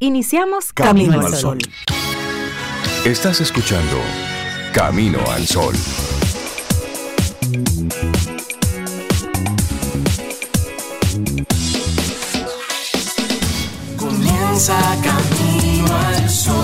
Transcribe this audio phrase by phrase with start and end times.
[0.00, 1.58] Iniciamos Camino, al Sol.
[3.04, 3.96] Estás escuchando
[4.72, 5.74] Camino al Sol.
[13.96, 16.54] Comienza Camino al Sol.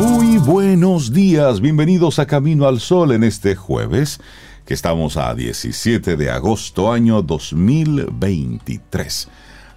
[0.00, 4.22] Muy buenos días, bienvenidos a Camino al Sol en este jueves,
[4.64, 9.28] que estamos a 17 de agosto año 2023.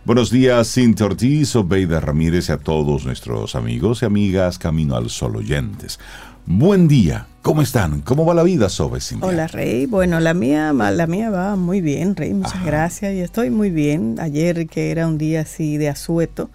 [0.08, 5.10] Buenos días, Cintia Ortiz, Obeida Ramírez y a todos nuestros amigos y amigas Camino al
[5.10, 6.00] Sol oyentes.
[6.46, 8.00] Buen día, ¿cómo están?
[8.00, 9.28] ¿Cómo va la vida, Sobe, Cintia?
[9.28, 9.86] Hola, Rey.
[9.86, 12.34] Bueno, la mía, la mía va muy bien, Rey.
[12.34, 13.16] Muchas gracias.
[13.16, 14.16] Y estoy muy bien.
[14.22, 16.52] Ayer, que era un día así de asueto,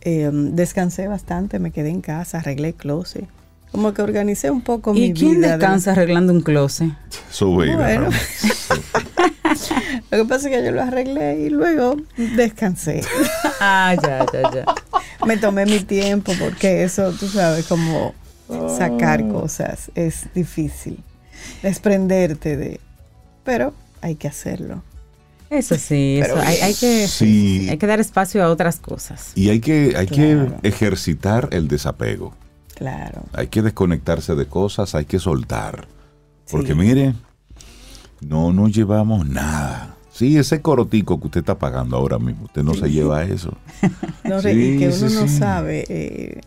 [0.00, 3.28] eh, descansé bastante, me quedé en casa, arreglé closet.
[3.76, 5.10] Como que organicé un poco mi vida.
[5.10, 6.88] ¿Y quién descansa arreglando un closet?
[7.30, 7.76] Sobeida.
[7.76, 8.08] Bueno.
[10.10, 13.02] Lo que pasa es que yo lo arreglé y luego descansé.
[13.60, 14.64] ah, ya, ya, ya.
[15.26, 18.14] Me tomé mi tiempo porque eso, tú sabes, como
[18.78, 19.42] sacar Oh.
[19.42, 20.98] cosas es difícil.
[21.62, 22.80] Desprenderte de...
[23.44, 24.82] Pero hay que hacerlo.
[25.50, 27.66] Eso sí, eso, Pero- hay, hay que, Sí.
[27.70, 29.32] hay que dar espacio a otras cosas.
[29.34, 30.56] Y hay que, hay Claro.
[30.62, 32.32] que ejercitar el desapego.
[32.76, 33.24] Claro.
[33.32, 35.88] Hay que desconectarse de cosas, hay que soltar.
[36.50, 36.78] Porque Sí.
[36.78, 37.14] mire,
[38.20, 39.94] no nos llevamos nada.
[40.12, 43.56] Sí, ese corotico que usted está pagando ahora mismo, usted no se lleva eso.
[44.24, 46.40] No, Sí, y que uno no sabe eh,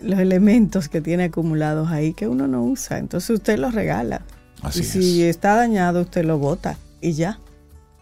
[0.00, 2.98] los elementos que tiene acumulados ahí que uno no usa.
[2.98, 4.22] Entonces usted los regala.
[4.62, 5.30] Así y si es.
[5.36, 7.38] está dañado, usted lo bota y ya.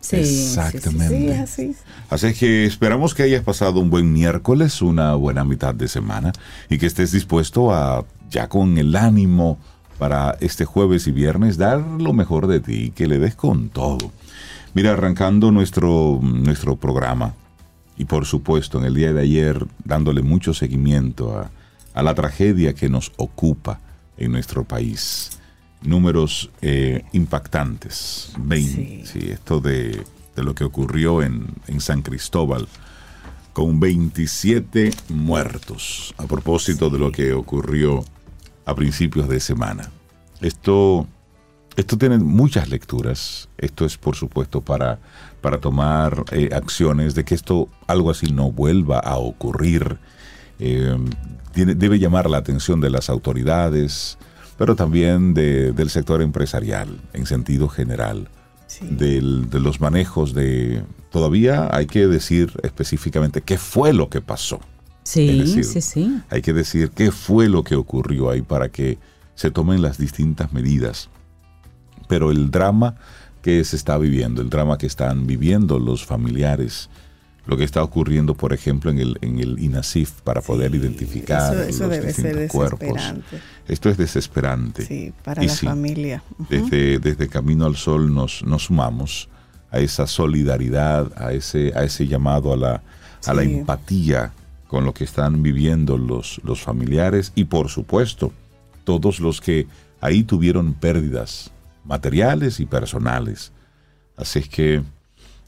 [0.01, 0.17] Sí.
[0.17, 1.19] Exactamente.
[1.19, 1.77] Sí, así.
[2.09, 6.33] Así que esperamos que hayas pasado un buen miércoles, una buena mitad de semana
[6.71, 9.59] y que estés dispuesto a, ya con el ánimo
[9.99, 14.13] para este jueves y viernes, dar lo mejor de ti, que le des con todo.
[14.75, 17.35] Mira, arrancando nuestro, nuestro programa
[17.97, 21.51] y por supuesto en el día de ayer dándole mucho seguimiento a,
[21.95, 23.81] a la tragedia que nos ocupa
[24.17, 25.38] en nuestro país.
[25.83, 28.33] Números eh, impactantes.
[28.39, 29.03] Vein- Sí.
[29.05, 30.03] sí, esto de,
[30.37, 32.67] de lo que ocurrió en, en San Cristóbal
[33.53, 38.05] con 27 muertos a propósito de lo que ocurrió
[38.67, 39.91] a principios de semana.
[40.41, 41.07] Esto,
[41.77, 43.49] esto tiene muchas lecturas.
[43.59, 44.99] Esto es, por supuesto, para,
[45.41, 49.99] para tomar eh, acciones de que esto, algo así, no vuelva a ocurrir.
[50.61, 50.97] Eh,
[51.53, 54.19] tiene- debe llamar la atención de las autoridades,
[54.59, 58.29] pero también de- del sector empresarial en sentido general
[58.67, 58.87] Sí.
[58.91, 60.83] del- de los manejos de...
[61.11, 64.61] Todavía hay que decir específicamente qué fue lo que pasó.
[65.05, 66.21] Sí, decir, sí, sí.
[66.29, 68.99] Hay que decir qué fue lo que ocurrió ahí para que
[69.35, 71.09] se tomen las distintas medidas.
[72.09, 72.97] Pero el drama
[73.41, 76.91] que se está viviendo, el drama que están viviendo los familiares,
[77.49, 81.63] lo que está ocurriendo, por ejemplo, en el, en el INASIF para poder identificar Eso,
[81.63, 82.81] eso los debe ser distintos cuerpos.
[82.81, 83.41] desesperante.
[83.67, 84.85] Esto es desesperante.
[84.85, 86.23] Sí, para Y la sí, familia.
[86.51, 89.31] Desde, desde Camino al Sol nos, nos sumamos
[89.71, 92.83] a esa solidaridad, a ese, a ese llamado a la,
[93.25, 94.33] a la empatía
[94.67, 98.31] con lo que están viviendo los, los familiares y por supuesto
[98.85, 99.67] todos los que
[100.03, 101.51] ahí tuvieron pérdidas
[101.83, 103.53] materiales y personales.
[104.19, 104.83] Así es que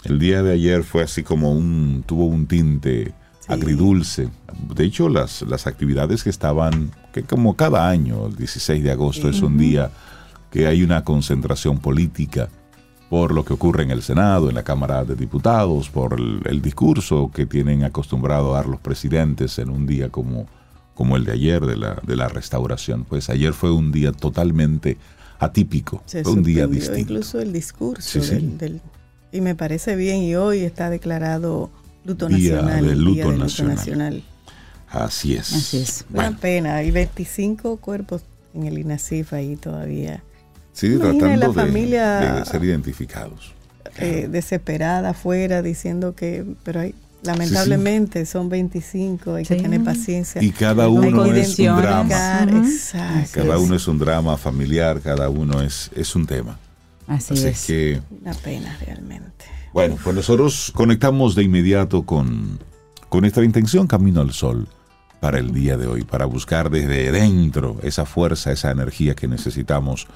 [0.05, 3.47] el día de ayer fue así como un, tuvo un tinte Sí.
[3.55, 4.29] agridulce.
[4.75, 9.31] De hecho, las, las actividades que estaban, que como cada año, el 16 de agosto
[9.31, 9.91] es un día
[10.51, 12.51] que hay una concentración política
[13.09, 16.61] por lo que ocurre en el Senado, en la Cámara de Diputados, por el, el
[16.63, 20.47] discurso que tienen acostumbrado a dar los presidentes en un día como,
[20.95, 23.05] como el de ayer de la, de la restauración.
[23.05, 24.99] Pues ayer fue un día totalmente
[25.39, 27.01] atípico, Se fue un día distinto.
[27.01, 28.21] Incluso el discurso.
[28.21, 28.35] Sí, sí.
[28.35, 28.81] del- del-
[29.33, 30.23] y me parece bien.
[30.23, 31.71] Y hoy está declarado
[32.05, 32.99] luto Día nacional.
[32.99, 33.77] luto Día del nacional.
[33.77, 34.23] nacional.
[34.89, 35.53] Así es.
[35.53, 36.05] Así es.
[36.11, 36.77] Una Bueno, pena.
[36.77, 38.23] Hay 25 cuerpos
[38.55, 40.23] en el INASIF ahí todavía.
[40.73, 43.55] sí, Imagina tratando la de- familia- de ser identificados.
[43.99, 49.63] eh, desesperada afuera diciendo que, pero hay, lamentablemente son 25, hay que Sí.
[49.63, 50.43] tener paciencia.
[50.43, 52.09] Y cada uno que es un drama.
[53.33, 56.59] Cada uno es un drama familiar, cada uno es, es un tema.
[57.11, 57.67] Así, Así es.
[57.67, 59.45] que, Una pena realmente.
[59.73, 62.61] bueno, pues nosotros conectamos de inmediato con,
[63.09, 64.69] con nuestra intención Camino al Sol
[65.21, 70.07] para el día de hoy, para buscar desde dentro esa fuerza, esa energía que necesitamos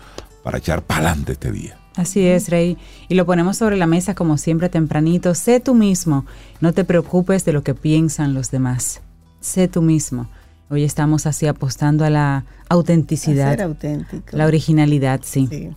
[0.45, 1.77] para echar para adelante este día.
[1.97, 2.79] Así es, Rey.
[3.09, 5.35] Y lo ponemos sobre la mesa como siempre tempranito.
[5.35, 6.27] Sé tú mismo.
[6.61, 9.01] No te preocupes de lo que piensan los demás.
[9.41, 10.29] Sé tú mismo.
[10.71, 14.37] Hoy estamos así apostando a la A ser autenticidad, auténtico.
[14.37, 15.47] la originalidad, sí.
[15.51, 15.71] Sí.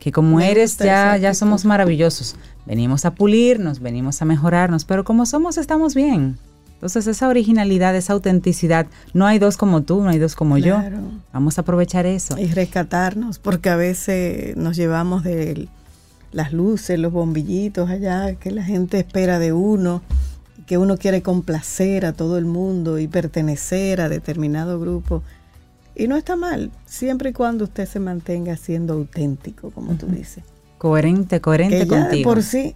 [0.00, 2.34] Que como Me eres ya, ya somos maravillosos.
[2.66, 6.38] Venimos a pulirnos, venimos a mejorarnos, pero como somos estamos bien.
[6.74, 10.96] Entonces esa originalidad, esa autenticidad, no hay dos como tú, no hay dos como Claro.
[10.96, 11.02] yo.
[11.32, 12.38] Vamos a aprovechar eso.
[12.38, 15.68] Y rescatarnos, porque a veces nos llevamos de
[16.32, 20.00] las luces, los bombillitos allá, que la gente espera de uno,
[20.66, 25.22] que uno quiere complacer a todo el mundo y pertenecer a determinado grupo.
[26.00, 30.42] Y no está mal, siempre y cuando usted se mantenga siendo auténtico, como tú dices.
[30.78, 32.30] Coherente, coherente Que ya contigo.
[32.30, 32.74] por sí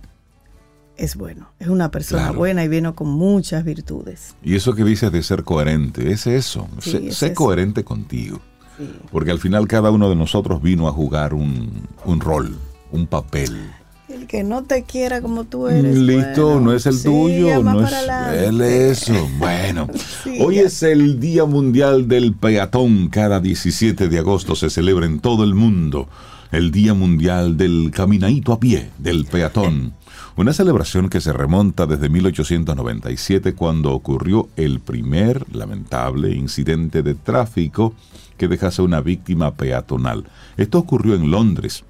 [0.96, 2.38] es bueno, es una persona Claro.
[2.38, 4.34] buena y viene con muchas virtudes.
[4.42, 6.68] Y eso que dices de ser coherente, es eso.
[6.80, 7.34] Sí, sé es sé eso.
[7.34, 8.40] coherente contigo.
[8.76, 8.88] Sí.
[9.10, 12.56] Porque al final cada uno de nosotros vino a jugar un, un rol,
[12.92, 13.70] un papel.
[14.14, 15.98] El que no te quiera como tú eres.
[15.98, 17.92] Listo, bueno, no es el sí, tuyo, no es
[18.36, 19.28] él eso.
[19.38, 19.88] Bueno,
[20.22, 20.62] Sí, hoy ya.
[20.62, 23.08] es el Día Mundial del Peatón.
[23.08, 26.08] Cada 17 de agosto se celebra en todo el mundo
[26.52, 29.92] el Día Mundial del Caminadito a pie del peatón.
[30.36, 37.94] Una celebración que se remonta desde 1897 cuando ocurrió el primer lamentable incidente de tráfico
[38.36, 40.24] que dejase una víctima peatonal.
[40.56, 41.84] Esto ocurrió en Londres.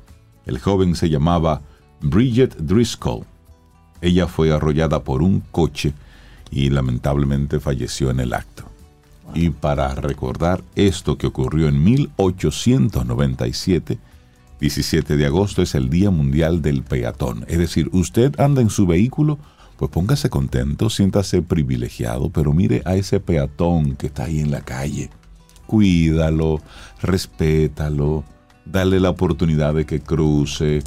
[0.46, 1.60] El joven se llamaba
[2.00, 3.24] Bridget Driscoll.
[4.00, 5.94] Ella fue arrollada por un coche
[6.50, 8.64] y lamentablemente falleció en el acto.
[9.34, 13.98] Y para recordar esto que ocurrió en 1897,
[14.60, 17.44] 17 de agosto es el Día Mundial del Peatón.
[17.48, 19.38] Es decir, usted anda en su vehículo,
[19.76, 24.60] pues póngase contento, siéntase privilegiado, pero mire a ese peatón que está ahí en la
[24.60, 25.10] calle.
[25.66, 26.60] Cuídalo,
[27.02, 28.24] respétalo,
[28.64, 30.82] dale la oportunidad de que cruce,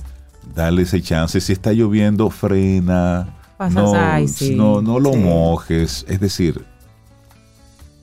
[0.56, 1.40] dale ese chance.
[1.42, 3.34] Si está lloviendo, frena.
[3.58, 4.56] Pasas, no, ay, sí.
[4.56, 5.20] no, no lo Sí.
[5.20, 6.06] mojes.
[6.08, 6.64] Es decir,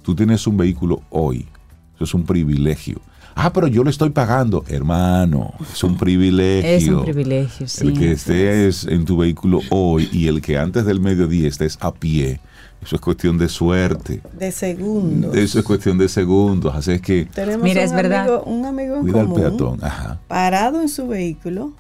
[0.02, 1.46] tú tienes un vehículo hoy.
[1.94, 3.00] Eso es un privilegio.
[3.37, 4.64] Ah, pero yo le estoy pagando.
[4.69, 6.70] Hermano, es un privilegio.
[6.70, 7.87] Es un privilegio, sí.
[7.87, 11.93] El que estés en tu vehículo hoy y el que antes del mediodía estés a
[11.93, 12.41] pie,
[12.82, 14.20] eso es cuestión de suerte.
[14.38, 15.35] De segundos.
[15.37, 16.75] Eso es cuestión de segundos.
[16.75, 18.20] Así es que Tenemos Mira, un es verdad.
[18.23, 19.79] Amigo, un amigo en cuida al común, peatón.
[19.85, 20.20] Ajá.
[20.29, 21.73] parado en su vehículo,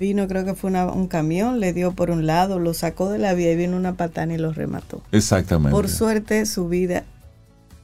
[0.00, 3.18] vino, creo que fue una- un camión, le dio por un lado, lo sacó de
[3.18, 5.00] la vía y vino una patana y lo remató.
[5.12, 5.70] Exactamente.
[5.70, 7.04] Por suerte su vida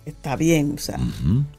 [0.04, 0.98] está bien, o sea.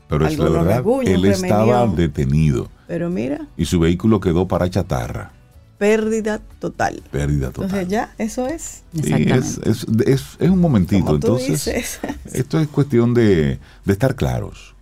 [0.09, 5.31] Pero es la verdad, él estaba detenido pero mira, y su vehículo quedó para chatarra.
[5.77, 7.04] pérdida total.
[7.12, 7.65] Pérdida total.
[7.65, 8.81] Entonces ya, eso es.
[8.95, 11.06] Es, es- es- es un momentito.
[11.06, 12.00] Como tú Entonces, dices.
[12.33, 14.74] esto es cuestión de, de estar claros.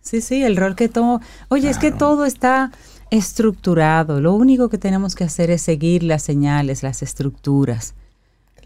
[0.00, 1.20] Sí, sí, el rol que todo...
[1.48, 2.70] Oye, es que todo está
[3.10, 4.20] estructurado.
[4.20, 7.94] Lo único que tenemos que hacer es seguir las señales, las estructuras.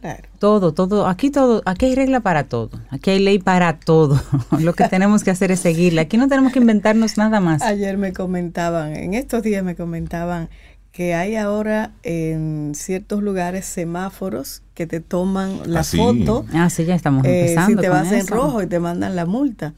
[0.00, 0.28] Claro.
[0.38, 4.20] Todo, todo, aquí todo, aquí hay regla para todo, aquí hay ley para todo.
[4.60, 6.02] Lo que tenemos que hacer es seguirla.
[6.02, 7.62] Aquí no tenemos que inventarnos nada más.
[7.62, 10.48] Ayer me comentaban, en estos días me comentaban
[10.92, 15.96] que hay ahora en ciertos lugares semáforos que te toman la Ah, sí.
[15.96, 17.80] foto Ah, sí, ya estamos eh, empezando.
[17.82, 19.74] si te con vas en rojo y te mandan la multa.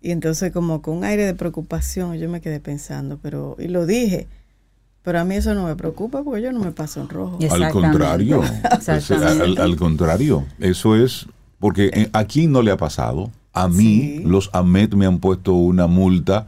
[0.00, 3.84] Y entonces como con un aire de preocupación yo me quedé pensando, pero y lo
[3.86, 4.28] dije,
[5.02, 7.38] pero a mí eso no me preocupa porque yo no me paso en rojo.
[7.50, 8.42] Al contrario.
[8.72, 9.42] Exactamente.
[9.42, 10.44] al, al contrario.
[10.58, 11.26] Eso es
[11.58, 13.30] porque eh, aquí no le ha pasado.
[13.52, 14.22] A mí, Sí.
[14.24, 16.46] los AMET me han puesto una multa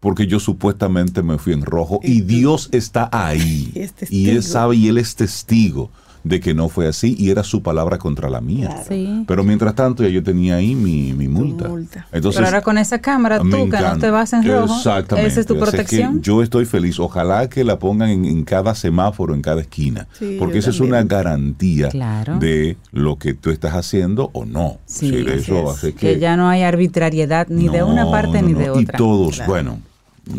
[0.00, 3.70] porque yo supuestamente me fui en rojo y, Dios está ahí.
[3.74, 4.30] Y es y testigo.
[4.32, 5.90] él sabe y él es testigo
[6.24, 8.68] de que no fue así y era su palabra contra la mía.
[8.68, 8.84] Claro.
[8.88, 9.24] Sí.
[9.26, 11.68] Pero mientras tanto ya yo tenía ahí mi, mi multa.
[11.68, 12.06] multa.
[12.12, 15.28] Entonces, Pero ahora con esa cámara, tú que no te vas en rojo, Exactamente.
[15.30, 16.22] esa es tu que protección.
[16.22, 17.00] yo estoy feliz.
[17.00, 20.06] Ojalá que la pongan en, en cada semáforo, en cada esquina.
[20.18, 22.38] Sí, porque esa es una garantía Claro.
[22.38, 24.78] de lo que tú estás haciendo o no.
[24.86, 25.76] Sí, de así eso es.
[25.76, 28.58] hace que ya no hay arbitrariedad ni de una parte no, ni no.
[28.60, 28.96] de Y otra.
[28.98, 29.50] todos, Claro.
[29.50, 29.78] bueno,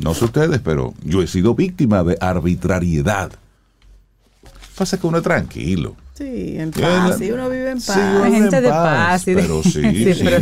[0.01, 3.31] no sé ustedes, pero yo he sido víctima de arbitrariedad.
[4.77, 5.95] Pasa que uno es tranquilo.
[6.17, 8.13] Sí, en paz, la- y uno vive en Sí, paz.
[8.23, 10.21] vive gente en de paz Pero sí, Sí, sí.
[10.23, 10.37] pero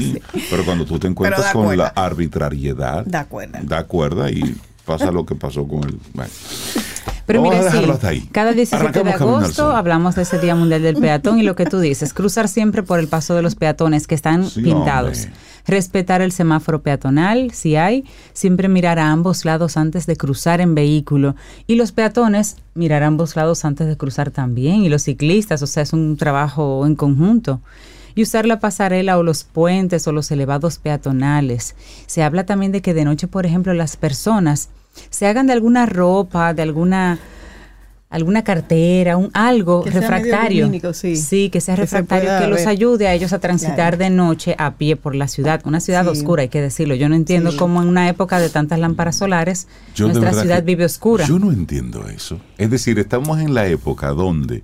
[0.49, 0.65] Pero, sí.
[0.65, 3.59] cuando tú te encuentras con la arbitrariedad, Da cuerda.
[3.63, 5.97] da cuerda y pasa lo que pasó con el.
[6.13, 6.29] Bueno.
[7.25, 8.27] Pero Vamos a mira, sí, dejarlo hasta ahí.
[8.31, 11.65] cada 17 de Arrancamos agosto hablamos de ese Día Mundial del Peatón y lo que
[11.65, 15.19] tú dices, cruzar siempre por el paso de los peatones que están Sí, pintados.
[15.25, 15.33] hombre.
[15.67, 20.75] Respetar el semáforo peatonal, si hay, siempre mirar a ambos lados antes de cruzar en
[20.75, 21.35] vehículo.
[21.67, 24.83] Y los peatones, mirar a ambos lados antes de cruzar también.
[24.83, 27.61] Y los ciclistas, o sea, es un trabajo en conjunto.
[28.15, 31.75] Y usar la pasarela o los puentes o los elevados peatonales.
[32.07, 34.69] Se habla también de que de noche, por ejemplo, las personas
[35.09, 37.19] se hagan de alguna ropa, de alguna
[38.11, 40.65] alguna cartera, un algo Que sea refractario.
[40.65, 41.09] lumínico, sí.
[41.15, 43.97] que sea Que se refractario que los ayude a ellos a transitar Claro.
[43.97, 46.09] de noche a pie por la ciudad, una ciudad Sí.
[46.09, 46.93] oscura, hay que decirlo.
[46.95, 47.57] Yo no entiendo Sí.
[47.57, 51.25] cómo en una época de tantas lámparas solares Yo nuestra ciudad vive oscura.
[51.25, 52.39] Yo no entiendo eso.
[52.57, 54.63] Es decir, estamos en la época donde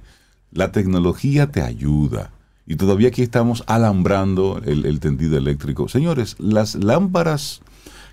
[0.52, 2.32] la tecnología te ayuda
[2.70, 5.88] Y todavía aquí estamos alambrando el, el tendido eléctrico.
[5.88, 7.62] Señores, las lámparas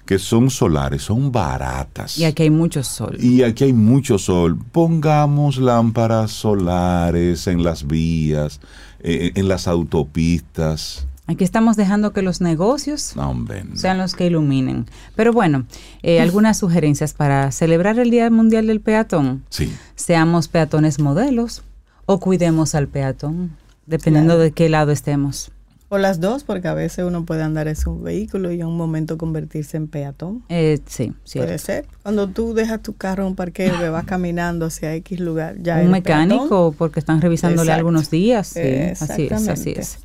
[0.04, 2.18] que son solares son baratas.
[2.18, 3.16] Y aquí hay mucho sol.
[3.20, 4.58] Y aquí hay mucho sol.
[4.72, 8.60] Pongamos lámparas solares en las vías,
[9.00, 11.06] eh, en las autopistas.
[11.26, 14.86] Aquí estamos dejando que los negocios No, sean los que iluminen.
[15.16, 15.64] Pero bueno,
[16.02, 19.42] eh, algunas sugerencias para celebrar el Día Mundial del Peatón.
[19.48, 19.72] Sí.
[19.94, 21.62] Seamos peatones modelos
[22.04, 23.56] o cuidemos al peatón,
[23.86, 25.50] dependiendo de qué lado estemos.
[25.94, 28.76] O las dos, porque a veces uno puede andar en su vehículo y en un
[28.76, 30.42] momento convertirse en peatón.
[30.48, 31.58] Eh, sí, Puede cierto.
[31.58, 31.86] ser.
[32.02, 35.76] Cuando tú dejas tu carro en un parqueo que vas caminando hacia X lugar, ya
[35.76, 36.74] Un mecánico, peatón.
[36.74, 37.78] porque están revisándole Exacto.
[37.78, 38.48] algunos días.
[38.48, 39.80] Sí, así es, así Exactamente.
[39.80, 39.98] es.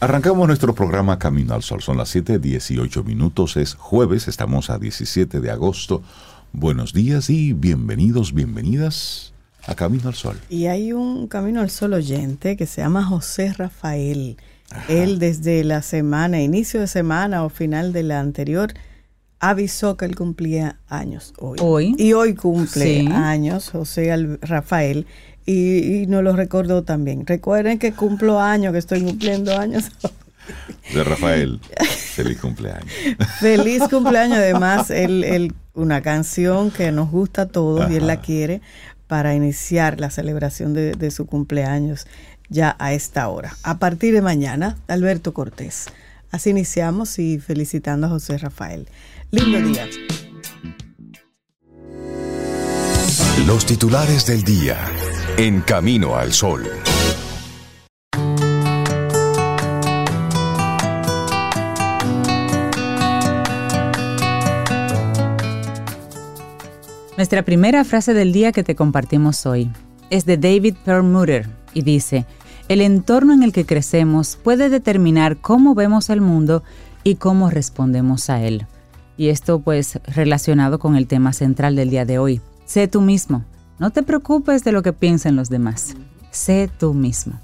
[0.00, 1.82] Arrancamos nuestro programa Camino al Sol.
[1.82, 3.58] Son las 7:18 minutos.
[3.58, 6.02] Es jueves, estamos a 17 de agosto.
[6.54, 9.34] Buenos días y bienvenidos, bienvenidas
[9.66, 10.38] a Camino al Sol.
[10.48, 14.38] Y hay un Camino al Sol oyente que se llama José Rafael.
[14.88, 18.74] Él desde la semana, inicio de semana o final de la anterior,
[19.38, 21.58] avisó que él cumplía años hoy.
[21.60, 21.94] Hoy.
[21.98, 23.08] Y hoy cumple Sí.
[23.12, 25.06] años José Al- Rafael.
[25.48, 27.24] Y, y nos lo recordó también.
[27.26, 29.84] Recuerden que cumplo años, que estoy cumpliendo años.
[30.94, 31.60] De Rafael,
[32.14, 32.90] feliz cumpleaños.
[33.40, 34.38] Feliz cumpleaños.
[34.38, 38.60] Además, él, él- una canción que nos gusta a todos y él la quiere
[39.06, 42.06] para iniciar la celebración de, de su cumpleaños
[42.48, 43.56] ya a esta hora.
[43.62, 45.86] A partir de mañana, Alberto Cortés.
[46.30, 48.88] Así iniciamos y felicitando a José Rafael.
[49.30, 49.86] Lindo día.
[53.46, 54.78] Los titulares del día.
[55.36, 56.64] En Camino al Sol.
[67.16, 69.70] Nuestra primera frase del día que te compartimos hoy
[70.10, 72.24] es de David Perlmutter y dice,
[72.70, 76.62] el entorno en el que crecemos puede determinar cómo vemos el mundo
[77.04, 78.66] y cómo respondemos a él.
[79.18, 82.40] Y esto pues relacionado con el tema central del día de hoy.
[82.64, 83.44] Sé tú mismo.
[83.78, 85.94] No te preocupes de lo que piensen los demás.
[86.30, 87.38] Sé tú mismo.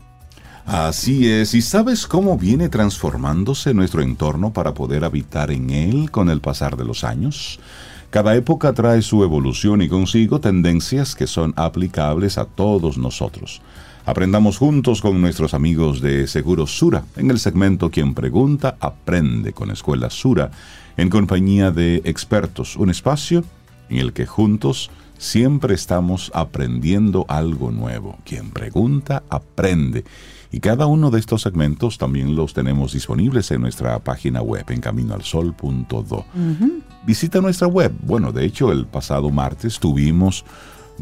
[0.64, 6.30] Así es, ¿y sabes cómo viene transformándose nuestro entorno para poder habitar en él con
[6.30, 7.60] el pasar de los años?
[8.08, 13.60] Cada época trae su evolución y consigo tendencias que son aplicables a todos nosotros.
[14.04, 19.70] Aprendamos juntos con nuestros amigos de Seguros Sura en el segmento Quien Pregunta Aprende con
[19.70, 20.50] Escuela Sura
[20.96, 23.44] en compañía de expertos, un espacio
[23.88, 28.18] en el que juntos siempre estamos aprendiendo algo nuevo.
[28.24, 30.04] Quien pregunta, aprende.
[30.50, 34.80] Y cada uno de estos segmentos también los tenemos disponibles en nuestra página web en
[34.80, 36.24] caminoalsol.do.
[37.06, 37.92] Visita nuestra web.
[38.02, 40.44] Bueno, de hecho, el pasado martes tuvimos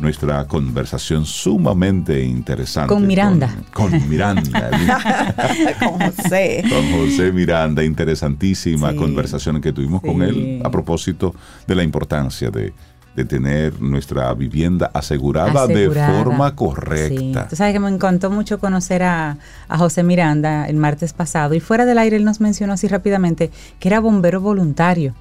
[0.01, 2.93] nuestra conversación sumamente interesante.
[2.93, 3.55] Con Miranda.
[3.73, 4.71] Con, con Miranda.
[5.79, 6.63] Con José.
[6.69, 8.97] con José Miranda, interesantísima Sí.
[8.97, 11.35] conversación que tuvimos con él a propósito
[11.67, 12.73] de la importancia de,
[13.15, 16.55] de tener nuestra vivienda asegurada, de forma Sí.
[16.57, 17.49] correcta.
[17.49, 19.37] Tú sabes que me encantó mucho conocer a,
[19.69, 23.51] a José Miranda el martes pasado y fuera del aire él nos mencionó así rápidamente
[23.79, 25.15] que era bombero voluntario.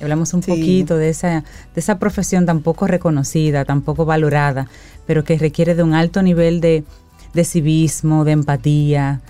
[0.00, 0.50] Hablamos un Sí.
[0.50, 1.40] poquito de esa,
[1.74, 4.68] de esa profesión tan poco reconocida, tan poco valorada,
[5.06, 6.84] pero que requiere de un alto nivel de,
[7.32, 9.20] de civismo, de empatía.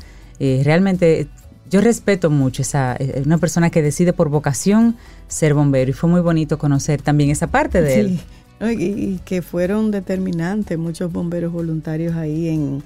[0.41, 1.29] Eh, realmente
[1.71, 4.97] yo respeto mucho esa eh, una persona que decide por vocación
[5.29, 8.19] ser bombero y fue muy bonito conocer también esa parte de él.
[8.19, 8.67] Sí.
[8.67, 12.83] Y, y que fueron determinantes muchos bomberos voluntarios ahí en,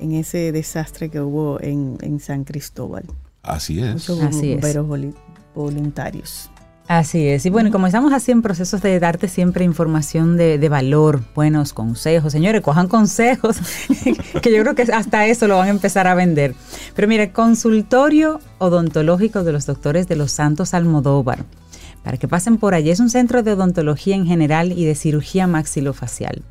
[0.00, 3.04] en ese desastre que hubo en, en San Cristóbal.
[3.42, 3.94] Así es.
[3.94, 4.60] Muchos Así es.
[4.60, 5.14] bomberos voli-
[5.54, 6.50] voluntarios.
[6.88, 7.44] Así es.
[7.44, 11.74] Y bueno, como estamos así en procesos de darte siempre información de, de valor, buenos
[11.74, 13.58] consejos, señores, cojan consejos,
[14.42, 16.54] que yo creo que hasta eso lo van a empezar a vender.
[16.96, 21.44] Pero mire, consultorio odontológico de los doctores de los Santos Almodóvar.
[22.02, 25.46] Para que pasen por allí, es un centro de odontología en general y de cirugía
[25.46, 26.42] maxilofacial.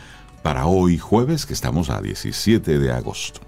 [0.42, 3.40] para hoy jueves, que estamos a 17 de agosto.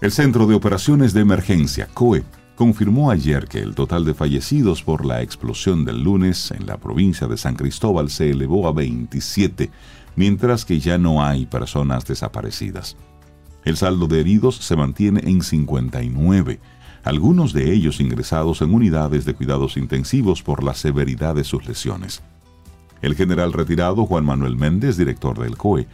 [0.00, 2.24] El Centro de Operaciones de Emergencia, COE,
[2.56, 7.26] confirmó ayer que el total de fallecidos por la explosión del lunes en la provincia
[7.26, 9.70] de San Cristóbal se elevó a 27,
[10.16, 12.96] mientras que ya no hay personas desaparecidas.
[13.64, 16.60] El saldo de heridos se mantiene en 59,
[17.04, 22.22] algunos de ellos ingresados en unidades de cuidados intensivos por la severidad de sus lesiones.
[23.02, 25.86] El general retirado Juan Manuel Méndez, director del COE,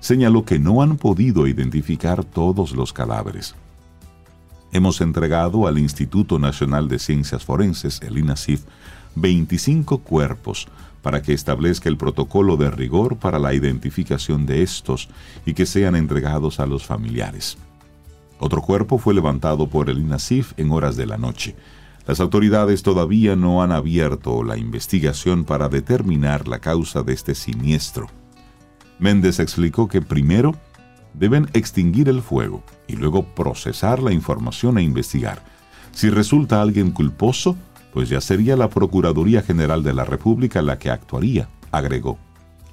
[0.00, 3.54] señaló que no han podido identificar todos los cadáveres.
[4.72, 8.62] Hemos entregado al Instituto Nacional de Ciencias Forenses, el INACIF,
[9.14, 10.68] 25 cuerpos
[11.00, 15.08] para que establezca el protocolo de rigor para la identificación de estos
[15.46, 17.56] y que sean entregados a los familiares.
[18.38, 21.56] Otro cuerpo fue levantado por el INASIF en horas de la noche.
[22.06, 28.06] Las autoridades todavía no han abierto la investigación para determinar la causa de este siniestro.
[28.98, 30.54] Méndez explicó que primero
[31.14, 35.42] deben extinguir el fuego y luego procesar la información e investigar.
[35.92, 37.56] Si resulta alguien culposo,
[37.92, 42.18] pues ya sería la Procuraduría General de la República la que actuaría, agregó.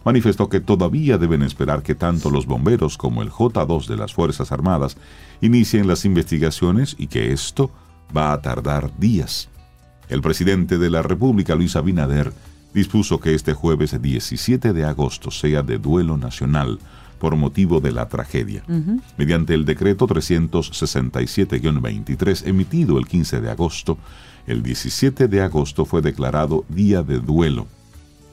[0.06, 4.52] Manifestó que todavía deben esperar que tanto los bomberos como el J2 de las Fuerzas
[4.52, 4.98] Armadas
[5.42, 7.72] inicien las investigaciones y que esto
[8.16, 9.50] va a tardar días.
[10.10, 12.34] El presidente de la República, Luis Abinader,
[12.74, 16.80] dispuso que este jueves 17 de agosto sea de duelo nacional
[17.20, 18.64] por motivo de la tragedia.
[19.18, 23.98] Mediante el decreto 367-23 emitido el 15 de agosto,
[24.46, 27.68] el 17 de agosto fue declarado Día de Duelo.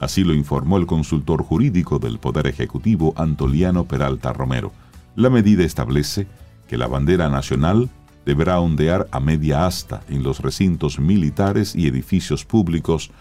[0.01, 4.71] Así lo informó el consultor jurídico del Poder Ejecutivo Antoliano Peralta Romero.
[5.15, 6.25] La medida establece
[6.67, 7.87] que la bandera nacional
[8.25, 13.11] deberá ondear a media asta en los recintos militares y edificios públicos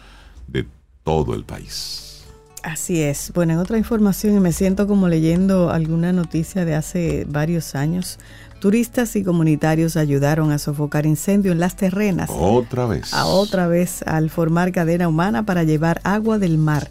[0.49, 0.67] de
[1.05, 2.25] todo el país.
[2.63, 3.31] Así es.
[3.35, 8.19] Bueno, en otra información, y me siento como leyendo alguna noticia de hace varios años,
[8.61, 12.31] turistas y comunitarios ayudaron a sofocar incendio en las terrenas.
[12.33, 13.13] Otra vez.
[13.13, 16.89] A otra vez, al formar cadena humana para llevar agua del mar.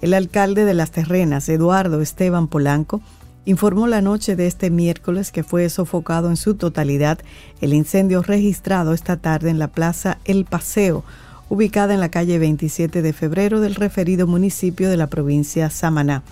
[0.00, 3.02] El alcalde de las terrenas, Eduardo Esteban Polanco,
[3.44, 7.18] informó la noche de este miércoles que fue sofocado en su totalidad
[7.60, 11.04] el incendio registrado esta tarde en la plaza El Paseo,
[11.48, 16.22] ubicada en la calle 27 de febrero del referido municipio de la provincia Samaná.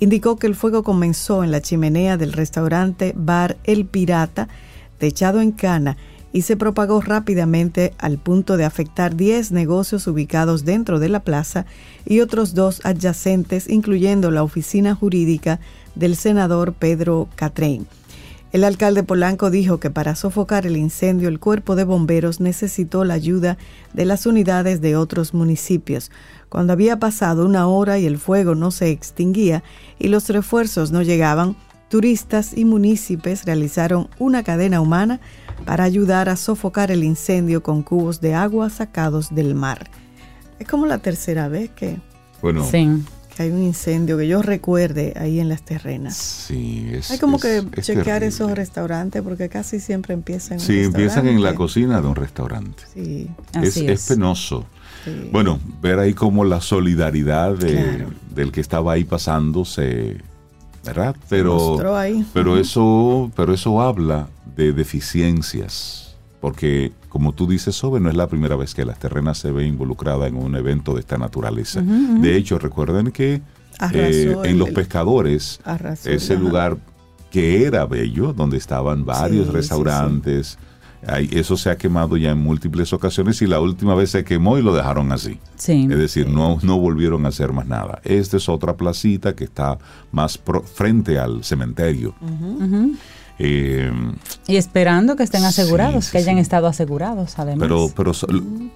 [0.00, 4.48] Indicó que el fuego comenzó en la chimenea del restaurante Bar El Pirata,
[4.98, 5.96] techado en cana,
[6.32, 11.64] y se propagó rápidamente al punto de afectar 10 negocios ubicados dentro de la plaza
[12.04, 15.60] y otros dos adyacentes, incluyendo la oficina jurídica
[15.94, 17.86] del senador Pedro Catrein.
[18.54, 23.14] El alcalde Polanco dijo que para sofocar el incendio el cuerpo de bomberos necesitó la
[23.14, 23.58] ayuda
[23.94, 26.12] de las unidades de otros municipios.
[26.50, 29.64] Cuando había pasado una hora y el fuego no se extinguía
[29.98, 31.56] y los refuerzos no llegaban,
[31.88, 35.18] turistas y municipios realizaron una cadena humana
[35.66, 39.90] para ayudar a sofocar el incendio con cubos de agua sacados del mar.
[40.60, 41.96] Es como la tercera vez que...
[42.40, 42.64] Bueno,
[43.34, 46.16] que hay un incendio que yo recuerde ahí en las terrenas.
[46.16, 47.10] Sí, es.
[47.10, 50.54] Hay como que chequear esos restaurantes porque casi siempre empiezan.
[50.54, 52.84] En sí, empiezan en la cocina de un restaurante.
[52.92, 53.28] Sí,
[53.60, 54.06] es, es.
[54.06, 54.66] penoso.
[55.32, 60.16] Bueno, ver ahí como la solidaridad del que estaba ahí pasando se,
[60.84, 61.14] ¿verdad?
[61.28, 62.24] Pero, ahí.
[62.32, 66.04] pero eso, pero eso habla de deficiencias
[66.44, 69.64] porque como tú dices, Sobe, no es la primera vez que las terrenas se ve
[69.68, 71.80] involucrada en un evento de esta naturaleza.
[71.80, 73.40] De hecho, recuerden que
[73.92, 75.60] eh, en Los Pescadores,
[76.04, 76.76] ese lugar
[77.30, 80.58] que era bello, donde estaban varios restaurantes,
[81.30, 84.62] eso se ha quemado ya en múltiples ocasiones y la última vez se quemó y
[84.62, 85.38] lo dejaron así.
[85.92, 88.00] Es decir, no, no volvieron a hacer más nada.
[88.02, 89.78] Esta es otra placita que está
[90.10, 90.40] más
[90.74, 92.12] frente al cementerio.
[93.38, 93.90] Eh,
[94.46, 97.60] y esperando que estén asegurados, que hayan estado asegurados, además.
[97.60, 98.12] Pero, pero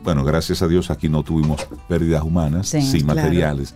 [0.03, 3.75] bueno, gracias a Dios aquí no tuvimos pérdidas humanas, sin materiales.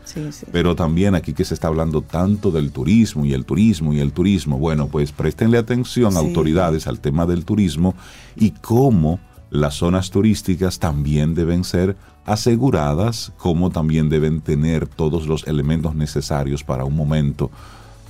[0.51, 4.13] Pero también aquí que se está hablando tanto del turismo y el turismo y el
[4.13, 4.59] turismo.
[4.59, 7.95] Bueno, pues préstenle atención, autoridades, al tema del turismo
[8.35, 15.47] y cómo las zonas turísticas también deben ser aseguradas, como también deben tener todos los
[15.47, 17.51] elementos necesarios para un momento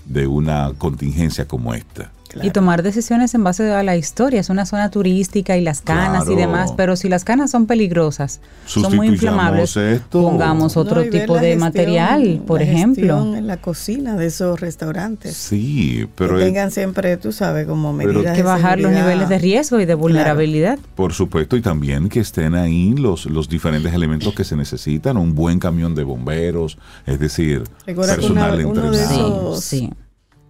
[0.04, 2.12] de una contingencia como esta.
[2.40, 4.40] Y tomar decisiones en base a la historia.
[4.40, 8.40] Es una zona turística y las canas y demás, pero si las canas son peligrosas,
[8.66, 9.76] son muy inflamables,
[10.10, 13.34] pongamos otro tipo de material, por ejemplo.
[13.34, 15.36] En la cocina de esos restaurantes.
[15.36, 16.38] Sí, pero...
[16.38, 19.84] Que tengan siempre, tú sabes, como medidas Hay que bajar los niveles de riesgo y
[19.84, 20.78] de vulnerabilidad.
[20.94, 25.34] Por supuesto, y también que estén ahí los, los diferentes elementos que se necesitan, un
[25.34, 29.56] buen camión de bomberos, es decir, personal entrenado.
[29.60, 29.90] sí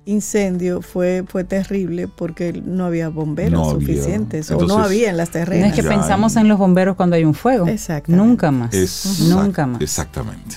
[0.05, 3.87] incendio fue, fue terrible porque no había bomberos No había.
[3.87, 5.71] suficientes o no había en las No terrenas.
[5.71, 7.67] es que Ya, pensamos en los bomberos cuando hay un fuego.
[7.69, 8.27] Exactamente.
[8.27, 8.73] Nunca más.
[8.75, 9.81] Exact- Nunca más.
[9.81, 10.57] Exactamente.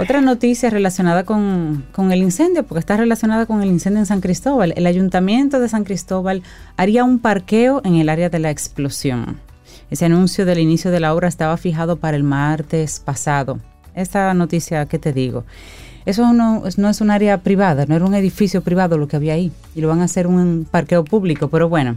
[0.00, 4.20] Otra noticia relacionada con, con el incendio, porque está relacionada con el incendio en San
[4.20, 4.72] Cristóbal.
[4.76, 6.42] El ayuntamiento de San Cristóbal
[6.76, 9.40] haría un parqueo en el área de la explosión.
[9.90, 13.58] Ese anuncio del inicio de la obra estaba fijado para el martes pasado.
[13.94, 15.44] Esta noticia, ¿qué te digo?
[16.08, 19.52] Eso no, es- un área privada, no era un edificio privado lo que había ahí.
[19.74, 21.96] Y lo van a hacer un parqueo público, pero bueno,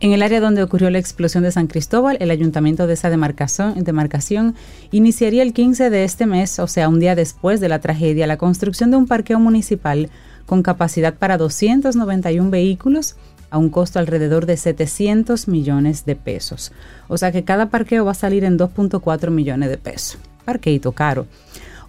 [0.00, 3.74] en el área donde ocurrió la explosión de San Cristóbal, el ayuntamiento de esa demarcación,
[3.84, 4.54] demarcación
[4.90, 8.38] iniciaría el 15 de este mes, o sea, un día después de la tragedia, la
[8.38, 10.08] construcción de un parqueo municipal
[10.46, 13.16] con capacidad para 291 vehículos
[13.50, 16.72] a un costo alrededor de 700 millones de pesos.
[17.08, 20.16] O sea que cada parqueo va a salir en 2.4 millones de pesos.
[20.46, 21.26] Parqueito caro.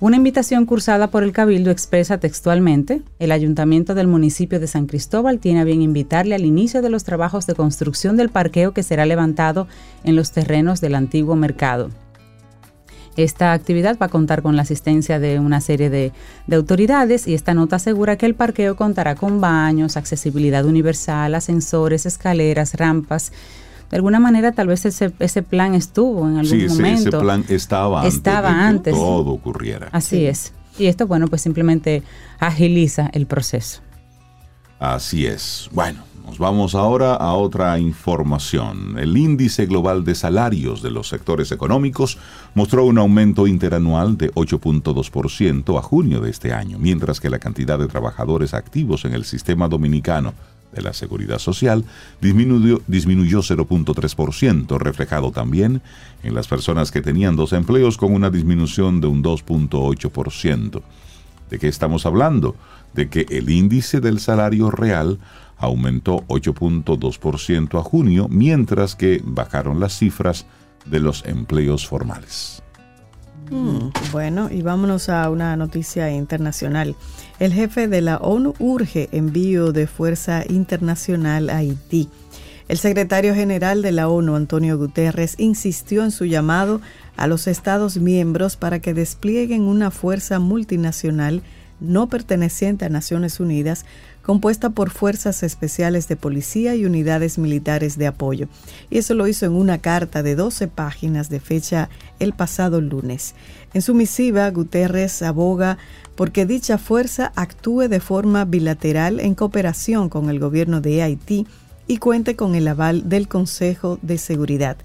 [0.02, 5.40] Una invitación cursada por el Cabildo expresa textualmente, el ayuntamiento del municipio de San Cristóbal
[5.40, 9.06] tiene a bien invitarle al inicio de los trabajos de construcción del parqueo que será
[9.06, 9.68] levantado
[10.06, 11.90] en los terrenos del antiguo mercado.
[13.18, 16.14] Esta actividad va a contar con la asistencia de una serie de,
[16.48, 22.06] de autoridades y esta nota asegura que el parqueo contará con baños, accesibilidad universal, ascensores,
[22.06, 23.34] escaleras, rampas.
[23.90, 27.10] De alguna manera tal vez ese, ese plan estuvo en algún Sí, ese, momento.
[27.10, 28.94] ese plan estaba antes Estaba de que antes.
[28.96, 29.90] todo ocurriera.
[29.92, 30.54] Así es.
[30.78, 32.04] Y esto, bueno, pues simplemente
[32.40, 33.82] agiliza el proceso.
[34.80, 35.70] Así es.
[35.74, 38.98] Bueno, nos vamos ahora a otra información.
[38.98, 42.18] El índice global de salarios de los sectores económicos
[42.54, 47.78] mostró un aumento interanual de 8.2% a junio de este año, mientras que la cantidad
[47.80, 50.34] de trabajadores activos en el sistema dominicano
[50.72, 51.86] de la seguridad social
[52.22, 55.82] disminuyó, disminuyó 0.3%, reflejado también
[56.24, 60.82] en las personas que tenían dos empleos con una disminución de un 2.8%.
[61.50, 62.56] ¿De qué estamos hablando?
[62.94, 65.20] De que el índice del salario real
[65.58, 70.46] aumentó 8.2% a junio, mientras que bajaron las cifras
[70.86, 72.64] de los empleos formales.
[73.50, 76.96] Mm, Bueno, y vámonos a una noticia internacional.
[77.40, 82.10] El jefe de la ONU urge envío de fuerza internacional a Haití.
[82.68, 86.82] El secretario general de la ONU, Antonio Guterres, insistió en su llamado
[87.18, 91.42] a los Estados miembros para que desplieguen una fuerza multinacional
[91.80, 93.86] no perteneciente a Naciones Unidas,
[94.30, 98.48] compuesta por fuerzas especiales de policía y unidades militares de apoyo.
[98.92, 101.90] Y eso lo hizo en una carta de 12 páginas de fecha
[102.20, 103.34] el pasado lunes.
[103.74, 105.80] En su misiva, Guterres aboga
[106.14, 111.48] porque dicha fuerza actúe de forma bilateral en cooperación con el gobierno de Haití
[111.88, 114.78] y cuente con el aval del Consejo de Seguridad.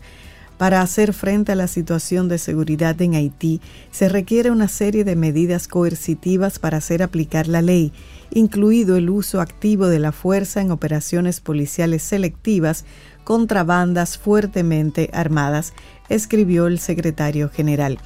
[0.64, 5.14] Para hacer frente a la situación de seguridad en Haití, se requiere una serie de
[5.14, 7.92] medidas coercitivas para hacer aplicar la ley,
[8.31, 12.87] incluido el uso activo de la fuerza en operaciones policiales selectivas
[13.24, 15.74] contra bandas fuertemente armadas,
[16.09, 17.98] escribió el secretario general.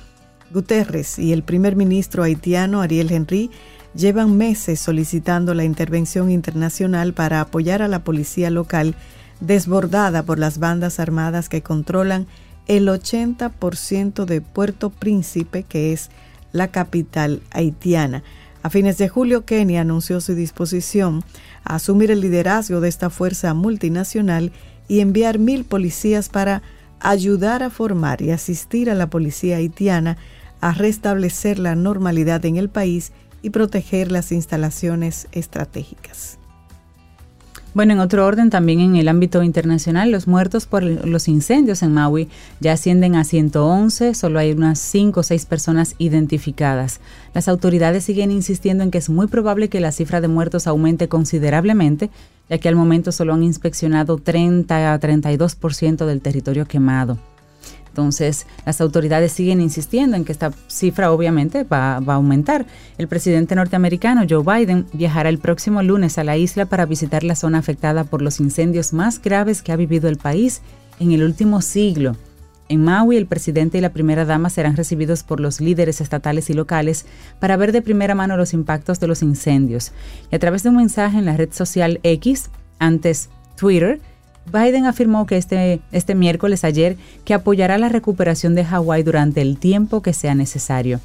[0.52, 3.52] Guterres y el primer ministro haitiano Ariel Henry
[3.94, 8.96] llevan meses solicitando la intervención internacional para apoyar a la policía local
[9.40, 12.26] desbordada por las bandas armadas que controlan
[12.68, 16.10] el 80% de Puerto Príncipe, que es
[16.52, 18.22] la capital haitiana.
[18.62, 21.24] A fines de julio, Kenia anunció su disposición
[21.64, 24.52] a asumir el liderazgo de esta fuerza multinacional
[24.86, 26.62] y enviar mil policías para
[27.00, 30.18] ayudar a formar y asistir a la policía haitiana
[30.60, 36.38] a restablecer la normalidad en el país y proteger las instalaciones estratégicas.
[37.78, 41.92] Bueno, en otro orden, también en el ámbito internacional, los muertos por los incendios en
[41.92, 46.98] Maui ya ascienden a 111, solo hay unas 5 o 6 personas identificadas.
[47.34, 51.06] Las autoridades siguen insistiendo en que es muy probable que la cifra de muertos aumente
[51.06, 52.10] considerablemente,
[52.50, 57.16] ya que al momento solo han inspeccionado 30 a 32% del territorio quemado.
[57.88, 62.66] Entonces, las autoridades siguen insistiendo en que esta cifra obviamente va, va, a aumentar.
[62.96, 67.34] El presidente norteamericano Joe Biden viajará el próximo lunes a la isla para visitar la
[67.34, 70.62] zona afectada por los incendios más graves que ha vivido el país
[71.00, 72.16] en el último siglo.
[72.68, 76.54] En Maui, el presidente y la primera dama serán recibidos por los líderes estatales y
[76.54, 77.06] locales
[77.40, 79.92] para ver de primera mano los impactos de los incendios.
[80.30, 84.00] Y a través de un mensaje en la red social X, antes Twitter,
[84.52, 89.58] Biden afirmó que este, este miércoles ayer que apoyará la recuperación de Hawái durante el
[89.58, 91.00] tiempo que sea necesario.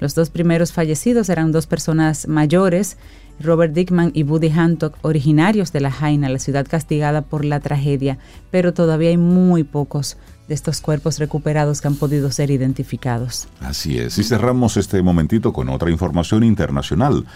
[0.00, 2.98] Los dos primeros fallecidos eran dos personas mayores,
[3.40, 8.18] Robert Dickman y Buddy Hancock, originarios de La Jaina, la ciudad castigada por la tragedia,
[8.50, 10.16] pero todavía hay muy pocos
[10.48, 13.48] de estos cuerpos recuperados que han podido ser identificados.
[13.60, 14.18] Así es.
[14.18, 17.26] Y cerramos este momentito con otra información internacional.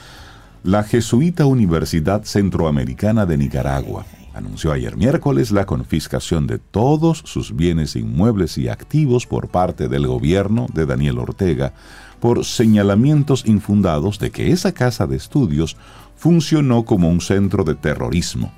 [0.62, 7.96] La Jesuita Universidad Centroamericana de Nicaragua anunció ayer miércoles la confiscación de todos sus bienes
[7.96, 11.72] inmuebles y activos por parte del gobierno de Daniel Ortega
[12.20, 15.76] por señalamientos infundados de que esa casa de estudios
[16.16, 18.52] funcionó como un centro de terrorismo.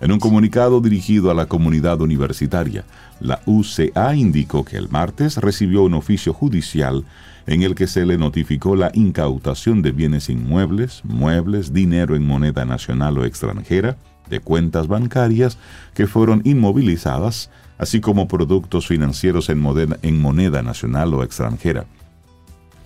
[0.00, 2.84] En un comunicado dirigido a la comunidad universitaria,
[3.20, 7.04] la UCA indicó que el martes recibió un oficio judicial
[7.46, 12.64] en el que se le notificó la incautación de bienes inmuebles, muebles, dinero en moneda
[12.64, 13.96] nacional o extranjera,
[14.28, 15.58] de cuentas bancarias
[15.94, 21.86] que fueron inmovilizadas, así como productos financieros en moneda, en moneda nacional o extranjera.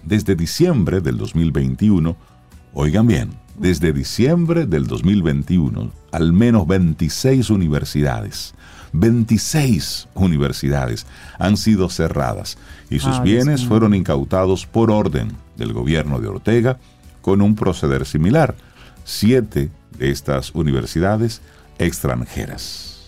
[0.04, 2.16] Desde diciembre del 2021,
[2.72, 8.54] oigan bien, desde diciembre del 2021, al menos 26 universidades,
[8.92, 11.06] 26 universidades
[11.38, 12.56] han sido cerradas
[12.88, 16.78] y sus Ah, bienes fueron incautados por orden del gobierno de Ortega
[17.20, 18.54] con un proceder similar.
[19.04, 21.40] Siete de estas universidades
[21.78, 23.06] extranjeras.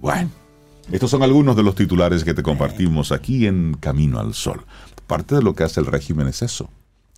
[0.00, 0.30] Bueno,
[0.92, 4.64] estos son algunos de los titulares que te compartimos aquí en Camino al Sol.
[5.06, 6.68] Parte de lo que hace el régimen es eso.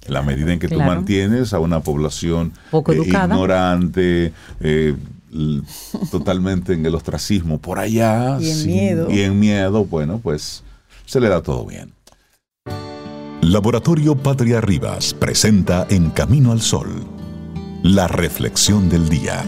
[0.07, 3.35] En la medida en que tú mantienes a una población Poco eh, educada.
[3.35, 4.97] ignorante, eh,
[6.11, 8.39] totalmente en el ostracismo por allá.
[8.41, 9.11] Y en sí, miedo.
[9.11, 10.63] Y en miedo, bueno, pues
[11.05, 11.93] se le da todo bien.
[13.41, 17.07] Laboratorio Patria Rivas presenta En Camino al Sol,
[17.83, 19.45] la reflexión del día.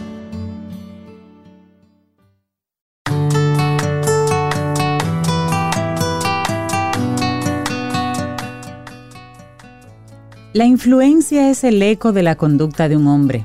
[10.53, 13.45] La influencia es el eco de la conducta de un hombre.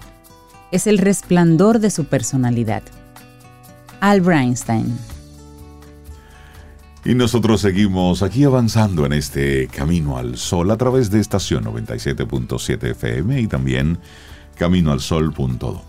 [0.71, 2.83] Es el resplandor de su personalidad.
[4.01, 4.97] Albert Einstein.
[7.03, 12.91] Y nosotros seguimos aquí avanzando en este Camino al Sol a través de estación 97.7
[12.91, 13.99] FM y también
[14.55, 15.81] caminoalsol.do.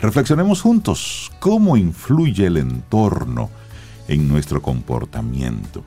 [0.00, 3.50] Reflexionemos juntos cómo influye el entorno
[4.08, 5.84] en nuestro comportamiento.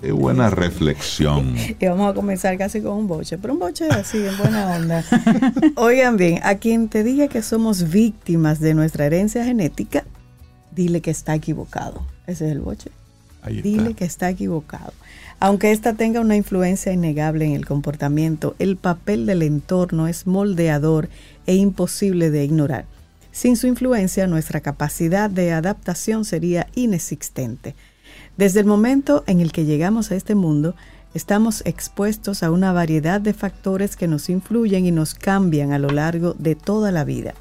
[0.00, 1.54] Qué buena reflexión.
[1.80, 5.04] Y vamos a comenzar casi con un boche, pero un boche así, en buena onda.
[5.76, 10.04] Oigan bien, a quien te diga que somos víctimas de nuestra herencia genética,
[10.70, 12.06] dile que está equivocado.
[12.26, 12.90] Ese es el boche.
[13.42, 13.68] Ahí está.
[13.68, 14.92] Dile que está equivocado.
[15.40, 21.08] Aunque ésta tenga una influencia innegable en el comportamiento, el papel del entorno es moldeador
[21.46, 22.86] e imposible de ignorar.
[23.30, 27.76] Sin su influencia, nuestra capacidad de adaptación sería inexistente.
[28.36, 30.74] Desde el momento en el que llegamos a este mundo,
[31.14, 35.90] estamos expuestos a una variedad de factores que nos influyen y nos cambian a lo
[35.90, 37.34] largo de toda la vida.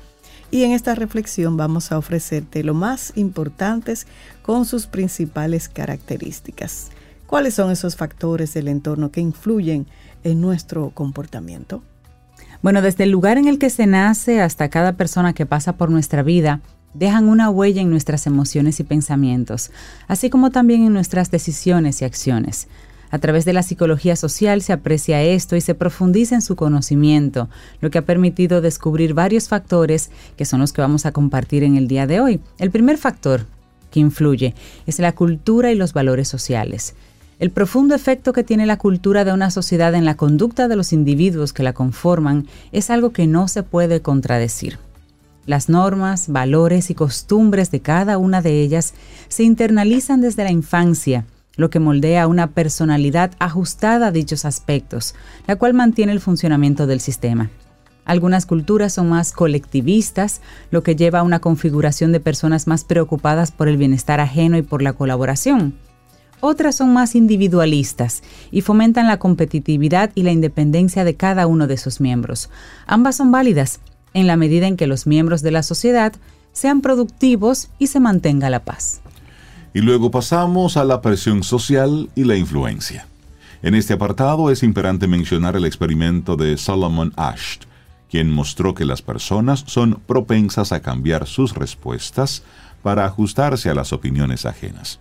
[0.52, 4.06] Y en esta reflexión vamos a ofrecerte lo más importantes
[4.44, 6.92] con sus principales características.
[7.28, 9.86] ¿Cuáles son esos factores del entorno que influyen
[10.24, 11.84] en nuestro comportamiento?
[12.62, 15.92] Bueno, desde el lugar en el que se nace hasta cada persona que pasa por
[15.92, 16.62] nuestra vida,
[16.94, 19.72] dejan una huella en nuestras emociones y pensamientos,
[20.08, 22.70] así como también en nuestras decisiones y acciones.
[23.12, 27.50] A través de la psicología social se aprecia esto y se profundiza en su conocimiento,
[27.82, 31.76] lo que ha permitido descubrir varios factores que son los que vamos a compartir en
[31.76, 32.40] el día de hoy.
[32.58, 33.46] El primer factor
[33.92, 36.96] que influye es la cultura y los valores sociales.
[37.40, 40.92] El profundo efecto que tiene la cultura de una sociedad en la conducta de los
[40.92, 44.80] individuos que la conforman es algo que no se puede contradecir.
[45.46, 48.96] Las normas, valores y costumbres de cada una de ellas
[49.28, 51.26] se internalizan desde la infancia,
[51.58, 55.14] lo que moldea una personalidad ajustada a dichos aspectos,
[55.46, 57.52] la cual mantiene el funcionamiento del sistema.
[58.04, 63.52] Algunas culturas son más colectivistas, lo que lleva a una configuración de personas más preocupadas
[63.52, 65.76] por el bienestar ajeno y por la colaboración.
[66.40, 68.22] Otras son más individualistas
[68.52, 72.50] y fomentan la competitividad y la independencia de cada uno de sus miembros.
[72.86, 73.80] Ambas son válidas
[74.14, 76.14] en la medida en que los miembros de la sociedad
[76.54, 79.02] sean productivos y se mantenga la paz.
[79.74, 83.08] Y luego pasamos a la presión social y la influencia.
[83.62, 87.58] En este apartado es imperante mencionar el experimento de Solomon Ash,
[88.10, 92.44] quien mostró que las personas son propensas a cambiar sus respuestas
[92.84, 95.00] para ajustarse a las opiniones ajenas.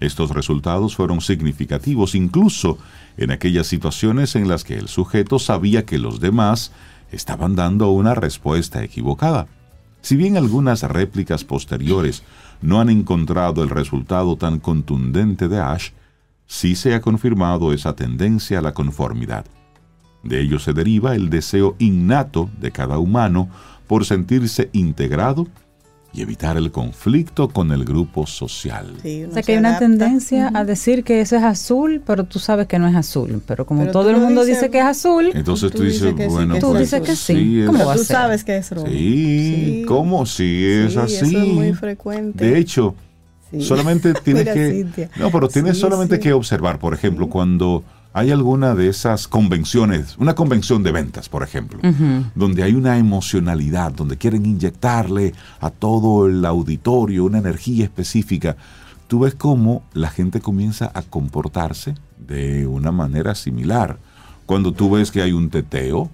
[0.00, 2.78] Estos resultados fueron significativos incluso
[3.18, 6.72] en aquellas situaciones en las que el sujeto sabía que los demás
[7.12, 9.46] estaban dando una respuesta equivocada.
[10.00, 12.22] Si bien algunas réplicas posteriores
[12.62, 15.90] no han encontrado el resultado tan contundente de Ash,
[16.46, 19.44] sí se ha confirmado esa tendencia a la conformidad.
[20.22, 23.48] De ello se deriva el deseo innato de cada humano
[23.86, 25.46] por sentirse integrado
[26.12, 28.94] y evitar el conflicto con el grupo social.
[29.02, 29.86] Sí, O sea se que hay una adapta.
[29.86, 33.40] tendencia a decir que eso es azul, pero tú sabes que no es azul.
[33.46, 36.02] Pero como Pero todo el mundo dices- dice que es azul, Entonces Tú tú, dices,
[36.02, 37.60] dices sí, bueno, Tú pues, dices que sí.
[37.60, 38.16] es- ¿Cómo va a tú ser?
[38.16, 38.88] sabes que es rojo.
[38.88, 40.26] Sí, ¿cómo?
[40.26, 41.14] Sí, es Sí, así.
[41.14, 42.44] Eso es muy frecuente.
[42.44, 42.94] De hecho,
[43.50, 43.62] Sí.
[43.62, 44.70] solamente tienes Mira, que...
[44.70, 45.10] Cintia.
[45.16, 46.22] No, pero tienes Sí, solamente sí.
[46.22, 47.82] que observar, por ejemplo, cuando
[48.12, 51.78] hay alguna de esas convenciones, una convención de ventas, por ejemplo,
[52.34, 58.56] donde hay una emocionalidad, donde quieren inyectarle a todo el auditorio una energía específica,
[59.06, 63.98] tú ves cómo la gente comienza a comportarse de una manera similar.
[64.44, 66.10] Cuando tú ves que hay un teteo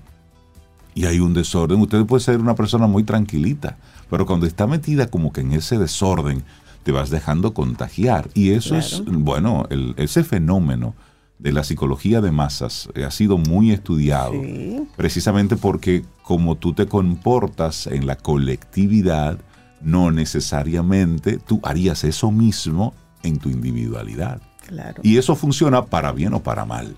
[0.94, 3.78] y hay un desorden, usted puede ser una persona muy tranquilita,
[4.10, 6.44] pero cuando está metida como que en ese desorden,
[6.86, 8.28] te vas dejando contagiar.
[8.32, 10.94] Y eso es, bueno, el- ese fenómeno
[11.40, 14.84] de la psicología de masas eh, ha sido muy estudiado Sí.
[14.96, 19.36] precisamente porque como tú te comportas en la colectividad,
[19.82, 22.94] no necesariamente tú harías eso mismo
[23.24, 24.40] en tu individualidad.
[24.68, 25.00] Claro.
[25.02, 26.94] Y eso funciona para bien o para mal.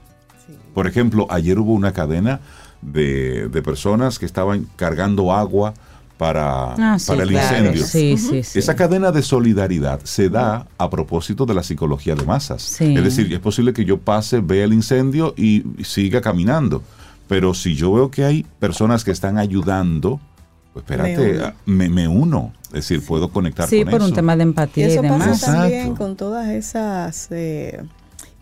[0.47, 0.53] Sí.
[0.75, 2.41] Por ejemplo, ayer hubo una cadena
[2.83, 5.73] de, de personas que estaban cargando agua
[6.19, 7.57] para, Ah, sí, para el claro.
[7.57, 7.87] incendio.
[7.87, 8.59] Sí, sí, sí.
[8.59, 12.61] Esa cadena de solidaridad se da a propósito de la psicología de masas.
[12.63, 12.95] Sí.
[12.97, 16.83] Es decir, es posible que yo pase, vea el incendio y siga caminando.
[17.29, 20.21] Pero si yo veo que hay personas que están ayudando,
[20.73, 21.53] pues espérate, Me uno.
[21.67, 22.53] me, me uno.
[22.69, 24.09] Es decir, puedo conectar Sí, con por eso.
[24.09, 25.41] un tema de empatía y, eso pasa demás.
[25.41, 27.83] También con todas esas eh,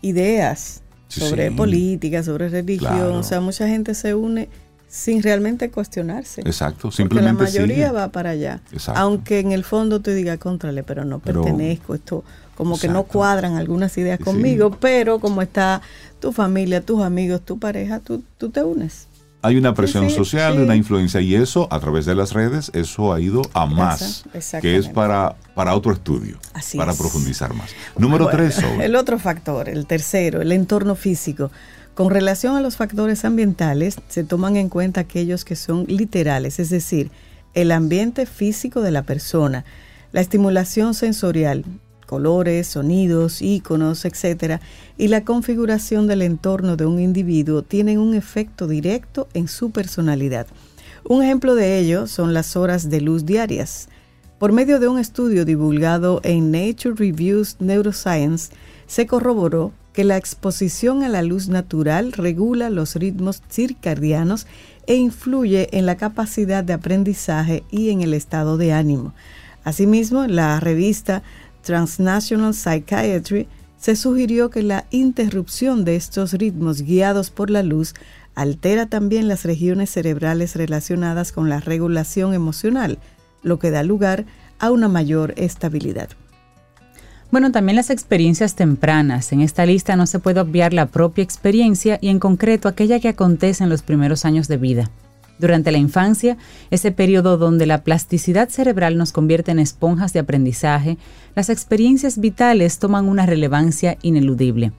[0.01, 1.55] ideas Sí, sobre sí.
[1.55, 2.91] política, sobre religión.
[2.93, 3.17] Claro.
[3.19, 4.49] O sea, mucha gente se une
[4.89, 6.41] sin realmente cuestionarse.
[6.41, 7.91] Exacto, Porque simplemente la mayoría sigue.
[7.91, 8.61] va para allá.
[8.71, 8.99] Exacto.
[9.01, 12.23] Aunque en el fondo tú digas, contrale, pero no Pero- pertenezco, esto
[12.55, 14.77] como que no cuadran algunas ideas conmigo, sí.
[14.81, 15.81] pero como está
[16.19, 19.07] tu familia, tus amigos, tu pareja, tú, tú te unes.
[19.43, 20.59] Hay una presión sí, social, sí.
[20.61, 24.23] una influencia y eso a través de las redes, eso ha ido a más,
[24.61, 26.97] que es para, para otro estudio, Así para es.
[26.97, 27.69] profundizar más.
[27.95, 28.57] Número Bueno, tres.
[28.81, 31.51] El otro factor, el tercero, el entorno físico.
[31.97, 36.69] Con relación a los factores ambientales, se toman en cuenta aquellos que son literales, es
[36.69, 37.09] decir,
[37.55, 39.65] el ambiente físico de la persona,
[40.11, 41.65] la estimulación sensorial,
[42.05, 44.61] colores, sonidos, iconos, etcétera,
[44.95, 50.45] y la configuración del entorno de un individuo tienen un efecto directo en su personalidad.
[51.03, 53.89] Un ejemplo de ello son las horas de luz diarias.
[54.37, 58.51] Por medio de un estudio divulgado en Nature Reviews Neuroscience,
[58.85, 64.45] se corroboró que la exposición a la luz natural regula los ritmos circadianos
[64.85, 69.15] e influye en la capacidad de aprendizaje y en el estado de ánimo.
[69.63, 71.23] Asimismo, la revista
[71.63, 73.47] Transnational Psychiatry
[73.79, 77.95] se sugirió que la interrupción de estos ritmos guiados por la luz
[78.35, 82.99] altera también las regiones cerebrales relacionadas con la regulación emocional,
[83.41, 84.27] lo que da lugar
[84.59, 86.09] a una mayor estabilidad.
[87.29, 89.33] Bueno, también las experiencias tempranas.
[89.33, 93.09] En esta lista no se puede obviar la propia experiencia y en concreto aquella que
[93.09, 94.89] acontece en los primeros años de vida.
[95.37, 96.37] Durante la infancia,
[96.71, 100.97] ese periodo donde la plasticidad cerebral nos convierte en esponjas de aprendizaje,
[101.35, 104.71] las experiencias vitales toman una relevancia ineludible.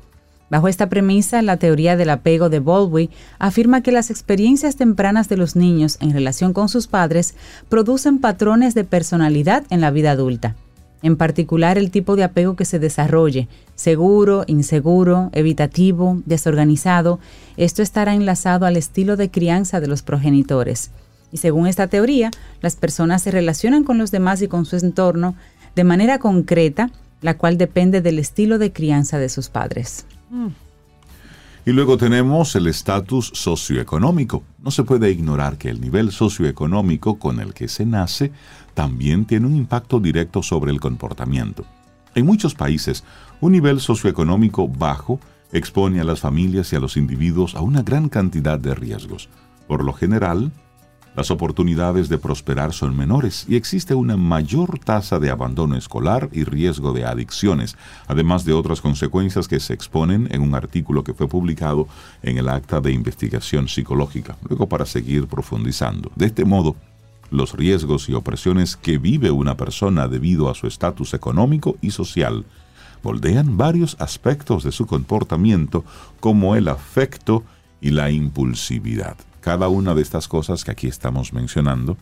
[0.51, 5.37] Bajo esta premisa, la teoría del apego de Baldwin afirma que las experiencias tempranas de
[5.37, 7.35] los niños en relación con sus padres
[7.69, 10.57] producen patrones de personalidad en la vida adulta.
[11.03, 17.21] En particular, el tipo de apego que se desarrolle, seguro, inseguro, evitativo, desorganizado,
[17.57, 20.91] esto estará enlazado al estilo de crianza de los progenitores.
[21.31, 22.31] Y según esta teoría,
[22.63, 25.37] las personas se relacionan con los demás y con su entorno
[25.77, 30.07] de manera concreta, la cual depende del estilo de crianza de sus padres.
[31.65, 34.43] Y luego tenemos el estatus socioeconómico.
[34.59, 38.33] No se puede ignorar que el nivel socioeconómico con el que se nace
[38.79, 41.65] también tiene un impacto directo sobre el comportamiento.
[42.15, 43.03] En muchos países,
[43.41, 45.19] un nivel socioeconómico bajo
[45.51, 49.29] expone a las familias y a los individuos a una gran cantidad de riesgos.
[49.67, 50.53] Por lo general,
[51.17, 56.45] las oportunidades de prosperar son menores y existe una mayor tasa de abandono escolar y
[56.45, 61.27] riesgo de adicciones, además de otras consecuencias que se exponen en un artículo que fue
[61.27, 61.89] publicado
[62.23, 66.13] en el acta de investigación psicológica, luego para seguir profundizando.
[66.15, 66.77] De este modo,
[67.31, 72.45] los riesgos y opresiones que vive una persona debido a su estatus económico y social
[73.03, 75.85] moldean varios aspectos de su comportamiento
[76.21, 77.45] como el afecto
[77.81, 79.17] y la impulsividad
[79.49, 81.97] cada una de estas cosas que aquí estamos mencionando,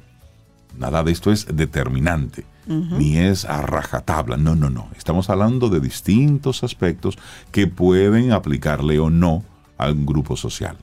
[0.77, 4.37] nada de esto es determinante, ni es a rajatabla.
[4.37, 4.89] No, no, no.
[4.97, 7.17] Estamos hablando de distintos aspectos
[7.53, 9.45] que pueden aplicarle o no
[9.79, 10.77] a un grupo social.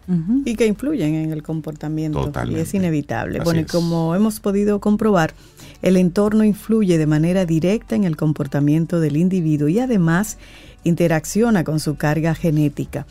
[0.46, 2.26] Y que influyen en el comportamiento.
[2.26, 2.60] Totalmente.
[2.60, 3.40] Y es inevitable.
[3.40, 3.72] Así bueno, y es.
[3.72, 5.34] como hemos podido comprobar,
[5.82, 10.38] el entorno influye de manera directa en el comportamiento del individuo y además
[10.84, 13.06] interacciona con su carga genética.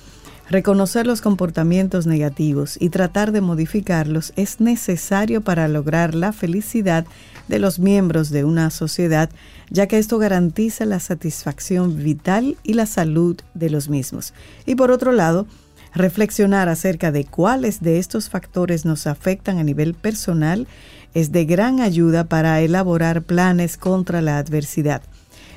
[0.51, 7.07] Reconocer los comportamientos negativos y tratar de modificarlos es necesario para lograr la felicidad
[7.49, 9.30] de los miembros de una sociedad,
[9.70, 14.35] ya que esto garantiza la satisfacción vital y la salud de los mismos.
[14.66, 15.47] Y por otro lado,
[15.95, 20.66] reflexionar acerca de cuáles de estos factores nos afectan a nivel personal
[21.14, 25.03] es de gran ayuda para elaborar planes contra la adversidad.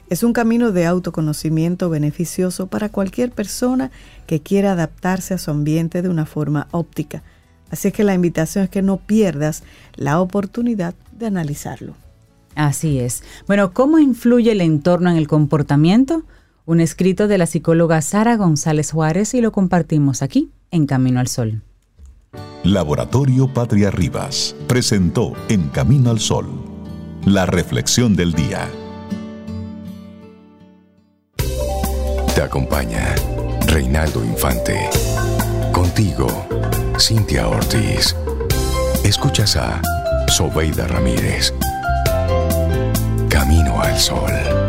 [0.09, 3.89] Es un camino de autoconocimiento beneficioso para cualquier persona
[4.27, 7.23] que quiera adaptarse a su ambiente de una forma óptica.
[7.71, 9.63] Así es que la invitación es que no pierdas
[9.95, 11.95] la oportunidad de analizarlo.
[12.53, 13.23] Así es.
[13.47, 16.23] Bueno, ¿cómo influye el entorno en el comportamiento?
[16.67, 21.27] Un escrito de la psicóloga Sara González Juárez y lo compartimos aquí en Camino al
[21.27, 21.61] Sol.
[22.63, 26.47] Laboratorio Patria Rivas presentó En Camino al Sol,
[27.23, 28.67] la reflexión del día.
[32.33, 33.13] Te acompaña
[33.67, 34.89] Reinaldo Infante.
[35.71, 36.27] Contigo,
[36.99, 38.15] Cintia Ortiz.
[39.03, 39.81] Escuchas a
[40.27, 41.53] Sobeida Ramírez.
[43.29, 44.64] Camino al Sol.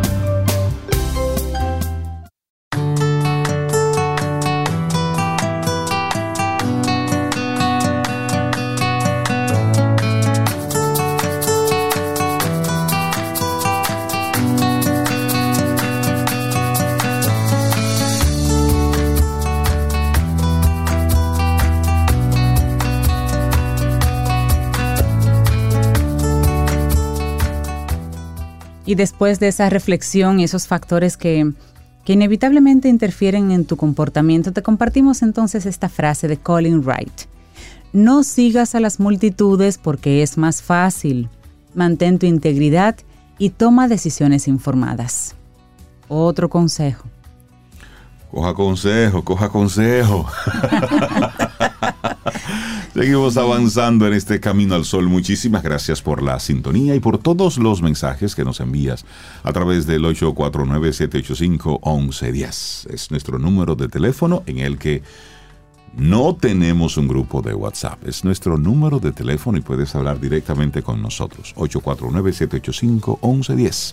[28.97, 31.53] Después de esa reflexión y esos factores que,
[32.05, 37.13] que inevitablemente interfieren en tu comportamiento, te compartimos entonces esta frase de Colin Wright.
[37.93, 41.29] No sigas a las multitudes porque es más fácil.
[41.75, 42.97] Mantén tu integridad
[43.39, 45.35] y toma decisiones informadas.
[46.09, 47.05] Otro consejo.
[48.31, 50.27] Coja consejo, coja consejo.
[52.97, 55.11] Seguimos avanzando en este camino al sol.
[55.11, 59.05] Muchísimas gracias por la sintonía y por todos los mensajes que nos envías
[59.43, 62.91] a través del 849-785-1110.
[62.91, 65.03] Es nuestro número de teléfono en el que
[65.95, 68.03] no tenemos un grupo de WhatsApp.
[68.09, 71.55] Es nuestro número de teléfono y puedes hablar directamente con nosotros.
[71.57, 73.93] 849-785-1110.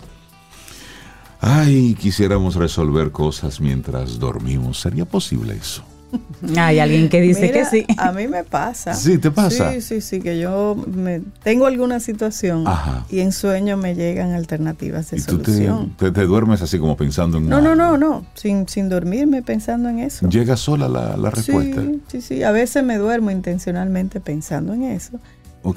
[1.42, 4.80] Ay, quisiéramos resolver cosas mientras dormimos.
[4.80, 5.84] ¿Sería posible eso?
[6.56, 7.86] Hay alguien que dice Mira, que sí.
[7.96, 8.94] A mí me pasa.
[8.94, 9.72] Sí, ¿te pasa?
[9.72, 13.06] Sí, sí, sí, que yo me, tengo alguna situación Ajá.
[13.10, 15.94] y en sueño me llegan alternativas de Y tú te, solución.
[15.98, 19.88] te- te duermes así como pensando en No, no, no, no, sin, sin dormirme pensando
[19.88, 20.28] en eso.
[20.28, 21.80] Llega sola la, la respuesta.
[21.82, 22.42] Sí, sí, sí.
[22.42, 25.18] A veces me duermo intencionalmente pensando en eso.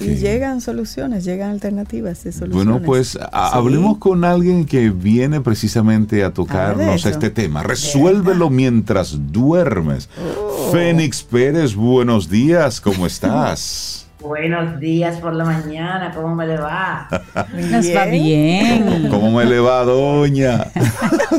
[0.02, 2.66] Y llegan soluciones, llegan alternativas de soluciones.
[2.66, 3.58] Bueno, pues a- Sí.
[3.58, 7.10] hablemos con alguien que viene precisamente a tocarnos eso.
[7.10, 7.64] este tema.
[7.64, 10.10] Resuélvelo mientras duermes.
[10.20, 10.72] Oh.
[10.74, 14.07] Fénix Pérez, buenos días, ¿cómo estás?
[14.28, 17.08] Buenos días por la mañana, ¿cómo me le va?
[17.54, 19.08] Nos va bien.
[19.10, 20.66] ¿Cómo me le va, doña?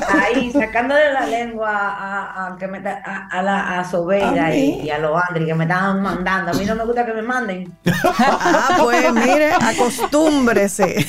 [0.08, 5.22] Ahí, sacándole la lengua a, a- que me a, a la a y a los
[5.28, 6.52] Andri que me estaban mandando.
[6.52, 7.70] A mí no me gusta que me manden.
[8.20, 11.06] Ah, pues mire, acostúmbrese.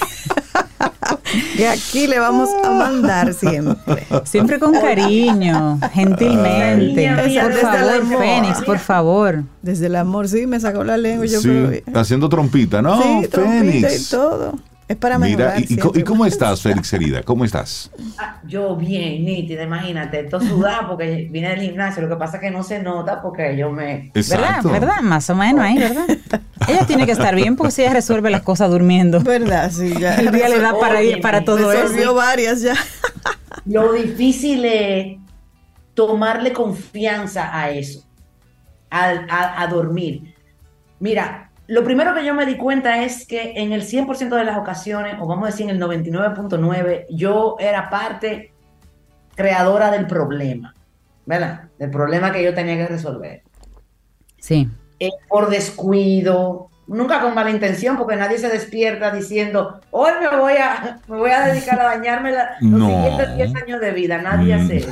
[1.58, 4.06] que aquí le vamos a mandar siempre.
[4.26, 7.08] Siempre con cariño, gentilmente.
[7.08, 8.20] Ay, por desde el favor, amor.
[8.20, 9.44] Fénix, por favor.
[9.62, 11.26] Desde el amor, sí, me sacó la lengua.
[11.26, 13.02] Yo Sí, haciendo trompita, ¿no?
[13.02, 14.10] sí, trompita y Fénix.
[14.10, 14.56] todo.
[14.90, 16.04] Es para Mira, mejorar ¿y, y siempre.
[16.04, 17.22] cómo estás, Félix Herida?
[17.22, 17.92] ¿Cómo estás?
[18.18, 22.02] Ah, yo bien, nítida, imagínate, todo sudado porque vine del gimnasio.
[22.02, 24.12] Lo que pasa es que no se nota porque yo me...
[24.16, 24.16] ¿Verdad?
[24.16, 24.70] Exacto.
[24.72, 25.02] ¿Verdad?
[25.04, 26.08] Más o menos ahí, ¿verdad?
[26.68, 29.22] Ella tiene que estar bien porque si ella resuelve las cosas durmiendo.
[29.22, 29.72] ¿Verdad?
[29.72, 30.16] Sí, ya.
[30.16, 31.84] El día le da para, ir, para todo eso.
[31.84, 32.74] Resolvió varias ya.
[33.66, 35.18] Lo difícil es
[35.94, 38.04] tomarle confianza a eso,
[38.90, 40.34] al- a, a dormir.
[41.00, 44.58] Mira, lo primero que yo me di cuenta es que en el 100% de las
[44.58, 48.52] ocasiones, o vamos a decir en el 99.9, yo era parte
[49.36, 50.74] creadora del problema,
[51.26, 51.66] ¿verdad?
[51.78, 53.44] Del problema que yo tenía que resolver.
[54.40, 54.68] Sí.
[55.00, 60.54] Eh, por descuido, nunca con mala intención, porque nadie se despierta diciendo, hoy me voy
[60.54, 62.88] a, me voy a dedicar a dañarme la- los No.
[62.88, 64.18] siguientes 10 años de vida.
[64.22, 64.60] Nadie Mm.
[64.62, 64.90] hace eso.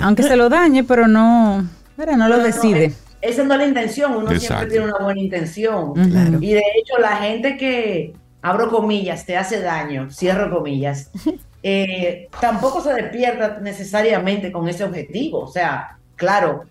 [0.00, 2.84] Aunque se lo dañe, pero no, no lo No, no, decide.
[2.86, 4.40] es- esa no es la intención, uno Exacto.
[4.40, 5.92] siempre tiene una buena intención.
[6.40, 11.10] Y de hecho, la gente que, abro comillas, te hace daño, cierro comillas,
[11.62, 15.40] eh, tampoco se despierta necesariamente con ese objetivo.
[15.40, 16.64] O sea, claro,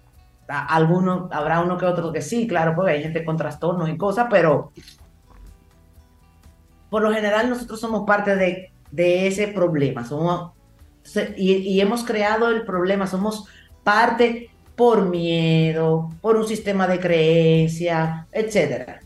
[0.47, 4.27] algunos, habrá uno que otro que sí, claro, porque hay gente con trastornos y cosas,
[4.29, 4.71] pero
[6.89, 10.05] por lo general nosotros somos parte de, ese problema.
[10.05, 10.53] Somos,
[11.35, 13.47] y, y hemos creado el problema, somos
[13.83, 19.01] parte por miedo, por un sistema de creencia, etcétera.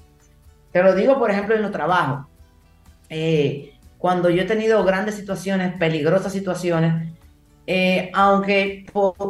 [0.72, 2.28] Te lo digo, por ejemplo, en los trabajos.
[3.10, 7.14] Eh, cuando yo he tenido grandes situaciones, peligrosas situaciones,
[7.66, 8.86] eh, aunque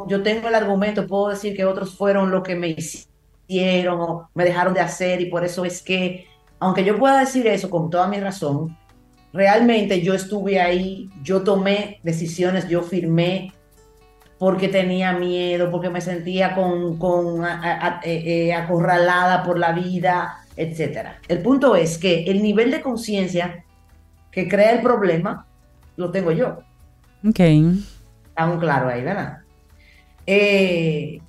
[0.08, 4.44] yo tengo el argumento, puedo decir que otros fueron lo que me hicieron o me
[4.44, 6.26] dejaron de hacer y por eso es que,
[6.60, 8.76] aunque yo pueda decir eso con toda mi razón,
[9.32, 13.54] realmente yo estuve ahí, yo tomé decisiones, yo firmé
[14.42, 21.10] porque tenía miedo, porque me sentía con, con eh, eh, acorralada por la vida, etc.
[21.28, 23.64] El punto es que el nivel de conciencia
[24.32, 25.46] que crea el problema
[25.96, 26.58] lo tengo yo.
[27.24, 27.39] Ok.
[28.36, 29.42] Aún claro ahí, ¿verdad?
[30.26, 31.22] Eh,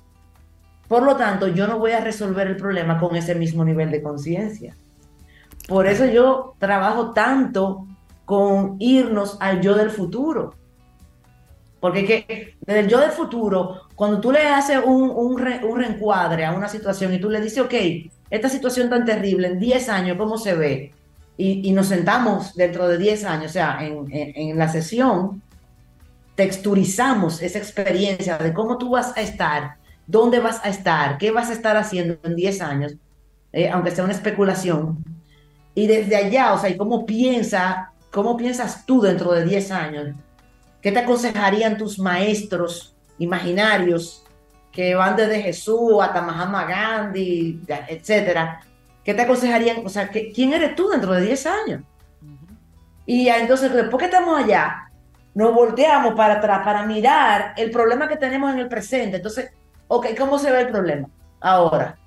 [0.87, 4.01] por lo tanto, yo no voy a resolver el problema con ese mismo nivel de
[4.01, 4.75] conciencia.
[5.67, 7.85] Por eso yo trabajo tanto
[8.25, 10.55] con irnos al yo del futuro.
[11.83, 16.53] Porque que desde el yo del futuro, cuando tú le haces un, un, reencuadre a
[16.53, 17.73] una situación y tú le dices, ok,
[18.29, 20.93] esta situación tan terrible, en 10 años, ¿cómo se ve?
[21.35, 25.41] Y, nos sentamos dentro de 10 años, o sea, en, en, la sesión,
[26.35, 29.75] texturizamos esa experiencia de cómo tú vas a estar,
[30.07, 32.95] dónde vas a estar, qué vas a estar haciendo en 10 años,
[33.51, 35.03] eh, aunque sea una especulación.
[35.75, 40.15] Y desde allá, o sea, y cómo piensa, cómo piensas tú dentro de 10 años,
[40.83, 44.25] ¿Qué te aconsejarían tus maestros imaginarios
[44.69, 48.59] que van desde Jesús hasta Mahatma Gandhi, etcétera?
[49.01, 49.85] ¿Qué te aconsejarían?
[49.85, 51.83] O sea, ¿quién eres tú dentro de 10 años?
[53.05, 54.91] Y entonces, después que estamos allá,
[55.33, 59.17] nos volteamos para atrás para mirar el problema que tenemos en el presente.
[59.17, 59.51] Entonces,
[59.87, 61.07] ok, ¿cómo se ve el problema
[61.39, 61.97] ahora?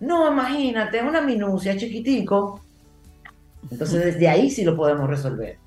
[0.00, 2.62] No, imagínate, una minucia chiquitico.
[3.70, 5.65] Entonces, desde ahí sí lo podemos resolver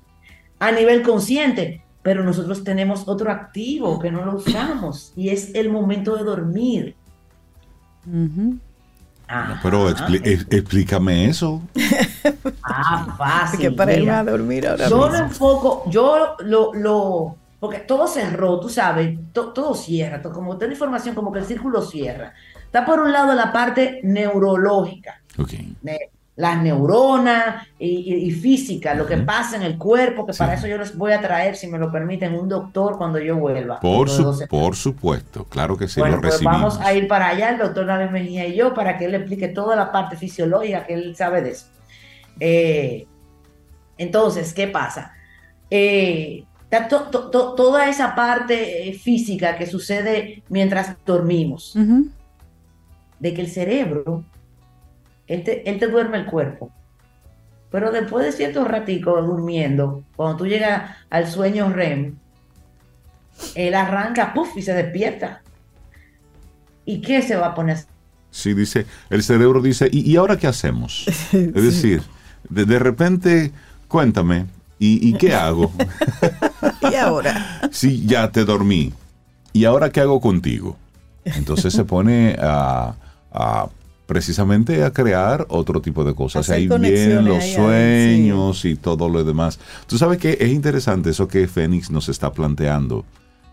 [0.60, 5.70] a nivel consciente, pero nosotros tenemos otro activo que no lo usamos y es el
[5.70, 6.94] momento de dormir.
[9.62, 11.62] pero explícame eso.
[12.62, 13.60] Ah, fácil.
[13.60, 18.60] Que para ir a dormir ahora Yo lo enfoco, yo lo, lo, porque todo cerró,
[18.60, 22.34] tú sabes, todo cierra, como toda información, como que el círculo cierra.
[22.64, 25.22] Está por un lado la parte neurológica.
[25.38, 25.74] Okay
[26.40, 30.96] las neuronas y, física, lo que pasa en el cuerpo, que para eso yo les
[30.96, 33.78] voy a traer, si me lo permiten, un doctor cuando yo vuelva.
[33.78, 34.08] Por,
[34.48, 36.78] por supuesto, claro que sí, lo pues recibimos.
[36.78, 39.48] vamos a ir para allá, el doctor David Mejía y yo, para que él explique
[39.48, 41.66] toda la parte fisiológica que él sabe de eso.
[42.40, 43.06] Eh,
[43.98, 45.12] entonces, ¿qué pasa?
[45.70, 46.44] Eh,
[47.20, 51.76] toda esa parte eh, física que sucede mientras dormimos,
[53.18, 54.24] de que el cerebro
[55.30, 56.72] él te, duerme el cuerpo.
[57.70, 62.16] Pero después de cierto ratico durmiendo, cuando tú llegas al sueño REM,
[63.54, 65.42] él arranca, puff, y se despierta.
[66.84, 67.78] ¿Y qué se va a poner?
[68.32, 71.06] Sí, dice, el cerebro dice, ¿y, ahora qué hacemos?
[71.32, 72.02] Es decir,
[72.48, 73.52] de, repente,
[73.86, 74.46] cuéntame,
[74.80, 75.72] ¿y, qué hago?
[76.90, 77.68] ¿Y ahora?
[77.70, 78.92] sí, ya te dormí.
[79.52, 80.76] ¿Y ahora qué hago contigo?
[81.24, 82.94] Entonces se pone a
[84.10, 86.50] precisamente a crear otro tipo de cosas.
[86.50, 89.60] Ahí vienen los sueños y todo lo demás.
[89.86, 93.04] Tú sabes que es interesante eso que Fénix nos está planteando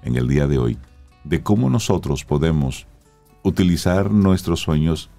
[0.01, 0.79] en el día de hoy,
[1.25, 2.87] de cómo nosotros podemos
[3.43, 5.11] utilizar nuestros sueños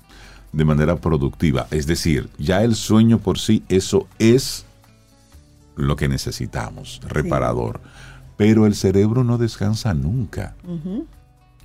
[0.50, 1.68] de manera productiva.
[1.70, 4.66] Es decir, ya el sueño por sí, eso es
[5.76, 7.80] lo que necesitamos, reparador.
[8.36, 10.56] Pero el cerebro no descansa nunca.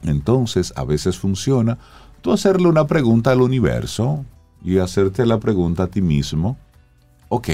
[0.03, 1.79] Entonces, a veces funciona,
[2.23, 4.25] tú hacerle una pregunta al universo
[4.63, 6.57] y hacerte la pregunta a ti mismo,
[7.27, 7.49] ok,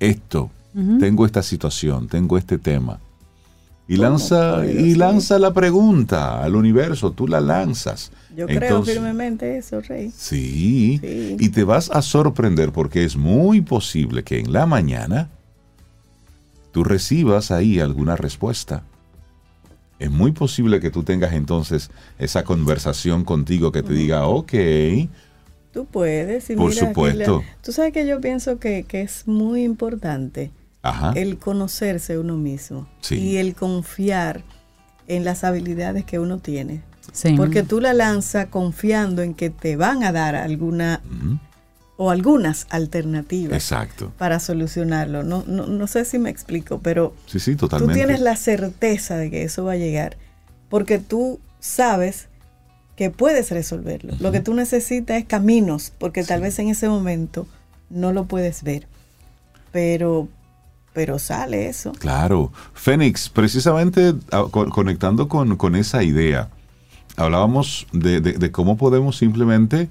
[0.00, 0.50] esto,
[1.00, 2.98] tengo esta situación, tengo este tema.
[3.88, 8.10] Y lanza, y lanza la pregunta al universo, tú la lanzas.
[8.36, 10.10] Yo creo firmemente eso, Rey.
[10.14, 15.30] Sí, sí, y te vas a sorprender porque es muy posible que en la mañana
[16.72, 18.82] tú recibas ahí alguna respuesta
[19.98, 24.52] es muy posible que tú tengas entonces esa conversación contigo que te diga, ok.
[25.72, 26.46] Tú puedes.
[26.56, 27.42] por supuesto.
[27.62, 30.50] tú sabes que yo pienso que, es muy importante
[31.14, 34.42] el conocerse uno mismo y el confiar
[35.08, 36.82] en las habilidades que uno tiene.
[37.36, 41.00] Porque tú la lanzas confiando en que te van a dar alguna
[41.98, 44.12] o algunas alternativas Exacto.
[44.18, 45.22] para solucionarlo.
[45.22, 47.94] No, no, no, sé si me explico, pero sí, sí, totalmente.
[47.94, 50.16] tú tienes la certeza de que eso va a llegar,
[50.68, 52.28] porque tú sabes
[52.96, 54.14] que puedes resolverlo.
[54.20, 57.46] Lo que tú necesitas es caminos, porque tal vez en ese momento
[57.90, 58.86] no lo puedes ver.
[59.72, 60.28] Pero,
[60.92, 61.92] pero sale eso.
[61.92, 62.52] Claro.
[62.74, 66.48] Fénix, precisamente ah, co- conectando con, con esa idea,
[67.16, 69.88] hablábamos de, de- de cómo podemos simplemente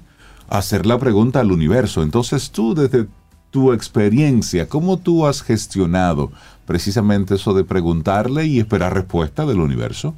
[0.48, 2.02] hacer la pregunta al universo.
[2.02, 3.06] Entonces tú, desde
[3.50, 6.30] tu experiencia, ¿cómo tú has gestionado
[6.66, 10.14] precisamente eso de preguntarle y esperar respuesta del universo?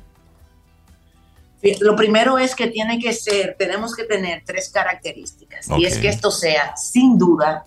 [1.81, 5.66] Lo primero es que tiene que ser, tenemos que tener tres características.
[5.76, 7.64] Y es que esto sea sin duda,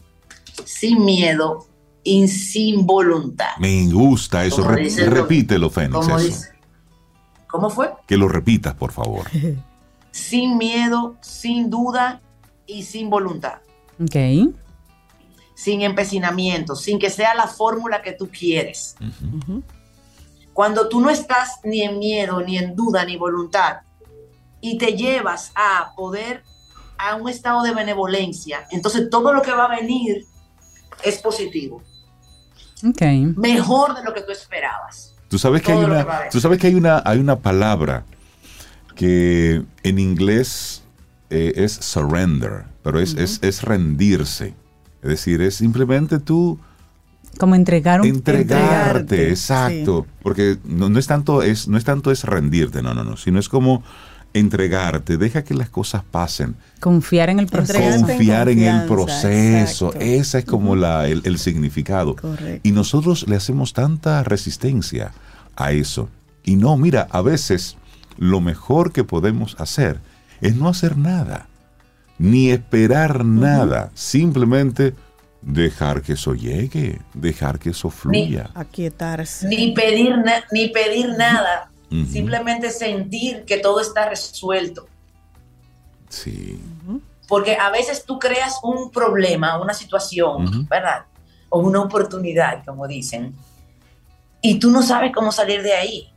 [0.64, 1.68] sin miedo
[2.03, 3.57] y sin voluntad.
[3.59, 4.64] Me gusta eso.
[4.68, 5.93] Re- dice repítelo, Fénix.
[5.93, 6.26] Como eso.
[6.28, 6.51] dice-
[7.47, 7.91] ¿Cómo fue?
[8.07, 9.26] Que lo repitas, por favor.
[10.14, 12.22] Sin miedo, sin duda
[12.72, 13.55] y sin voluntad.
[14.01, 14.53] Ok.
[15.53, 18.95] Sin empecinamiento, sin que sea la fórmula que tú quieres.
[20.53, 23.78] Cuando tú no estás ni en miedo, ni en duda, ni voluntad,
[24.59, 26.43] y te llevas a poder
[26.97, 30.26] a un estado de benevolencia, entonces todo lo que va a venir
[31.03, 31.82] es positivo,
[32.88, 33.01] Ok.
[33.38, 35.15] mejor de lo que tú esperabas.
[35.30, 38.03] Tú sabes que hay Todo una, tú sabes que hay una, hay una palabra
[38.95, 40.84] que en inglés
[41.32, 44.53] eh, es surrender, pero es, es, es rendirse.
[45.01, 46.59] Es decir, es simplemente tú
[47.38, 48.07] Como entregar un...
[48.07, 50.05] entregarte, Entregarte, exacto.
[50.21, 53.39] Porque no, no es tanto es, no es tanto es rendirte, no, no, no, sino
[53.39, 53.82] es como
[54.34, 56.55] entregarte, deja que las cosas pasen.
[56.79, 57.79] Confiar en el proceso.
[57.79, 59.88] En confiar en, el proceso.
[59.88, 60.05] exacto.
[60.05, 62.15] Ese es como la, el, el significado.
[62.15, 62.67] Correcto.
[62.67, 65.11] Y nosotros le hacemos tanta resistencia
[65.55, 66.09] a eso.
[66.43, 67.77] Y no, mira, a veces
[68.17, 69.99] lo mejor que podemos hacer
[70.41, 71.47] es no hacer nada,
[72.17, 74.93] ni esperar nada, simplemente
[75.41, 78.49] dejar que eso llegue, dejar que eso fluya.
[78.53, 79.47] Aquietarse.
[79.47, 81.69] Ni pedir, na- ni pedir nada,
[82.09, 84.87] simplemente sentir que todo está resuelto.
[86.09, 86.59] Sí.
[87.27, 90.67] Porque a veces tú creas un problema, una situación.
[90.69, 91.05] ¿verdad?
[91.49, 93.33] O una oportunidad, como dicen,
[94.41, 96.11] y tú no sabes cómo salir de ahí.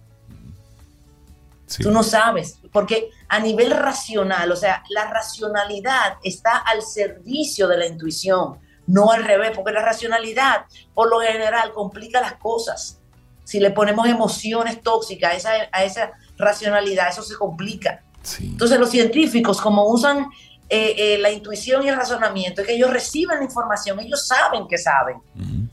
[1.66, 1.82] Sí.
[1.82, 7.78] Tú no sabes, porque a nivel racional, o sea, la racionalidad está al servicio de
[7.78, 13.00] la intuición, no al revés, porque la racionalidad, por lo general, complica las cosas.
[13.44, 18.02] Si le ponemos emociones tóxicas a esa, a esa racionalidad, eso se complica.
[18.22, 18.48] Sí.
[18.52, 20.28] Entonces los científicos, como usan
[20.68, 24.66] eh, eh, la intuición y el razonamiento, es que ellos reciben la información, ellos saben
[24.66, 25.68] que saben, Ujú.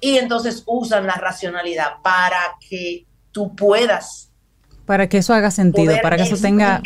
[0.00, 4.31] y entonces usan la racionalidad para que tú puedas
[4.86, 6.82] Para que eso haga sentido, para que eso tenga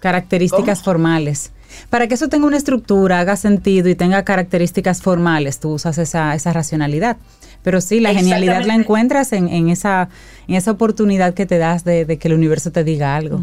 [0.00, 0.84] características ¿Cómo?
[0.84, 1.52] formales.
[1.88, 6.34] Para que eso tenga una estructura, haga sentido y tenga características formales, tú usas esa,
[6.34, 7.16] esa racionalidad.
[7.62, 10.08] Pero sí, la genialidad la encuentras en, en esa,
[10.48, 13.40] en esa oportunidad que te das de, de que el universo te diga algo.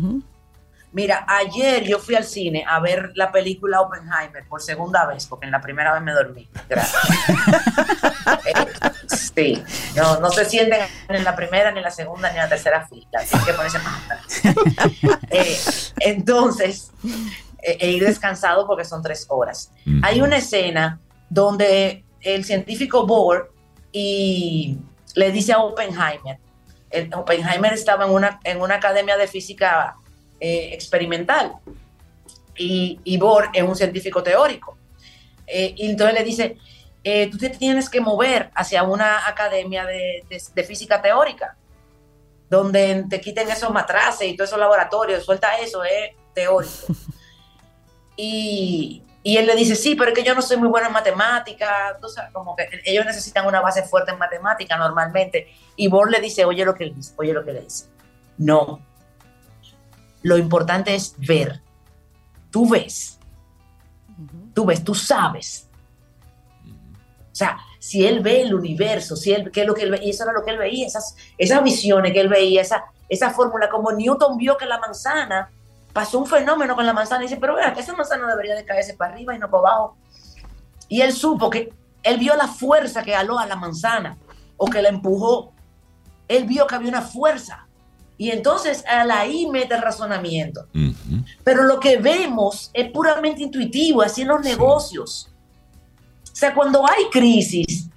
[0.92, 5.46] Mira, ayer yo fui al cine a ver la película Oppenheimer por segunda vez, porque
[5.46, 6.50] en la primera vez me dormí.
[6.68, 7.02] Gracias.
[9.10, 9.62] Sí,
[9.96, 12.88] no, no se sienten en la primera, ni en la segunda, ni en la tercera
[12.88, 13.08] fila.
[13.28, 14.42] Tienen que ponerse más atrás.
[15.32, 15.58] Eh,
[16.02, 16.92] entonces,
[17.62, 19.72] eh, e ir descansado porque son tres horas.
[20.04, 21.00] Hay una escena
[21.30, 23.52] donde el científico Bohr
[23.92, 24.78] y
[25.16, 26.38] le dice a Oppenheimer,
[26.92, 29.96] el- Oppenheimer estaba en una, en una academia de física
[30.40, 31.54] eh, experimental
[32.56, 34.78] y, y Bohr es un científico teórico.
[35.48, 36.58] Eh, y entonces le dice,
[37.04, 41.56] eh, tú te tienes que mover hacia una academia de, de- de física teórica,
[42.50, 46.74] donde te quiten esos matraces y todos esos laboratorios, suelta eso, es teórico.
[48.22, 50.94] Y, y él le dice, sí, pero es que yo no soy muy buena en
[50.94, 55.48] matemática, sabes, como que ellos necesitan una base fuerte en matemática normalmente.
[55.78, 57.86] Y Bohr le dice, oye lo que él dice, oye lo que le dice.
[58.38, 58.82] No.
[60.22, 61.62] Lo importante es ver.
[62.52, 63.20] Tú ves.
[64.54, 65.69] Tú ves, tú sabes.
[67.40, 70.02] O sea, si él ve el universo, si él, qué es lo que él ve,
[70.04, 73.30] y eso era lo que él veía, esas, esas visiones que él veía, esa, esa
[73.30, 75.50] fórmula, como Newton vio que la manzana,
[75.94, 78.66] pasó un fenómeno con la manzana, y dice, pero vea, que esa manzana debería de
[78.66, 79.98] caerse para arriba y no para abajo.
[80.90, 81.72] Y él supo que,
[82.04, 84.18] él vio la fuerza que aló a la manzana,
[84.58, 85.54] o que la empujó.
[86.28, 87.68] Él vio que había una fuerza.
[88.18, 90.68] Y entonces al ahí mete el razonamiento.
[91.46, 94.50] Pero lo que vemos es puramente intuitivo, así en los Sí.
[94.50, 95.32] negocios.
[96.40, 97.90] O sea, cuando hay crisis,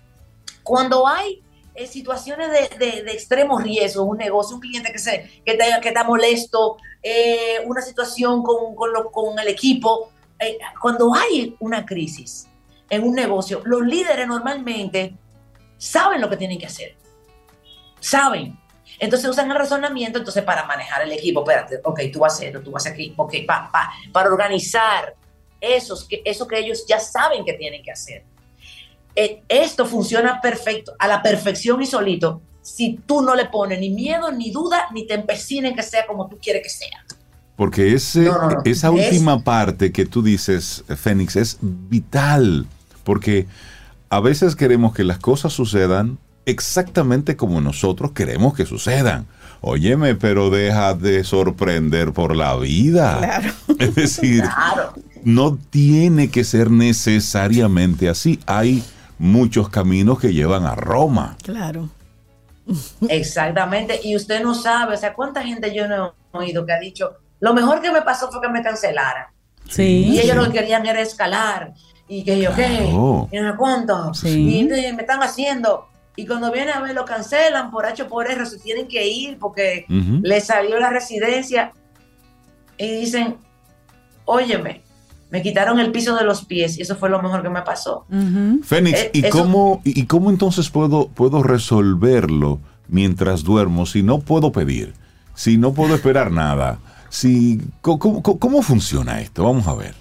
[0.65, 1.41] cuando hay
[1.77, 5.81] eh, situaciones de, de- de extremo riesgo, un negocio, un cliente que, se, que, te-
[5.81, 11.55] que está molesto, eh, una situación con, con lo- con el equipo, eh, cuando hay
[11.61, 12.49] una crisis
[12.91, 15.15] en un negocio, los líderes normalmente
[15.79, 16.97] saben lo que tienen que hacer.
[18.01, 18.59] Saben.
[18.99, 21.43] Entonces usan el razonamiento entonces para manejar el equipo.
[21.43, 25.15] Espérate, ok, tú vas a hacerlo, tú vas aquí, ok, pa, pa, para organizar
[25.61, 28.25] esos, que, eso que ellos ya saben que tienen que hacer.
[29.15, 33.91] Eh, esto funciona perfecto, a la perfección y solito, si tú no le pones ni
[33.91, 37.05] miedo, ni duda, ni te empecines que sea como tú quieres que sea.
[37.57, 38.63] Porque ese, No, no, no.
[38.65, 42.67] esa Es- última parte que tú dices, eh, Fénix, es vital.
[43.05, 43.47] Porque
[44.09, 49.27] a veces queremos que las cosas sucedan exactamente como nosotros queremos que sucedan.
[49.61, 53.19] Óyeme, pero deja de sorprender por la vida.
[53.19, 53.53] Claro.
[53.79, 54.95] Es decir, Claro.
[55.25, 58.41] no tiene que ser necesariamente así.
[58.47, 58.83] Hay
[59.23, 61.37] muchos caminos que llevan a Roma.
[61.45, 61.89] Claro.
[63.09, 66.79] Exactamente, y usted no sabe, o sea, cuánta gente yo no he oído que ha
[66.81, 69.27] dicho, lo mejor que me pasó fue que me cancelaran.
[69.69, 70.05] Sí.
[70.09, 71.73] Y ellos lo que querían era escalar,
[72.09, 72.67] y que yo, ¿qué?
[72.67, 73.29] Claro.
[73.31, 74.59] Y no cuánto, Sí.
[74.61, 75.89] y me están haciendo.
[76.17, 79.07] Y cuando viene a ver, lo cancelan por H o por R, se tienen que
[79.07, 80.21] ir porque Ujú.
[80.23, 81.73] le salió la residencia.
[82.77, 83.37] Y dicen,
[84.25, 84.82] óyeme,
[85.33, 88.05] me quitaron el piso de los pies, y eso fue lo mejor que me pasó.
[88.63, 94.19] Fénix, Eh, ¿y, eso- cómo, y cómo entonces puedo, puedo resolverlo mientras duermo si no
[94.21, 94.93] puedo pedir?
[95.35, 96.79] Si no puedo esperar nada.
[97.09, 99.45] Si, co- ¿cómo, cómo- cómo funciona esto?
[99.45, 99.95] Vamos a ver.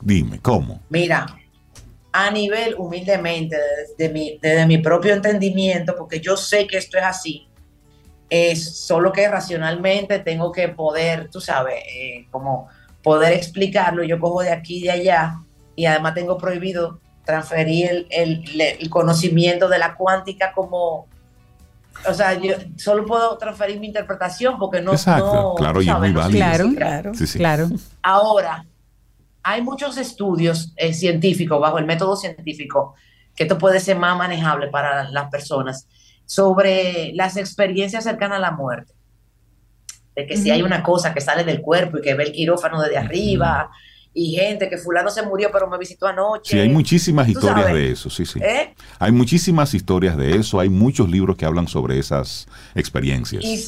[0.00, 0.80] Dime, ¿cómo?
[0.88, 1.26] Mira,
[2.12, 3.56] a nivel humildemente,
[3.98, 7.46] desde mi, desde mi propio entendimiento, porque yo sé que esto es así,
[8.30, 12.68] es solo que racionalmente tengo que poder, tú sabes, eh, como
[13.06, 15.36] poder explicarlo, yo cojo de aquí y de allá,
[15.76, 21.06] y además tengo prohibido transferir el, el- el conocimiento de la cuántica como...
[22.08, 24.90] O sea, yo solo puedo transferir mi interpretación porque no...
[24.90, 26.38] Exacto, no, claro, y es muy válido.
[26.44, 26.68] Claro.
[26.76, 27.14] Claro.
[27.14, 27.38] Sí, sí.
[27.38, 27.68] Claro.
[28.02, 28.66] Ahora,
[29.44, 32.94] hay muchos estudios eh, científicos, bajo el método científico,
[33.36, 35.86] que esto puede ser más manejable para las personas,
[36.24, 38.92] sobre las experiencias cercanas a la muerte.
[40.16, 42.80] De que si hay una cosa que sale del cuerpo y que ve el quirófano
[42.80, 43.70] desde arriba,
[44.16, 46.52] y gente que fulano se murió pero me visitó anoche.
[46.52, 48.40] Sí, hay muchísimas historias de eso, sí, sí.
[48.42, 48.74] ¿eh?
[48.98, 53.44] Hay muchísimas historias de eso, hay muchos libros que hablan sobre esas experiencias.
[53.44, 53.62] Y,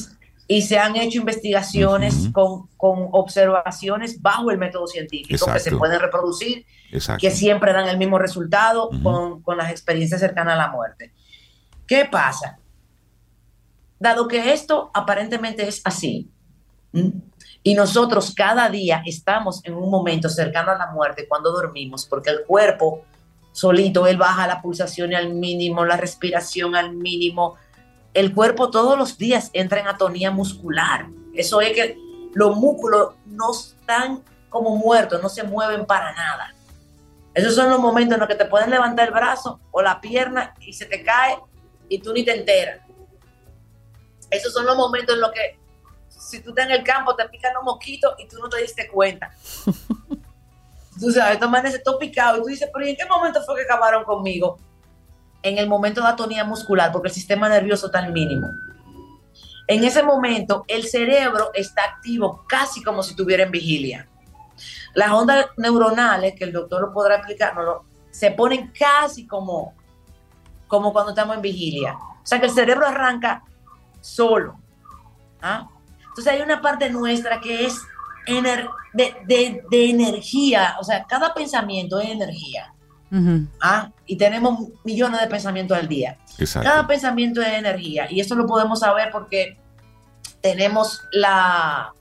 [0.47, 5.99] y se han hecho investigaciones con, con observaciones bajo el método científico que se pueden
[5.99, 7.21] reproducir Exacto.
[7.21, 11.13] que siempre dan el mismo resultado con, con las experiencias cercanas a la muerte.
[11.85, 12.57] ¿Qué pasa?
[13.99, 16.31] Dado que esto aparentemente es así,
[16.93, 17.13] ¿m?
[17.63, 22.29] y nosotros cada día estamos en un momento cercano a la muerte cuando dormimos, porque
[22.29, 23.03] el cuerpo
[23.51, 27.55] solito, él baja la pulsación al mínimo, la respiración al mínimo,
[28.13, 31.07] el cuerpo todos los días entra en atonía muscular.
[31.33, 31.97] Eso es que
[32.33, 36.53] los músculos no están como muertos, no se mueven para nada.
[37.33, 40.53] Esos son los momentos en los que te pueden levantar el brazo o la pierna
[40.59, 41.37] y se te cae
[41.87, 42.81] y tú ni te enteras.
[44.31, 45.58] Esos son los momentos en los que
[46.29, 48.87] si tú estás en el campo te pican los mosquitos y tú no te diste
[48.87, 49.31] cuenta.
[50.99, 53.55] tú sabes, tú amaneces todo picado y tú dices, pero ¿y en qué momento fue
[53.55, 54.57] que acabaron conmigo?
[55.41, 58.47] En el momento de atonía muscular, porque el sistema nervioso está al mínimo.
[59.67, 64.07] En ese momento, el cerebro está activo casi como si estuviera en vigilia.
[64.93, 69.73] Las ondas neuronales, que el doctor lo podrá explicárnoslo, se ponen casi como,
[70.67, 71.95] como cuando estamos en vigilia.
[71.95, 73.43] O sea que el cerebro arranca
[74.01, 74.59] solo.
[75.41, 75.67] ¿ah?
[76.09, 77.79] Entonces hay una parte nuestra que es
[78.27, 82.73] ener- de, de- de energía, o sea, cada pensamiento es energía.
[83.61, 83.89] ¿ah?
[84.05, 86.17] Y tenemos millones de pensamientos al día.
[86.37, 86.69] Exacto.
[86.69, 89.57] Cada pensamiento es energía y eso lo podemos saber porque
[90.41, 91.91] tenemos la,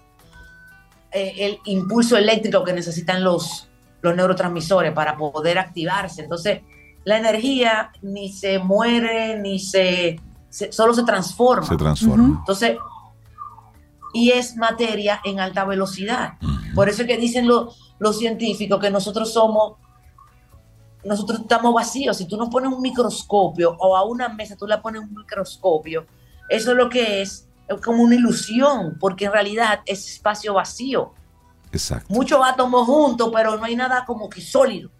[1.12, 3.68] eh, el impulso eléctrico que necesitan los,
[4.02, 6.22] los neurotransmisores para poder activarse.
[6.22, 6.60] Entonces,
[7.04, 11.66] la energía ni se muere, ni se, se- solo se transforma.
[11.66, 12.36] Se transforma.
[12.40, 12.76] Entonces,
[14.14, 16.34] y es materia en alta velocidad.
[16.74, 19.74] Por eso es que dicen lo- los científicos que nosotros somos,
[21.04, 22.16] nosotros estamos vacíos.
[22.16, 26.06] Si tú nos pones un microscopio o a una mesa tú le pones un microscopio,
[26.48, 31.12] eso es lo que es, es como una ilusión, porque en realidad es espacio vacío.
[31.72, 32.06] Exacto.
[32.12, 34.90] Muchos átomos juntos, pero no hay nada como que sólido.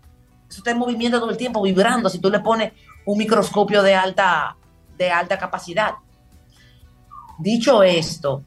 [0.48, 2.09] Eso está en movimiento todo el tiempo, vibrando.
[2.09, 2.72] Si tú le pones
[3.06, 4.56] un microscopio de alta,
[4.96, 5.94] de alta capacidad.
[7.38, 8.42] Dicho esto,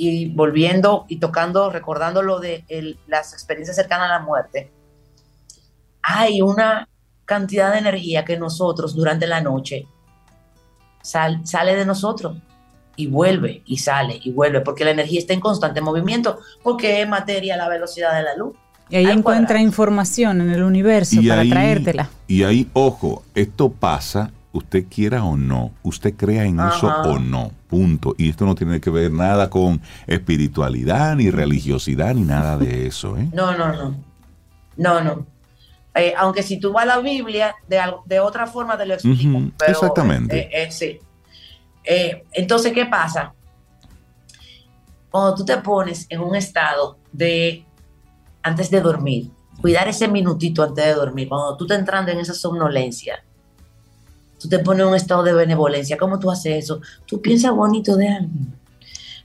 [0.00, 4.70] y volviendo y tocando, recordando lo de el- las experiencias cercanas a la muerte,
[6.02, 6.88] hay una
[7.24, 9.86] cantidad de energía que nosotros durante la noche
[11.02, 12.36] sal- sale de nosotros
[12.94, 17.08] y vuelve y sale y vuelve, porque la energía está en constante movimiento, porque es
[17.08, 18.56] materia a la velocidad de la luz.
[18.90, 22.08] Y ahí encuentra información en el universo para traértela.
[22.26, 27.50] Y ahí, ojo, esto pasa, usted quiera o no, usted crea en eso o no,
[27.68, 28.14] punto.
[28.18, 33.16] Y esto no tiene que ver nada con espiritualidad, ni religiosidad, ni nada de eso.
[33.16, 33.28] ¿eh?
[33.32, 33.96] No, no, no.
[34.76, 35.26] No, no.
[35.94, 39.50] Eh, aunque si tú vas a la Biblia, de, de otra forma te lo explico.
[39.58, 40.48] Pero, exactamente.
[40.52, 40.98] eh, sí.
[42.32, 43.32] Entonces, ¿qué pasa?
[45.10, 47.64] Cuando tú te pones en un estado de,
[48.42, 49.30] antes de dormir,
[49.60, 53.24] cuidar ese minutito antes de dormir, cuando tú estás entrando en esa somnolencia,
[54.38, 55.96] tú te pones en un estado de benevolencia.
[55.96, 56.80] ¿Cómo tú haces eso?
[57.06, 58.54] Tú piensas bonito de alguien.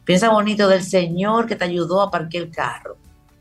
[0.04, 2.98] Piensa bonito del Señor que te ayudó a parquear el carro.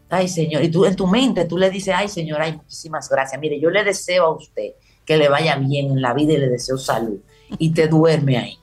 [0.08, 0.62] Ay, Señor.
[0.62, 3.40] Y tú en tu mente, tú le dices, ay, Señor, ay, muchísimas gracias.
[3.40, 4.72] Mire, yo le deseo a usted
[5.04, 7.18] que le vaya bien en la vida y le deseo salud.
[7.58, 8.58] Y te duerme ahí,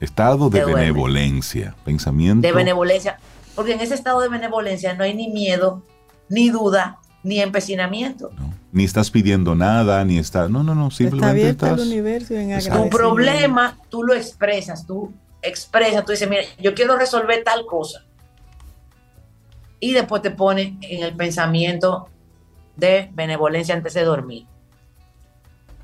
[0.00, 0.82] Estado de Te duerme.
[0.82, 2.46] benevolencia, pensamiento.
[2.46, 3.18] de benevolencia.
[3.54, 5.82] Porque en ese estado de benevolencia no hay ni miedo,
[6.28, 8.30] ni duda, ni empecinamiento.
[8.38, 8.54] ¿no?
[8.70, 10.48] Ni estás pidiendo nada, ni está.
[10.48, 11.80] No, no, no, Está simplemente abierto estás.
[11.80, 12.60] el universo en.
[12.60, 15.12] Tu problema, tú lo expresas, tú
[15.42, 18.04] expresas, tú dices, mira, yo quiero resolver tal cosa.
[19.80, 22.08] Y después te pones en el pensamiento
[22.76, 24.46] de benevolencia antes de dormir.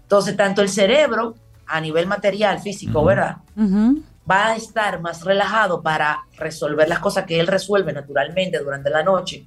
[0.03, 1.34] Entonces, tanto el cerebro,
[1.66, 3.05] a nivel material, físico.
[3.05, 3.38] ¿verdad?
[3.57, 4.03] Ujú.
[4.30, 9.03] Va a estar más relajado para resolver las cosas que él resuelve naturalmente durante la
[9.03, 9.47] noche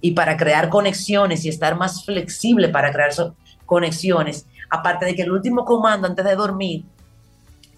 [0.00, 3.34] y para crear conexiones y estar más flexible para crear so-
[3.64, 4.46] conexiones.
[4.70, 6.84] Aparte de que el último comando antes de dormir,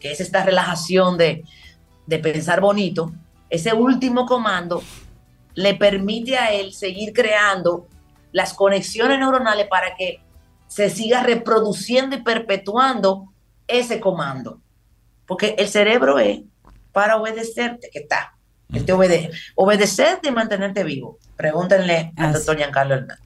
[0.01, 1.45] que es esta relajación de,
[2.07, 3.13] de pensar bonito,
[3.51, 4.83] ese último comando
[5.55, 7.87] le permite a él seguir creando
[8.33, 10.21] las conexiones neuronales para que
[10.67, 13.33] se siga reproduciendo y perpetuando
[13.67, 14.61] ese comando.
[15.27, 16.41] Porque el cerebro es
[16.93, 18.35] para obedecerte, que está.
[18.73, 19.31] Él te obedece.
[19.55, 21.19] Obedecerte y mantenerte vivo.
[21.39, 22.35] Pregúntenle al Así.
[22.35, 23.19] doctor Giancarlo Hernández.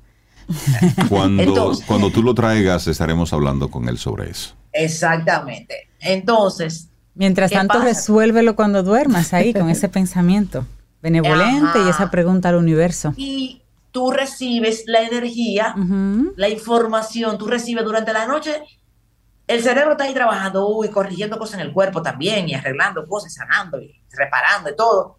[1.09, 4.55] Cuando, Entonces- cuando tú lo traigas, estaremos hablando con él sobre eso.
[4.73, 5.89] Exactamente.
[5.99, 7.85] Entonces, Mientras ¿Qué tanto, pasa?
[7.85, 10.65] resuélvelo cuando duermas ahí con ese pensamiento
[11.03, 13.13] benevolente y esa pregunta al universo.
[13.17, 13.61] y
[13.91, 15.75] tú recibes la energía,
[16.37, 18.63] la información, tú recibes durante la noche.
[19.47, 23.35] El cerebro está ahí trabajando uy, corrigiendo cosas en el cuerpo también y arreglando cosas,
[23.35, 25.19] sanando y reparando y todo.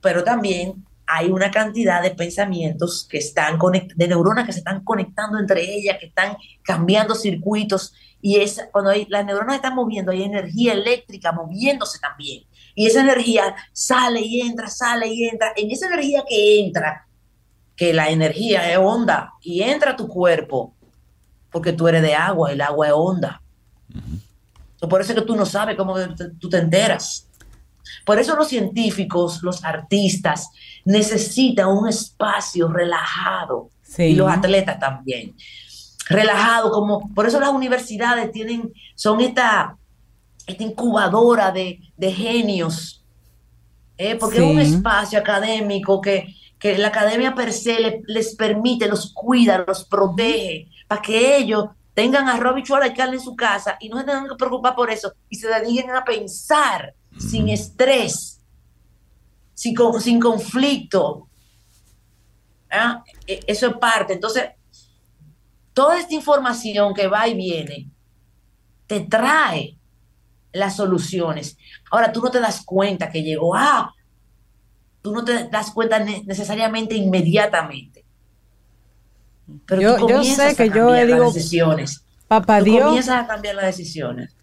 [0.00, 3.58] Pero también hay una cantidad de pensamientos que están
[3.96, 7.92] de neuronas que se están conectando entre ellas, que están cambiando circuitos
[8.22, 12.44] y es cuando hay, las neuronas están moviendo, hay energía eléctrica moviéndose también.
[12.74, 15.52] Y esa energía sale y entra, sale y entra.
[15.56, 17.06] En esa energía que entra,
[17.74, 20.74] que la energía es onda y entra a tu cuerpo,
[21.50, 23.42] porque tú eres de agua, el agua es onda.
[24.88, 27.26] Por eso es que tú no sabes cómo te- tú te enteras.
[28.04, 30.50] Por eso los científicos, los artistas,
[30.84, 33.70] necesitan un espacio relajado.
[33.82, 34.02] Sí.
[34.04, 35.34] Y los atletas también.
[36.08, 39.76] Relajado, como por eso las universidades tienen, son esta,
[40.46, 43.04] esta incubadora de, de genios.
[43.96, 44.16] ¿eh?
[44.16, 49.12] Porque es un espacio académico que, que la academia per se le- les permite, los
[49.12, 53.88] cuida, los protege, para que ellos tengan arroz, bichuela y carne en su casa y
[53.88, 58.40] no se tengan que preocupar por eso y se dediquen a pensar sin estrés,
[59.54, 61.28] sin, con- sin conflicto.
[62.70, 63.04] ¿Ah?
[63.26, 64.14] E- Eso es parte.
[64.14, 64.44] Entonces,
[65.74, 67.88] toda esta información que va y viene
[68.86, 69.76] te trae
[70.52, 71.56] las soluciones.
[71.90, 73.94] Ahora tú no te das cuenta que llegó, ah,
[75.02, 78.04] tú no te das cuenta ne- necesariamente inmediatamente.
[79.66, 82.04] Pero Yo- tú yo comienzas sé que a yo cambiar digo, las decisiones.
[82.28, 84.34] Papá Tú Dios, comienzas a cambiar las decisiones.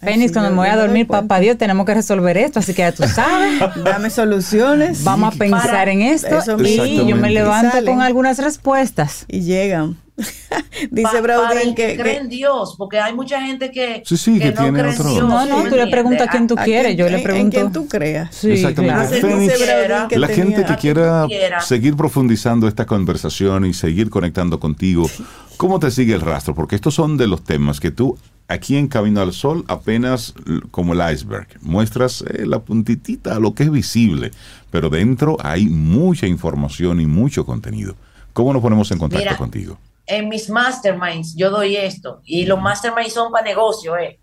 [0.00, 2.92] Fénix, cuando me voy a dormir, papá Dios, tenemos que resolver esto, así que ya
[2.92, 3.60] tú sabes.
[3.84, 5.02] Dame soluciones.
[5.04, 9.24] Vamos a pensar Para- en esto y yo me levanto con algunas respuestas.
[9.28, 9.96] Y llegan.
[10.90, 14.38] Dice Pa- Braudín que, cree que- en Dios, porque hay mucha gente que, Sí, sí,
[14.40, 16.64] que tiene cree en otro- Dios, No, no, tú le preguntas a quién tú a
[16.64, 17.56] quieres, yo le pregunto.
[17.56, 18.34] quien tú creas.
[18.34, 19.20] Sí, Exactamente.
[19.20, 19.36] claro.
[19.36, 21.60] Fénix, la tenía- gente que quiera quiera.
[21.60, 25.08] seguir profundizando esta conversación y seguir conectando contigo,
[25.56, 26.52] ¿cómo te sigue el rastro?
[26.54, 28.18] Porque estos son de los temas que tú
[28.48, 30.34] aquí en Camino al Sol apenas
[30.70, 34.32] como el iceberg muestras eh, la puntitita, lo que es visible,
[34.70, 37.94] pero dentro hay mucha información y mucho contenido.
[38.32, 39.78] ¿Cómo nos ponemos en contacto Mira, contigo?
[40.06, 44.18] En mis masterminds yo doy esto y los masterminds son para negocio, ¿eh?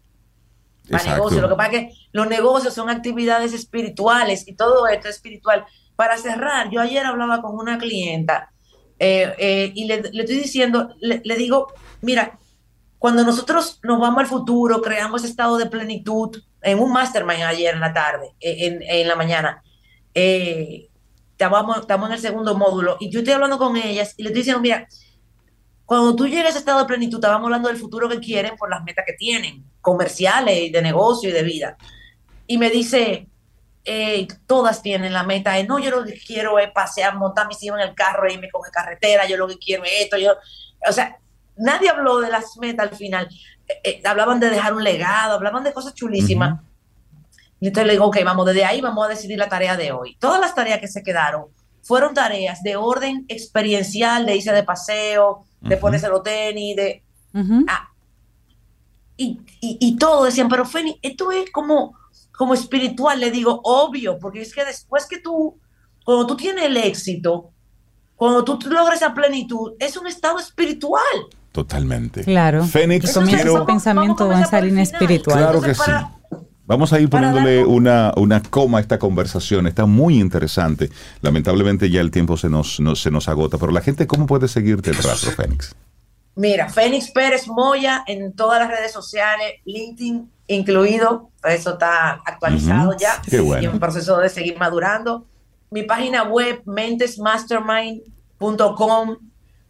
[0.90, 1.18] Para Exacto.
[1.18, 1.42] negocio.
[1.42, 5.66] Lo que pasa es que los negocios son actividades espirituales y todo esto es espiritual.
[5.96, 8.52] Para cerrar, yo ayer hablaba con una clienta
[9.00, 11.68] eh, eh, y le, le estoy diciendo, le, le digo,
[12.02, 12.38] mira,
[13.06, 17.80] cuando nosotros nos vamos al futuro, creamos estado de plenitud en un mastermind ayer en
[17.80, 19.62] la tarde, eh, en, en la mañana,
[20.16, 20.90] eh,
[21.38, 24.60] estamos, en el segundo módulo y yo estoy hablando con ellas y les estoy diciendo,
[24.60, 24.88] mira,
[25.86, 28.84] cuando tú llegues a estado de plenitud, estábamos hablando del futuro que quieren por las
[28.84, 31.78] metas que tienen, comerciales y de negocio y de vida.
[32.48, 33.28] Y me dice,
[33.84, 37.62] eh, todas tienen la meta de, no, yo lo que quiero es pasear, montar mis
[37.62, 40.34] hijos en el carro, irme con carretera, yo lo que quiero es esto, yo,
[40.90, 41.20] o sea,
[41.58, 43.28] nadie habló de las metas al final.
[43.68, 46.60] Eh, eh, hablaban de dejar un legado, hablaban de cosas chulísimas.
[47.60, 50.18] Y entonces le digo, ok, vamos, desde ahí vamos a decidir la tarea de hoy.
[50.20, 51.46] Todas las tareas que se quedaron
[51.82, 57.04] fueron tareas de orden experiencial, de irse de paseo, de ponerse los tenis, de...
[57.68, 57.90] Ah,
[59.18, 61.96] y, y, todo decían, pero Feni, esto es como,
[62.32, 65.58] como espiritual, le digo, obvio, porque es que después que tú,
[66.04, 67.52] cuando tú tienes el éxito,
[68.16, 71.04] cuando tú logras esa plenitud, es un estado espiritual.
[71.56, 72.26] Totalmente.
[72.26, 72.66] Claro.
[72.66, 73.56] Fénix, quiero...
[73.56, 75.38] ese pensamiento en esa línea espiritual.
[75.38, 75.90] Claro que sí.
[76.66, 79.66] Vamos a ir poniéndole una, una coma a esta conversación.
[79.66, 80.90] Está muy interesante.
[81.22, 83.58] Lamentablemente ya el tiempo se nos, se nos agota.
[83.58, 85.74] Pero la gente, ¿cómo puede seguirte el rastro, Fénix?
[86.36, 91.30] Mira, Fénix Pérez Moya en todas las redes sociales, LinkedIn incluido.
[91.42, 93.22] Eso está actualizado ya.
[93.30, 93.64] Qué bueno.
[93.64, 95.26] Y en proceso de seguir madurando.
[95.72, 99.16] Mi página web, mentesmastermind.com.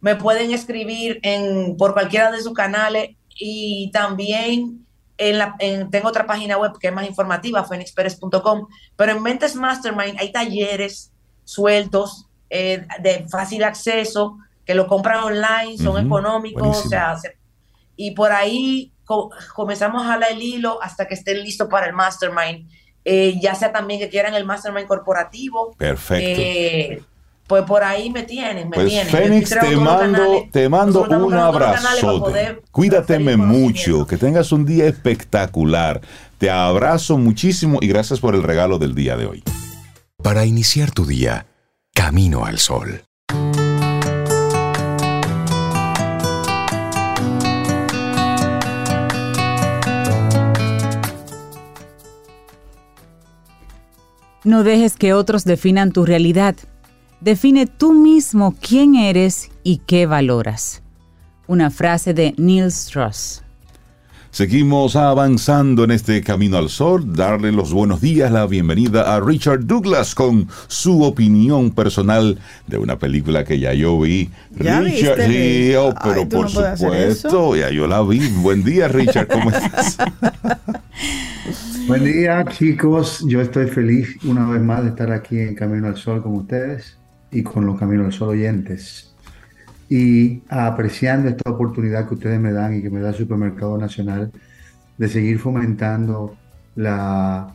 [0.00, 4.86] Me pueden escribir en, por cualquiera de sus canales y también
[5.16, 8.66] tengo otra página web que es más informativa, phoenixperez.com,
[8.96, 11.10] pero en Mentes Mastermind hay talleres
[11.44, 17.16] sueltos eh, de fácil acceso que lo compran online, son económicos, o sea,
[17.96, 18.92] y por ahí
[19.54, 22.68] comenzamos a jalar el hilo hasta que estén listos para el Mastermind.
[23.04, 25.72] Eh, ya sea también que quieran el Mastermind corporativo.
[25.78, 26.40] Perfecto.
[26.40, 27.02] Eh,
[27.46, 29.06] pues por ahí me tienen, me pues tienen.
[29.06, 32.24] Fénix, te mando, te mando un abrazo.
[32.72, 36.00] Cuídateme mucho, que tengas un día espectacular.
[36.38, 39.42] Te abrazo muchísimo y gracias por el regalo del día de hoy.
[40.22, 41.46] Para iniciar tu día,
[41.94, 43.02] camino al sol.
[54.42, 56.54] No dejes que otros definan tu realidad
[57.26, 60.84] Define tú mismo quién eres y qué valoras.
[61.48, 63.42] Una frase de Neil Strauss.
[64.30, 69.66] Seguimos avanzando en este camino al sol, darle los buenos días, la bienvenida a Richard
[69.66, 74.30] Douglas con su opinión personal de una película que ya yo vi.
[74.60, 78.20] ¿Ya Richard, sí, oh, pero por supuesto, ya yo la vi.
[78.36, 79.98] Buen día, Richard, ¿cómo estás?
[81.88, 83.24] Buen día, chicos.
[83.26, 86.96] Yo estoy feliz una vez más de estar aquí en Camino al Sol con ustedes
[87.30, 89.14] y con los Caminos del Sol oyentes.
[89.88, 94.32] Y apreciando esta oportunidad que ustedes me dan y que me da el Supermercado Nacional
[94.98, 96.36] de seguir fomentando
[96.74, 97.54] la,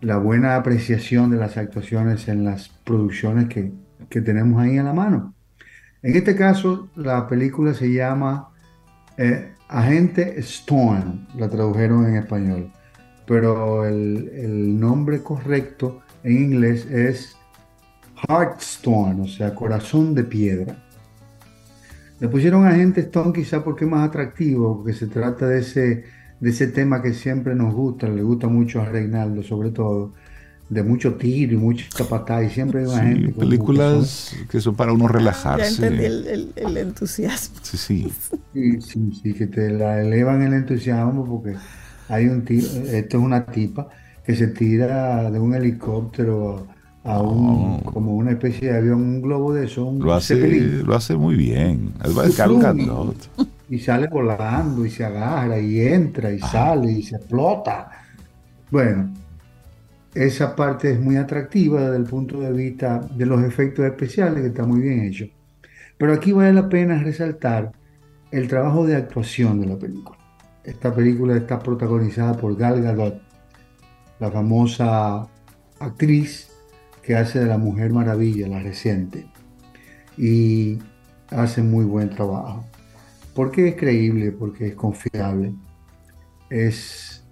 [0.00, 3.72] la buena apreciación de las actuaciones en las producciones que,
[4.08, 5.34] que tenemos ahí en la mano.
[6.02, 8.50] En este caso, la película se llama
[9.16, 12.70] eh, Agente Stone, la tradujeron en español,
[13.26, 17.36] pero el, el nombre correcto en inglés es
[18.26, 20.76] Heartstone, o sea, corazón de piedra.
[22.20, 26.04] Le pusieron a gente Stone quizá porque es más atractivo, porque se trata de ese,
[26.40, 30.12] de ese tema que siempre nos gusta, le gusta mucho a Reinaldo sobre todo,
[30.68, 34.74] de mucho tiro y mucha patada y siempre hay una gente con películas que son
[34.74, 35.80] para uno relajarse.
[35.80, 37.56] Ya entendí el, el, entusiasmo.
[37.62, 38.12] Sí, sí.
[38.52, 41.56] Sí, sí, sí, que te la elevan el entusiasmo porque
[42.08, 43.88] hay un tío, esto es una tipa
[44.24, 46.66] que se tira de un helicóptero
[47.08, 50.36] a un, como una especie de avión, un globo de eso, un lo hace,
[50.84, 51.92] lo hace muy bien.
[53.70, 57.90] Y sale volando y se agarra y entra y sale y se explota.
[58.70, 59.14] Bueno,
[60.14, 64.48] esa parte es muy atractiva desde el punto de vista de los efectos especiales, que
[64.48, 65.26] está muy bien hecho.
[65.96, 67.72] Pero aquí vale la pena resaltar
[68.30, 70.18] el trabajo de actuación de la película.
[70.62, 73.18] Esta película está protagonizada por Gal Gadot,
[74.20, 75.26] la famosa
[75.80, 76.47] actriz
[77.08, 79.24] que hace de la Mujer Maravilla, la reciente,
[80.18, 80.76] y
[81.30, 82.66] hace muy buen trabajo.
[83.34, 85.54] Porque es creíble, porque es confiable,
[86.50, 87.24] es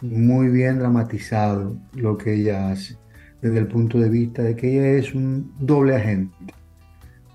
[0.00, 2.98] muy bien dramatizado lo que ella hace,
[3.42, 6.54] desde el punto de vista de que ella es un doble agente.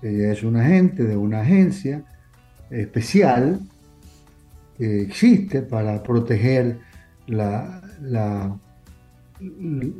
[0.00, 2.06] Ella es un agente de una agencia
[2.70, 3.60] especial
[4.78, 6.78] que existe para proteger
[7.26, 8.58] la, la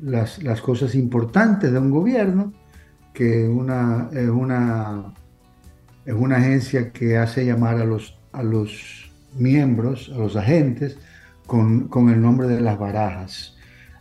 [0.03, 2.53] las, las, cosas importantes de un gobierno,
[3.13, 5.13] que una, es, una,
[6.05, 10.99] es una agencia que hace llamar a los, a los miembros, a los agentes,
[11.47, 13.57] con, con el nombre de las barajas.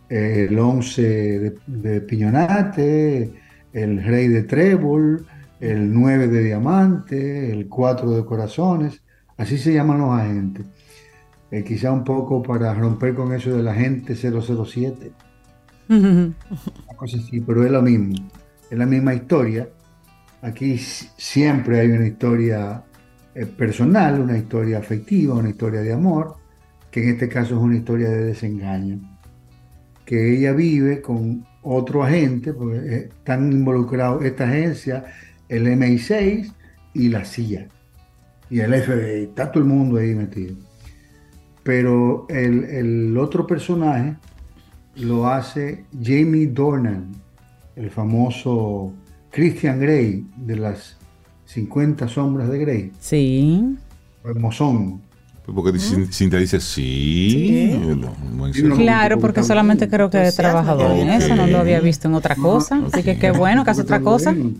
[0.08, 3.32] el 11 de, de, piñonate,
[3.72, 5.26] el rey de trébol,
[5.60, 9.00] el 9 de diamante, el 4 de corazones,
[9.36, 10.66] así se llaman los agentes.
[11.50, 15.12] eh, quizá un poco para romper con eso de la gente 007,
[15.92, 18.14] Una cosa así, pero es lo mismo,
[18.70, 19.68] es la misma historia.
[20.40, 22.82] Aquí siempre hay una historia
[23.34, 26.36] eh, personal, una historia afectiva, una historia de amor,
[26.90, 29.00] que en este caso es una historia de desengaño,
[30.04, 35.04] que ella vive con otro agente, porque eh, están involucrados esta agencia,
[35.48, 36.52] el MI6
[36.94, 37.68] y la CIA,
[38.48, 40.56] y el FBI, está todo el mundo ahí metido.
[41.62, 44.16] Pero el, el otro personaje
[44.96, 47.06] lo hace Jamie Dornan,
[47.76, 48.92] el famoso
[49.30, 50.96] Christian Grey de las
[51.46, 53.76] 50 sombras de Grey, Sí.
[54.24, 55.00] hermosón.
[55.44, 57.76] Porque Cin- Cintia dice sí.
[58.52, 58.62] Sí.
[58.76, 62.36] Claro, porque solamente creo que he trabajado en eso, no lo había visto en otra
[62.36, 62.80] cosa.
[62.86, 64.30] Así que qué bueno que hace otra cosa.
[64.32, 64.52] Bueno.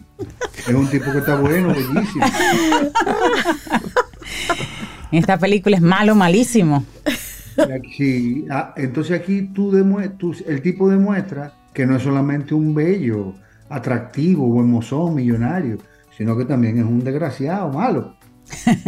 [0.59, 2.25] Es un tipo que está bueno, bellísimo.
[5.13, 6.85] Esta película es malo, malísimo.
[7.97, 9.71] Sí, ah, entonces aquí tú
[10.19, 13.35] tú- el tipo demuestra que no es solamente un bello,
[13.69, 15.79] atractivo, buen mozón, millonario,
[16.17, 18.17] sino que también es un desgraciado, malo.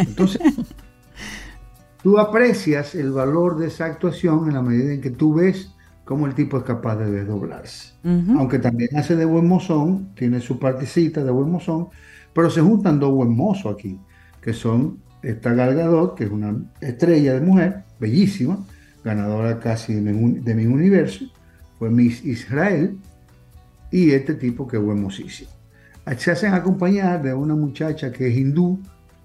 [0.06, 0.40] Entonces,
[2.02, 6.26] tú aprecias el valor de esa actuación en la medida en que tú ves cómo
[6.26, 7.94] el tipo es capaz de desdoblarse.
[8.34, 11.88] Aunque también hace de buen mozón, tiene su partecita de buen mozón,
[12.32, 13.98] pero se juntan dos buen mozos aquí,
[14.40, 18.56] que son esta Gal Gadot, que es una estrella de mujer, bellísima,
[19.04, 21.24] ganadora casi de mi, de mi universo,
[21.78, 22.96] fue Miss Israel,
[23.90, 25.50] y este tipo que es buen mozísimo.
[26.18, 28.78] Se hacen acompañar de una muchacha que es hindú,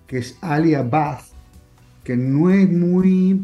[0.07, 1.23] que es Alia Bath,
[2.03, 3.41] que no es muy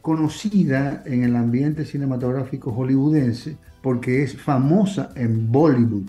[0.00, 6.08] conocida en el ambiente cinematográfico hollywoodense porque es famosa en Bollywood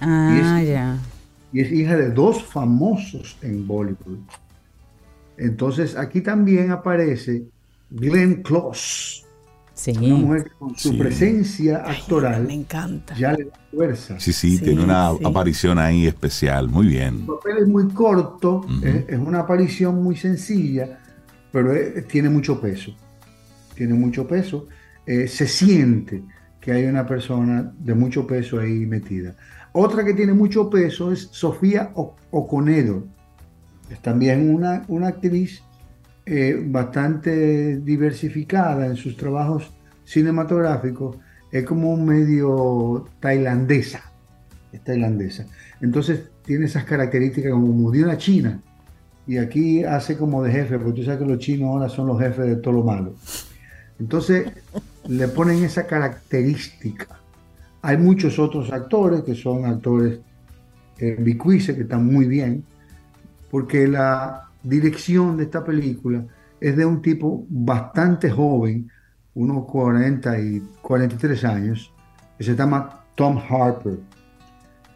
[0.00, 0.98] Ah, ya.
[1.52, 4.18] y es hija de dos famosos en Bollywood.
[5.38, 7.44] Entonces aquí también aparece
[7.90, 9.22] Glenn Close,
[9.88, 10.96] una mujer que con su Sí.
[10.98, 13.14] presencia actoral Me encanta.
[13.16, 14.20] ya le da fuerza.
[14.20, 15.24] Sí, sí, Sí, tiene una sí.
[15.24, 16.68] aparición ahí especial.
[16.68, 17.20] Muy bien.
[17.20, 21.00] El papel es muy corto, es, es una aparición muy sencilla,
[21.50, 22.92] pero es- tiene mucho peso.
[23.74, 24.68] Tiene mucho peso.
[25.06, 26.22] Eh, se siente
[26.60, 29.34] que hay una persona de mucho peso ahí metida.
[29.72, 33.02] Otra que tiene mucho peso es Sofía O- O'Connell.
[34.00, 35.62] También una, una actriz
[36.26, 39.72] eh, bastante diversificada en sus trabajos
[40.04, 41.16] cinematográficos.
[41.50, 44.14] Es como un medio tailandesa
[44.74, 45.46] es tailandesa.
[45.80, 48.60] Entonces tiene esas características como de una china.
[49.26, 52.20] Y aquí hace como de jefe, porque tú sabes que los chinos ahora son los
[52.20, 53.14] jefes de todo lo malo.
[53.98, 54.50] Entonces
[55.08, 57.06] le ponen esa característica.
[57.80, 60.18] Hay muchos otros actores que son actores
[60.98, 62.64] eh, que están muy bien,
[63.54, 66.26] porque la dirección de esta película
[66.60, 68.90] es de un tipo bastante joven,
[69.32, 71.94] unos 40 y 43 años,
[72.36, 74.00] que se llama Tom Harper.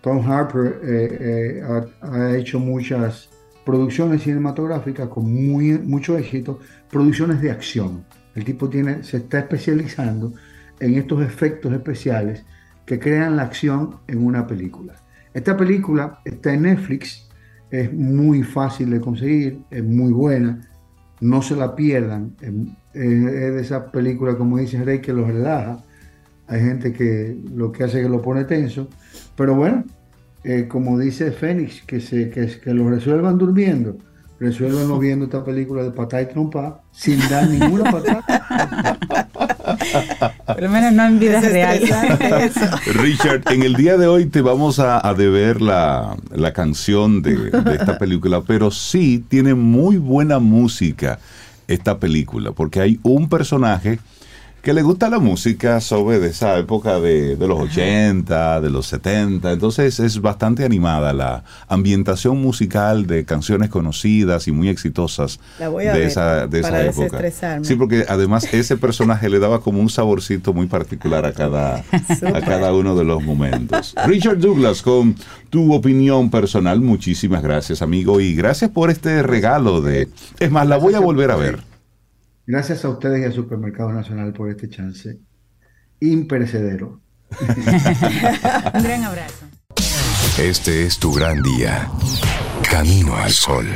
[0.01, 3.29] Tom Harper eh, eh, ha, ha hecho muchas
[3.65, 6.59] producciones cinematográficas con muy, mucho éxito,
[6.91, 8.05] producciones de acción.
[8.35, 10.33] El tipo tiene, se está especializando
[10.81, 12.45] en estos efectos especiales
[12.85, 14.97] que crean la acción en una película.
[15.33, 17.28] Esta película está en Netflix,
[17.71, 20.69] es muy fácil de conseguir, es muy buena,
[21.21, 22.35] no se la pierdan.
[22.41, 22.53] Es,
[22.95, 25.79] de esa película, como dice Rey, que los relaja.
[26.47, 28.89] Hay gente que lo que hace es que lo pone tenso.
[29.37, 29.85] Pero bueno,
[30.45, 33.99] eh, como dice Fénix, que, se, que, que lo resuelvan durmiendo,
[34.41, 39.29] resuelvan viendo esta película de patá y trompa sin dar ninguna patada.
[40.47, 41.81] Por lo menos no en vida Es real.
[42.95, 47.51] Richard, en el día de hoy te vamos a, a deber la, la canción de,
[47.51, 51.19] de esta película, pero sí tiene muy buena música
[51.67, 53.99] esta película, porque hay un personaje
[54.63, 58.87] que le gusta la música sobre de esa época de, de los 80, de los
[58.87, 65.69] 70, entonces es bastante animada la ambientación musical de canciones conocidas y muy exitosas La
[65.69, 67.03] voy a de ver esa, de esa para época.
[67.05, 67.65] desestresarme.
[67.65, 71.77] Sí, porque además ese personaje le daba como un saborcito muy particular a cada,
[72.35, 73.95] a cada uno de los momentos.
[74.07, 75.15] Richard Douglas, con
[75.51, 80.09] tu opinión personal, muchísimas gracias, amigo, y gracias por este regalo de...
[80.41, 81.68] Es más, la voy a volver a ver.
[82.51, 85.19] Gracias a ustedes y al Supermercado Nacional por este chance
[86.01, 87.03] imperecedero.
[87.41, 89.45] Un gran abrazo.
[90.39, 91.91] Este es tu gran día.
[92.71, 93.67] Camino al sol.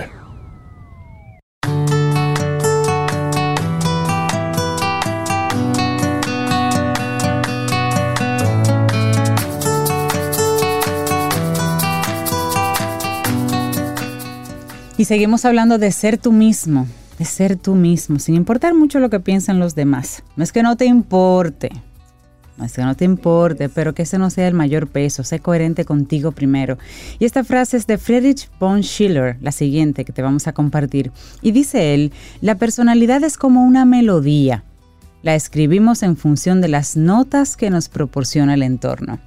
[14.96, 16.86] Y seguimos hablando de ser tú mismo.
[17.24, 20.22] Ser tú mismo, sin importar mucho lo que piensan los demás.
[20.36, 21.70] No es que no te importe,
[22.56, 25.40] no es que no te importe, pero que ese no sea el mayor peso, sé
[25.40, 26.78] coherente contigo primero.
[27.18, 31.10] Y esta frase es de Friedrich von Schiller, la siguiente que te vamos a compartir.
[31.40, 34.64] Y dice él, la personalidad es como una melodía.
[35.22, 39.18] La escribimos en función de las notas que nos proporciona el entorno.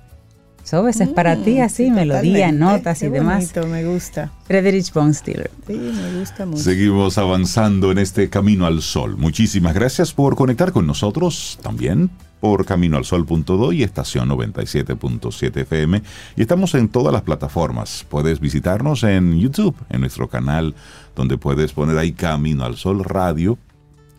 [0.66, 1.00] ¿Sabes?
[1.00, 2.60] es para ti Mm, así, sí, melodía, totalmente.
[2.60, 3.54] notas y demás.
[3.54, 4.32] bonito, me gusta.
[4.48, 5.14] Friedrich von.
[5.14, 5.34] Sí,
[5.68, 6.62] me gusta mucho.
[6.64, 9.16] Seguimos avanzando en este Camino al Sol.
[9.16, 12.10] Muchísimas gracias por conectar con nosotros también
[12.40, 16.02] por caminoalsol.do y estación 97.7 FM.
[16.36, 18.06] Y estamos en todas las plataformas.
[18.10, 20.76] Puedes visitarnos en YouTube, en nuestro canal,
[21.16, 23.58] donde puedes poner ahí Camino al Sol Radio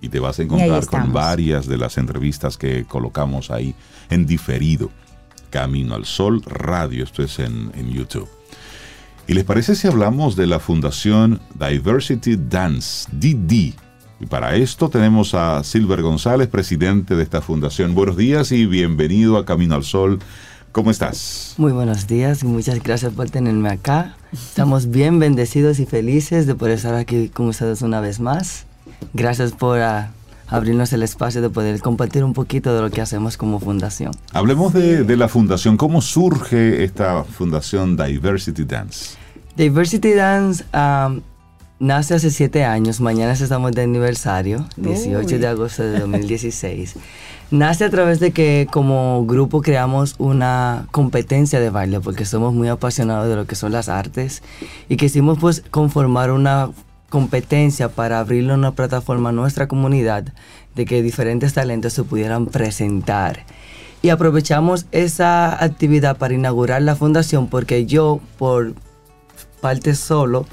[0.00, 3.74] y te vas a encontrar con varias de las entrevistas que colocamos ahí
[4.10, 4.90] en diferido.
[5.56, 8.28] Camino al Sol Radio, esto es en, en YouTube.
[9.26, 13.74] ¿Y les parece si hablamos de la Fundación Diversity Dance, DD?
[14.20, 17.94] Y para esto tenemos a Silver González, presidente de esta fundación.
[17.94, 20.18] Buenos días y bienvenido a Camino al Sol.
[20.72, 21.54] ¿Cómo estás?
[21.56, 24.14] Muy buenos días y muchas gracias por tenerme acá.
[24.34, 28.66] Estamos bien bendecidos y felices de poder estar aquí con ustedes una vez más.
[29.14, 30.10] Gracias por ah,
[30.48, 34.12] abrirnos el espacio de poder compartir un poquito de lo que hacemos como fundación.
[34.32, 35.76] Hablemos de, de la fundación.
[35.76, 39.16] ¿Cómo surge esta fundación Diversity Dance?
[39.56, 40.64] Diversity Dance
[41.78, 43.00] nace hace siete años.
[43.00, 45.38] Mañana estamos de aniversario, 18 Uy.
[45.38, 46.96] de agosto de 2016.
[47.50, 52.68] Nace a través de que como grupo creamos una competencia de baile porque somos muy
[52.68, 54.42] apasionados de lo que son las artes
[54.88, 56.70] y quisimos pues conformar una
[57.08, 60.24] competencia para abrirle una plataforma a nuestra comunidad
[60.74, 63.44] de que diferentes talentos se pudieran presentar.
[64.02, 68.74] Y aprovechamos esa actividad para inaugurar la fundación porque yo por
[69.60, 70.46] parte solo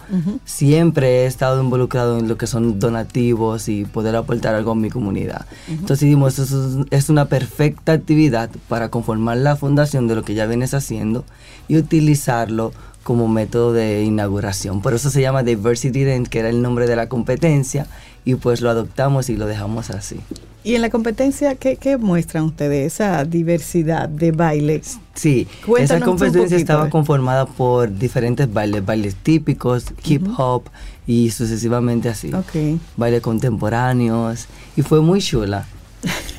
[0.45, 4.89] siempre he estado involucrado en lo que son donativos y poder aportar algo a mi
[4.89, 5.45] comunidad.
[5.67, 10.33] Entonces dijimos, eso es, es una perfecta actividad para conformar la fundación de lo que
[10.33, 11.25] ya vienes haciendo
[11.67, 12.71] y utilizarlo
[13.03, 14.81] como método de inauguración.
[14.81, 17.87] Por eso se llama Diversity Dance, que era el nombre de la competencia,
[18.25, 20.19] y pues lo adoptamos y lo dejamos así.
[20.63, 22.93] Y en la competencia, ¿qué, qué muestran ustedes?
[22.93, 24.97] Esa diversidad de bailes.
[25.13, 30.63] Sí, Cuéntanos esa competencia estaba conformada por diferentes bailes, bailes típicos, hip hop
[31.05, 32.33] y sucesivamente así.
[32.33, 32.79] Ok.
[32.95, 34.47] Bailes contemporáneos
[34.77, 35.65] y fue muy chula.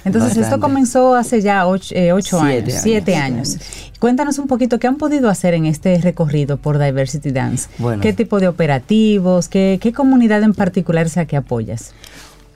[0.05, 2.83] Entonces, esto comenzó hace ya ocho, eh, ocho Siete años, años.
[2.83, 3.57] siete años.
[3.99, 7.69] Cuéntanos un poquito qué han podido hacer en este recorrido por Diversity Dance.
[7.79, 8.03] Bueno.
[8.03, 9.49] ¿Qué tipo de operativos?
[9.49, 11.95] ¿Qué, qué comunidad en particular es la que apoyas?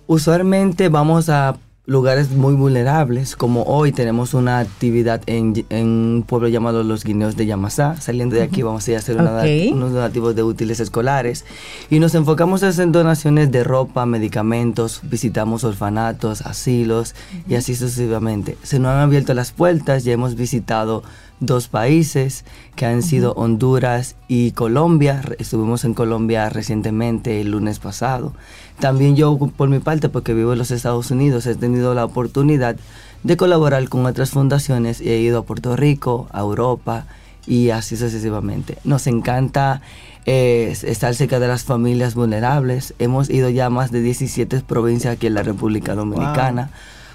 [0.06, 1.56] Usualmente vamos a
[1.92, 7.34] lugares muy vulnerables, como hoy tenemos una actividad en, en un pueblo llamado Los Guineos
[7.34, 7.98] de Yamasá.
[7.98, 9.30] Saliendo de aquí vamos a ir a hacer una-
[9.72, 11.46] unos donativos de útiles escolares
[11.88, 17.14] y nos enfocamos en donaciones de ropa, medicamentos, visitamos orfanatos, asilos
[17.48, 18.58] y así sucesivamente.
[18.62, 21.02] Se nos han abierto las puertas, ya hemos visitado
[21.40, 22.44] dos países
[22.76, 25.22] que han sido Honduras y Colombia.
[25.38, 28.32] Estuvimos en Colombia recientemente el lunes pasado.
[28.80, 32.76] También yo por mi parte, porque vivo en los Estados Unidos, he tenido la oportunidad
[33.22, 37.06] de colaborar con otras fundaciones y he ido a Puerto Rico, a Europa
[37.46, 38.78] y así sucesivamente.
[38.84, 39.80] Nos encanta
[40.26, 42.94] eh, estar cerca de las familias vulnerables.
[42.98, 46.70] Hemos ido ya a más de 17 provincias aquí en la República Dominicana,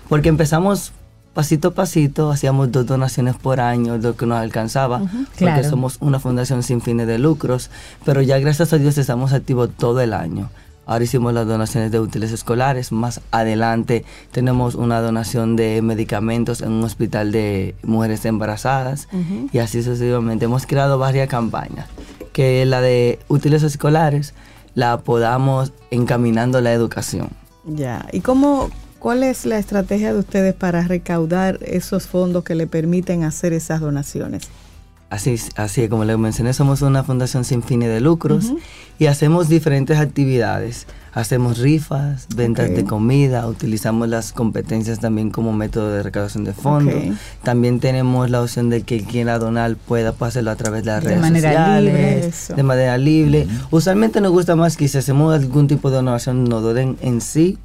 [0.10, 0.92] porque empezamos
[1.34, 5.70] pasito a pasito, hacíamos dos donaciones por año, lo que nos alcanzaba, porque Claro.
[5.70, 7.70] somos una fundación sin fines de lucros,
[8.06, 10.50] pero ya gracias a Dios estamos activos todo el año.
[10.86, 16.74] Ahora hicimos las donaciones de útiles escolares, más adelante tenemos una donación de medicamentos en
[16.74, 19.08] un hospital de mujeres embarazadas
[19.54, 20.44] y así sucesivamente.
[20.46, 21.88] Hemos creado varias campañas,
[22.34, 24.34] que la de útiles escolares
[24.76, 27.30] la podamos encaminando la educación.
[27.66, 28.06] Ya.
[28.12, 28.70] ¿Y cómo,
[29.04, 33.82] cuál es la estrategia de ustedes para recaudar esos fondos que le permiten hacer esas
[33.82, 34.44] donaciones?
[35.10, 38.54] Así, así como les mencioné, somos una fundación sin fines de lucros
[38.98, 40.88] y hacemos diferentes actividades.
[41.12, 46.96] Hacemos rifas, ventas de comida, utilizamos las competencias también como método de recaudación de fondos.
[47.44, 51.04] También tenemos la opción de que quien quiera donar pueda hacerlo a través de las
[51.04, 52.28] De redes manera sociales, libre.
[52.28, 52.56] Eso.
[52.56, 53.48] de manera libre.
[53.70, 57.60] Usualmente nos gusta más que si hacemos algún tipo de donación nos donen en sí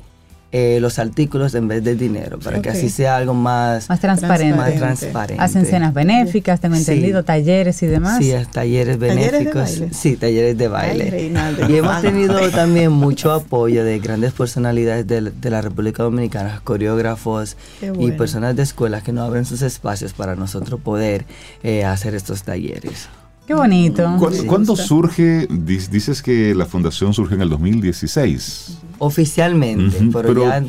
[0.51, 4.57] eh, los artículos en vez del dinero, para que así sea algo más, Más transparente.
[4.57, 5.43] más Transparente.
[5.43, 6.81] Hacen cenas benéficas, tengo Sí.
[6.81, 8.19] entendido, talleres y demás.
[8.19, 9.83] Sí, es talleres ¿Talleres de benéficos.
[9.97, 11.05] Sí, talleres de baile.
[11.05, 15.61] Ay, Reinaldo, y hemos tenido también mucho apoyo de grandes personalidades de, la- de la
[15.61, 17.57] República Dominicana, coreógrafos
[17.99, 21.27] y personas de escuelas que nos abren sus espacios para nosotros poder
[21.63, 23.09] eh, hacer estos talleres.
[23.47, 24.03] Qué bonito.
[24.19, 25.47] ¿Cuándo, cuándo surge?
[25.51, 28.79] Dices que la fundación surge en el 2016.
[28.99, 30.63] Oficialmente, Ujú, pero, pero, ya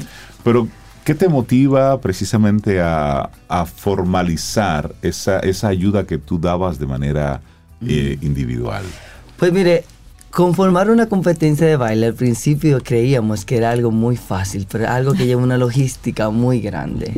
[0.43, 0.67] pero,
[1.03, 7.41] ¿qué te motiva precisamente a, a formalizar esa, esa ayuda que tú dabas de manera
[7.85, 8.83] eh, individual?
[9.37, 9.83] Pues mire,
[10.31, 15.13] conformar una competencia de baile al principio creíamos que era algo muy fácil, pero algo
[15.13, 17.13] que lleva una logística muy grande.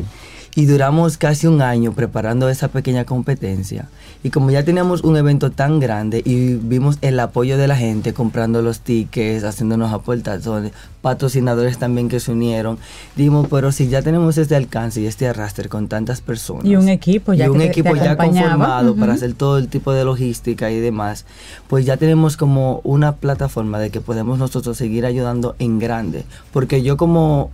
[0.54, 3.88] Y duramos casi un año preparando esa pequeña competencia.
[4.22, 8.12] Y como ya teníamos un evento tan grande y vimos el apoyo de la gente
[8.12, 12.78] comprando los tickets, haciéndonos aportaciones, patrocinadores también que se unieron,
[13.16, 16.66] dijimos, pero si ya tenemos este alcance y este arrastre con tantas personas.
[16.66, 19.68] Y un equipo ya y un que equipo te ya conformado para hacer todo el
[19.68, 21.24] tipo de logística y demás,
[21.68, 26.24] pues ya tenemos como una plataforma de que podemos nosotros seguir ayudando en grande.
[26.52, 27.50] Porque yo como...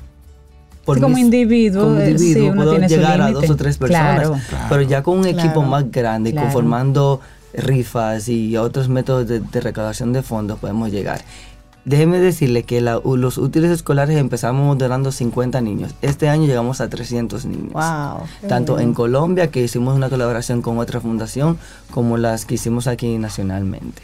[0.97, 4.36] Sí, como individuo, como eh, individuo sí, puedo llegar a dos o tres personas, Claro.
[4.69, 7.20] pero ya con un equipo más grande, conformando
[7.55, 11.20] rifas y otros métodos de, de recaudación de fondos, podemos llegar.
[11.85, 15.94] Déjeme decirle que la- los útiles escolares empezamos donando 50 niños.
[16.02, 17.73] Este año llegamos a 300 niños.
[17.73, 18.24] Wow.
[18.47, 21.56] Tanto en Colombia, que hicimos una colaboración con otra fundación,
[21.90, 24.02] como las que hicimos aquí nacionalmente.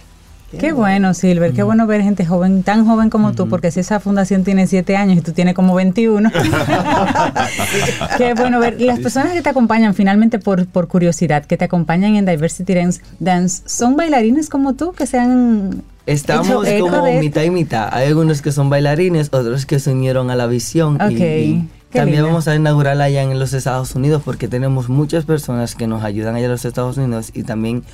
[0.58, 4.00] Qué bueno, Silver, qué bueno ver gente joven, tan joven como tú, porque si esa
[4.00, 6.30] fundación tiene siete años y tú tienes como 21.
[8.18, 8.80] qué bueno ver.
[8.80, 13.02] Las personas que te acompañan, finalmente por, por curiosidad, que te acompañan en Diversity Dance,
[13.18, 17.88] Dance, ¿son bailarines como tú que se han Estamos hecho como mitad y mitad.
[17.92, 20.98] Hay algunos que son bailarines, otros que se unieron a la visión.
[21.00, 24.88] y- Ok, y qué también vamos a inaugurar allá en los Estados Unidos porque tenemos
[24.88, 27.84] muchas personas que nos ayudan allá en los Estados Unidos y también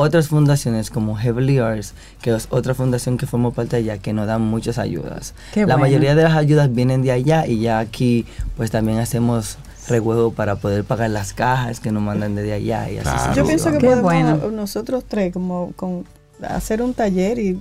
[0.00, 1.92] otras fundaciones como Heavenly Arts,
[2.22, 5.34] que es otra fundación que forma parte de allá, que nos dan muchas ayudas.
[5.52, 5.80] Qué la bueno.
[5.80, 8.24] mayoría de las ayudas vienen de allá y ya aquí
[8.56, 9.58] pues también hacemos
[9.88, 13.34] rejuego para poder pagar las cajas que nos mandan desde allá y así Claro.
[13.34, 14.50] Yo pienso que Qué podemos bueno.
[14.52, 16.04] nosotros tres como con
[16.48, 17.60] hacer un taller y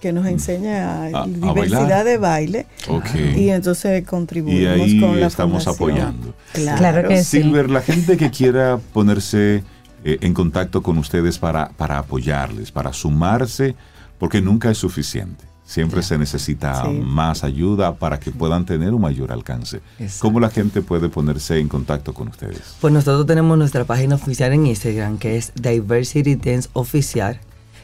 [0.00, 2.04] que nos enseña A- a diversidad bailar.
[2.04, 3.08] de baile Ok.
[3.36, 5.90] y entonces Y contribuimos ahí con la estamos fundación.
[5.90, 6.34] apoyando.
[6.52, 6.78] Claro.
[6.78, 7.42] Claro que sí.
[7.42, 9.64] Silver, la gente que quiera ponerse
[10.04, 13.74] eh, en contacto con ustedes para, para apoyarles, para sumarse,
[14.18, 15.44] porque nunca es suficiente.
[15.64, 16.88] Siempre se necesita Sí.
[17.04, 19.82] más ayuda para que puedan tener un mayor alcance.
[19.98, 20.22] Exacto.
[20.22, 22.76] ¿Cómo la gente puede ponerse en contacto con ustedes?
[22.80, 27.38] Pues nosotros tenemos nuestra página oficial en Instagram que es Diversity Dance Oficial.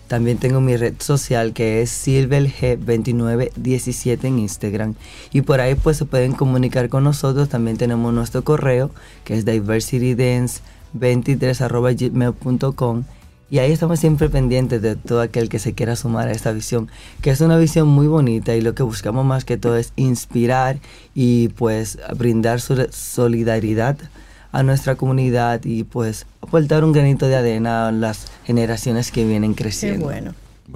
[0.09, 4.95] También tengo mi red social que es SilverG2917 en Instagram.
[5.32, 7.49] Y por ahí pues se pueden comunicar con nosotros.
[7.49, 8.91] También tenemos nuestro correo
[9.24, 9.45] que es
[10.95, 13.05] diversitydance23.gmail.com.
[13.51, 16.89] Y ahí estamos siempre pendientes de todo aquel que se quiera sumar a esta visión,
[17.21, 20.79] que es una visión muy bonita y lo que buscamos más que todo es inspirar
[21.15, 23.97] y pues brindar sol- solidaridad
[24.51, 29.55] a nuestra comunidad y pues aportar un granito de arena a las generaciones que vienen
[29.55, 30.07] Qué creciendo.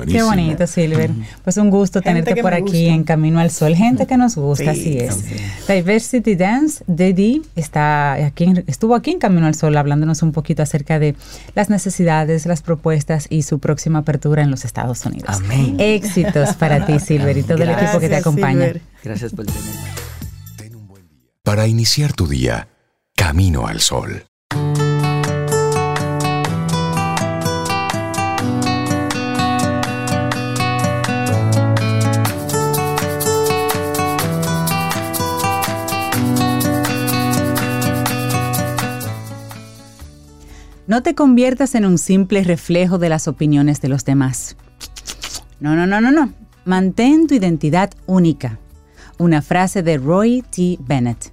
[0.06, 1.10] Qué bonito, Silver.
[1.43, 2.77] Pues un gusto Gente tenerte por aquí gusta.
[2.94, 3.74] en Camino al Sol.
[3.74, 5.15] Gente que nos gusta, Sí, así es.
[5.15, 5.73] sí.
[5.73, 10.98] Diversity Dance, Dedi, está aquí, estuvo aquí en Camino al Sol hablándonos un poquito acerca
[10.98, 11.16] de
[11.55, 15.36] las necesidades, las propuestas y su próxima apertura en los Estados Unidos.
[15.36, 15.77] Amén.
[15.78, 18.66] Éxitos para ti, Silver, y todo el equipo que te acompaña.
[18.66, 18.81] Silver.
[19.02, 19.70] Gracias por tenerme.
[21.43, 22.69] Para iniciar tu día,
[23.16, 24.27] camino al sol.
[40.89, 44.56] No te conviertas en un simple reflejo de las opiniones de los demás.
[45.60, 46.32] No, no, no, no, no.
[46.65, 48.59] Mantén tu identidad única.
[49.19, 50.78] Una frase de Roy T.
[50.81, 51.31] Bennett.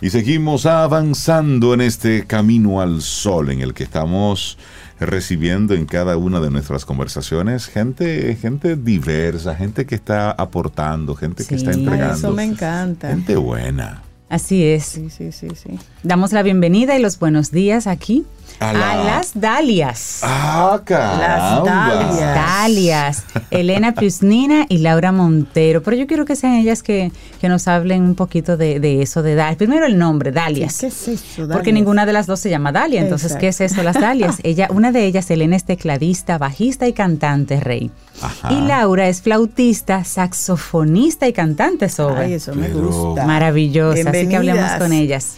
[0.00, 4.58] Y seguimos avanzando en este camino al sol en el que estamos
[5.00, 11.44] recibiendo en cada una de nuestras conversaciones gente, gente diversa, gente que está aportando, gente
[11.44, 12.14] que está entregando.
[12.14, 13.08] eso me encanta.
[13.08, 14.02] Gente buena.
[14.32, 14.84] Así es.
[14.84, 15.78] Sí, sí, sí, sí.
[16.02, 18.24] Damos la bienvenida y los buenos días aquí
[18.60, 20.20] A a, la- las Dalias.
[20.22, 21.64] ¡Ah, caramba!
[21.64, 22.34] Dalias.
[22.36, 25.82] Dalias, Elena Piusnina y Laura Montero.
[25.82, 27.10] Pero yo quiero que sean ellas que,
[27.40, 29.56] que nos hablen un poquito de, de eso, de Dalias.
[29.56, 30.78] Primero el nombre, Dalias.
[30.78, 31.22] ¿Qué es eso?
[31.48, 31.74] Porque Dalias?
[31.74, 33.00] ninguna de las dos se llama Dalia.
[33.00, 33.40] Entonces, Exacto.
[33.40, 34.36] ¿qué es eso, las Dalias?
[34.44, 37.90] Ella, una de ellas, Elena, es tecladista, bajista y cantante, Rey.
[38.20, 38.52] Ajá.
[38.52, 42.26] Y Laura es flautista, saxofonista y cantante sobre.
[42.26, 43.26] Ay, eso me Pero- gusta.
[43.26, 44.10] Maravillosa.
[44.10, 45.36] Así que hablemos con ellas.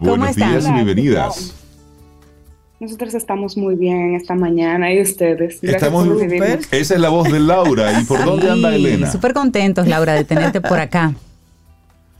[0.00, 0.50] ¿Cómo Buenos están?
[0.52, 1.54] días y bienvenidas.
[2.80, 5.60] Nosotros estamos muy bien en esta mañana y ustedes.
[5.60, 6.72] Gracias Estamos- por recibirnos.
[6.72, 8.00] Esa es la voz de Laura.
[8.00, 9.10] ¿Y por dónde anda Sí, Elena?
[9.10, 11.12] Súper contentos, Laura, de tenerte por acá.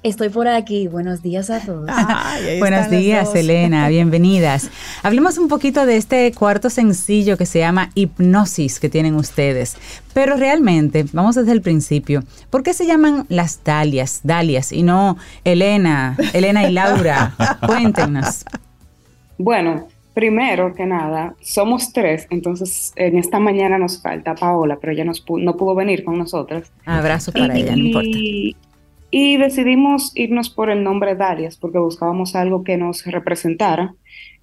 [0.03, 0.89] Estoy por aquí.
[0.89, 1.89] Buenos días a todos.
[2.59, 3.89] Buenos días, Elena.
[3.89, 4.69] Bienvenidas.
[5.05, 9.77] Hablemos un poquito de este cuarto sencillo que se llama Hipnosis que tienen ustedes.
[10.13, 12.25] Pero realmente, vamos desde el principio.
[12.51, 17.35] ¿Por qué se llaman las Dalias, Dalias y no Elena, Elena y Laura?
[17.67, 18.45] Cuéntenos.
[19.37, 19.89] Bueno,
[20.19, 25.25] primero que nada, somos tres, entonces en esta mañana nos falta Paola, pero ella nos
[25.29, 26.73] no pudo venir con nosotras.
[26.87, 28.19] Abrazo para ella, no importa.
[29.13, 33.95] Y decidimos irnos por el nombre Dalias porque buscábamos algo que nos representara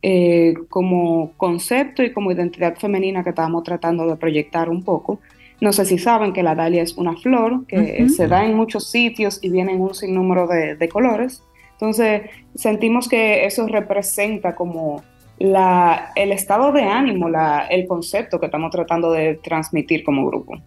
[0.02, 5.20] eh, como concepto y como identidad femenina que estábamos tratando de proyectar un poco.
[5.60, 8.90] No sé si saben que la dalia es una flor que se da en muchos
[8.90, 11.44] sitios y viene en un sinnúmero de, de colores.
[11.74, 12.22] Entonces
[12.56, 15.04] sentimos que eso representa como
[15.40, 20.58] la, el estado de ánimo, la, el concepto que estamos tratando de transmitir como grupo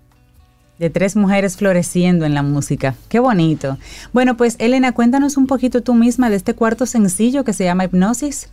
[0.79, 2.95] de tres mujeres floreciendo en la música.
[3.09, 3.79] Qué bonito.
[4.13, 7.85] Bueno, pues Elena, cuéntanos un poquito tú misma de este cuarto sencillo que se llama
[7.85, 8.51] Hipnosis.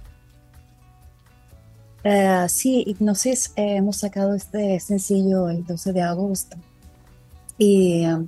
[2.03, 6.57] Uh, sí, Hipnosis, eh, hemos sacado este sencillo el 12 de agosto.
[7.57, 8.27] Y um,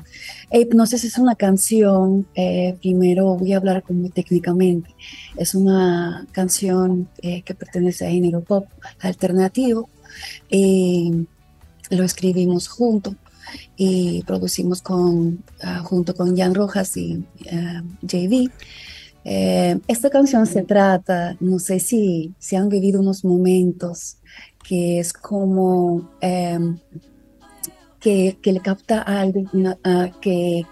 [0.51, 4.89] Hipnosis es una canción, eh, primero voy a hablar como técnicamente,
[5.35, 8.67] es una canción que pertenece a género pop
[8.99, 9.89] alternativo.
[10.49, 11.27] y
[11.89, 13.15] lo escribimos juntos
[13.75, 17.23] y producimos con, ah, junto con Jan Rojas y
[18.01, 18.49] JV.
[19.23, 24.17] Eh, esta canción se trata, no sé si, si han vivido unos momentos
[24.67, 26.09] que es como
[27.99, 30.65] que, que, le capta algo, uh, que,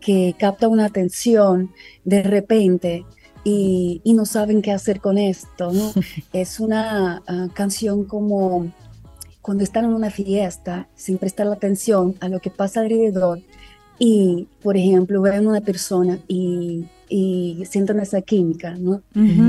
[0.00, 1.72] que capta una atención
[2.04, 3.04] de repente
[3.44, 5.72] y, y, no saben qué hacer con esto.
[5.72, 5.92] ¿no?
[6.32, 7.22] es una
[7.54, 8.72] canción como
[9.40, 13.40] cuando están en una fiesta, sin prestar la atención a lo que pasa alrededor
[13.98, 19.02] y, por ejemplo, ven a una persona y, y sienten esa química, ¿no?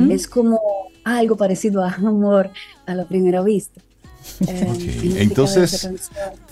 [0.09, 0.59] Es como
[1.03, 2.51] algo parecido a amor
[2.85, 3.81] a la primera vista.
[4.45, 5.89] Eh, Entonces,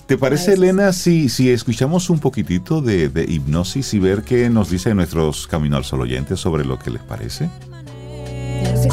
[0.06, 4.69] ¿te parece, Elena, si, si escuchamos un poquitito de, de, hipnosis y ver qué nos
[4.69, 7.49] dicen nuestros Camino al Sol oyentes sobre lo que les parece?
[8.82, 8.90] Sí.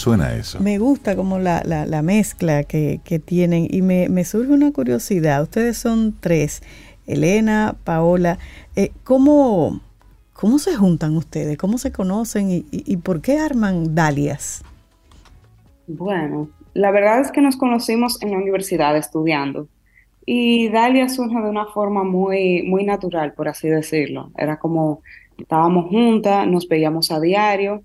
[0.00, 0.58] Suena eso.
[0.60, 5.42] Me gusta como la, la, mezcla que, que, tienen y me, me, surge una curiosidad.
[5.42, 6.62] Ustedes son tres,
[7.06, 8.38] Elena, Paola.
[8.74, 9.80] Eh, ¿cómo,
[10.32, 11.56] ¿Cómo se juntan ustedes?
[11.58, 14.64] ¿Cómo se conocen y, y, por qué arman Dalias?
[15.86, 19.68] Bueno, la verdad es que nos conocimos en la universidad estudiando.
[20.24, 24.30] Y Dalia surge de una forma muy, muy natural, por así decirlo.
[24.36, 25.02] Era como
[25.36, 27.82] estábamos juntas, nos veíamos a diario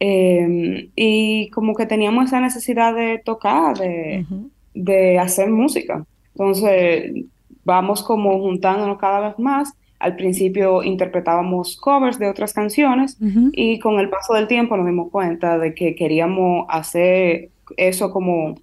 [0.00, 6.04] Em, y como que teníamos esa necesidad de tocar, de, hacer música.
[6.34, 7.24] Entonces,
[7.64, 9.72] vamos como juntándonos cada vez más.
[9.98, 13.18] Al principio interpretábamos covers de otras canciones
[13.52, 18.54] y con el paso del tiempo nos dimos cuenta de que queríamos hacer eso como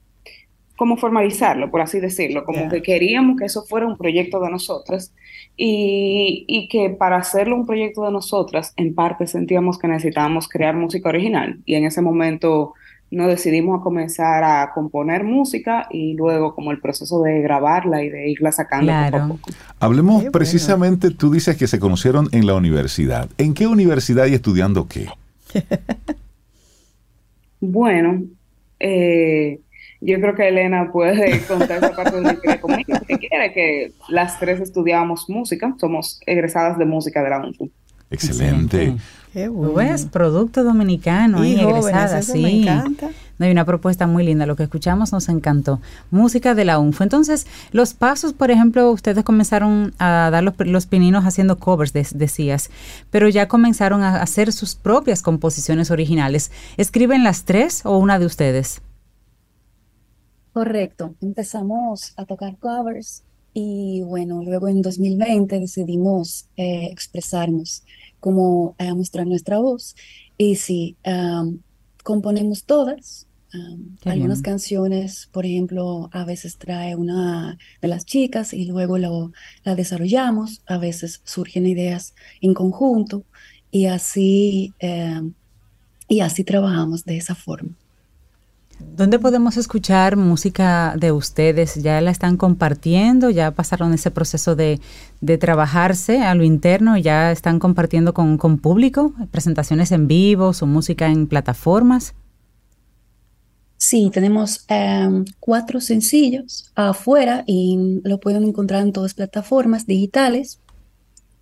[0.78, 5.14] como formalizarlo, por así decirlo, como que queríamos que eso fuera un proyecto de nosotras
[5.58, 10.76] y, y, que para hacerlo un proyecto de nosotras, en parte sentíamos que necesitábamos crear
[10.76, 12.74] música original y en ese momento
[13.12, 18.10] nos decidimos a comenzar a componer música y luego como el proceso de grabarla y
[18.10, 19.50] de irla sacando poco a poco.
[19.80, 23.30] Hablemos precisamente, tú dices que se conocieron en la universidad.
[23.38, 25.08] ¿En qué universidad y estudiando qué?
[27.62, 28.24] bueno,
[28.80, 29.60] eh,
[30.06, 33.92] Yo creo que Elena puede contar esa parte de la historia conmigo, que quiere que
[34.10, 37.70] las tres estudiábamos música, somos egresadas de música de la UNFU.
[38.12, 38.96] Excelente.
[39.34, 39.74] Qué Tú bueno.
[39.74, 42.42] ves, producto dominicano, Y ahí, jóvenes, egresada, sí.
[42.42, 43.10] me encanta.
[43.38, 45.82] No, hay una propuesta muy linda, lo que escuchamos nos encantó.
[46.10, 47.04] Música de la UNFO.
[47.04, 52.08] Entonces, los pasos, por ejemplo, ustedes comenzaron a dar los, los pininos haciendo covers, de-
[52.14, 52.70] decías,
[53.12, 56.50] pero ya comenzaron a hacer sus propias composiciones originales.
[56.78, 58.82] ¿Escriben las tres o una de ustedes?
[60.56, 63.24] Correcto, empezamos a tocar covers
[63.54, 67.84] y bueno, luego en 2020 decidimos eh, expresarnos,
[68.22, 69.98] como a mostrar nuestra voz.
[70.38, 70.96] Y sí,
[72.06, 73.28] componemos todas.
[74.06, 74.54] algunas bien.
[74.54, 79.34] canciones, por ejemplo, a veces trae una de las chicas y luego lo,
[79.66, 80.62] la desarrollamos.
[80.68, 83.26] A veces surgen ideas en conjunto
[83.72, 85.34] y así, em,
[86.08, 87.76] y así trabajamos de esa forma.
[88.80, 91.76] ¿Dónde podemos escuchar música de ustedes?
[91.76, 93.30] ¿Ya la están compartiendo?
[93.30, 94.82] ¿Ya pasaron ese proceso de,
[95.22, 96.98] de trabajarse a lo interno?
[96.98, 99.14] ¿Ya están compartiendo con, con público?
[99.32, 100.54] ¿Presentaciones en vivo?
[100.54, 102.16] ¿Su música en plataformas?
[103.78, 110.62] Sí, tenemos em, cuatro sencillos afuera y lo pueden encontrar en todas plataformas digitales.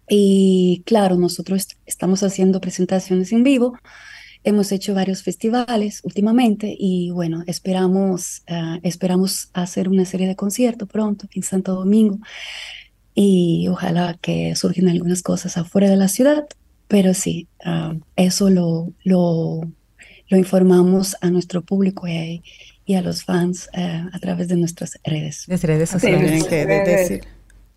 [0.09, 3.77] Y claro, nosotros est- estamos haciendo presentaciones en vivo.
[4.43, 10.89] Hemos hecho varios festivales últimamente y bueno, esperamos, eh, esperamos hacer una serie de conciertos
[10.89, 12.19] pronto en Santo Domingo
[13.15, 16.45] y ojalá que surjan algunas cosas afuera de la ciudad,
[16.87, 19.61] pero sí, ah, eso lo, lo,
[20.29, 22.41] lo informamos a nuestro público y,
[22.85, 25.45] y a los fans eh, a través de nuestras redes.
[25.47, 26.19] De redes sociales.
[26.21, 27.21] Tienen que de- decir.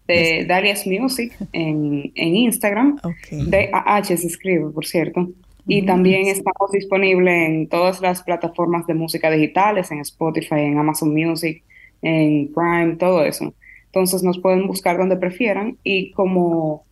[0.08, 2.98] de Darius Music en, en Instagram.
[3.04, 3.46] Ok.
[3.48, 5.30] DAH se escribe, por cierto.
[5.68, 11.12] Y también estamos disponibles en todas las plataformas de música digitales, en Spotify, en Amazon
[11.12, 11.64] Music,
[12.02, 13.52] en Prime, todo eso.
[13.86, 16.84] Entonces nos pueden buscar donde prefieran y como,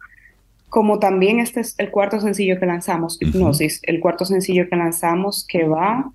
[0.71, 3.21] como también este es el cuarto sencillo que lanzamos.
[3.21, 6.11] Hipnosis, el cuarto sencillo que lanzamos que va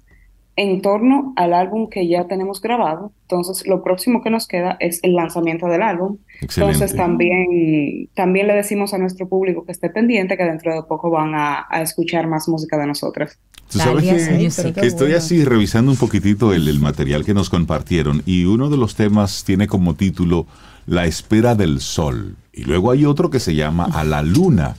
[0.59, 3.13] en torno al álbum que ya tenemos grabado.
[3.21, 6.17] Entonces lo próximo que nos queda es el lanzamiento del álbum.
[6.41, 6.97] Entonces Excelente.
[6.97, 11.33] también, también le decimos a nuestro público que esté pendiente, que dentro de poco van
[11.33, 13.39] a, a escuchar más música de nosotras.
[13.71, 18.43] Tú sabes que, estoy así revisando un poquitito el, el material que nos compartieron y
[18.43, 20.45] uno de los temas tiene como título
[20.87, 24.75] La espera del sol y luego hay otro que se llama A la luna.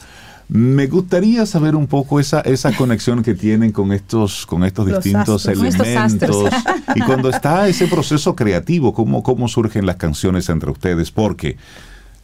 [0.53, 5.05] Me gustaría saber un poco esa, esa conexión que tienen con estos, con estos Los
[5.05, 5.59] distintos astros.
[5.59, 6.53] Con estos elementos.
[6.97, 11.13] Y cuando está ese proceso creativo, ¿cómo, cómo surgen las canciones entre ustedes?
[11.13, 11.57] Porque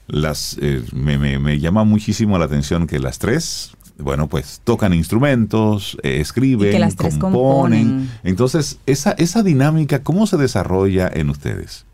[0.08, 4.92] las eh, me, me- me llama muchísimo la atención que las tres, bueno, pues tocan
[4.92, 7.20] instrumentos, eh, escriben, que las componen.
[7.20, 8.10] componen.
[8.24, 11.85] Entonces, esa, esa dinámica, ¿cómo se desarrolla en ustedes?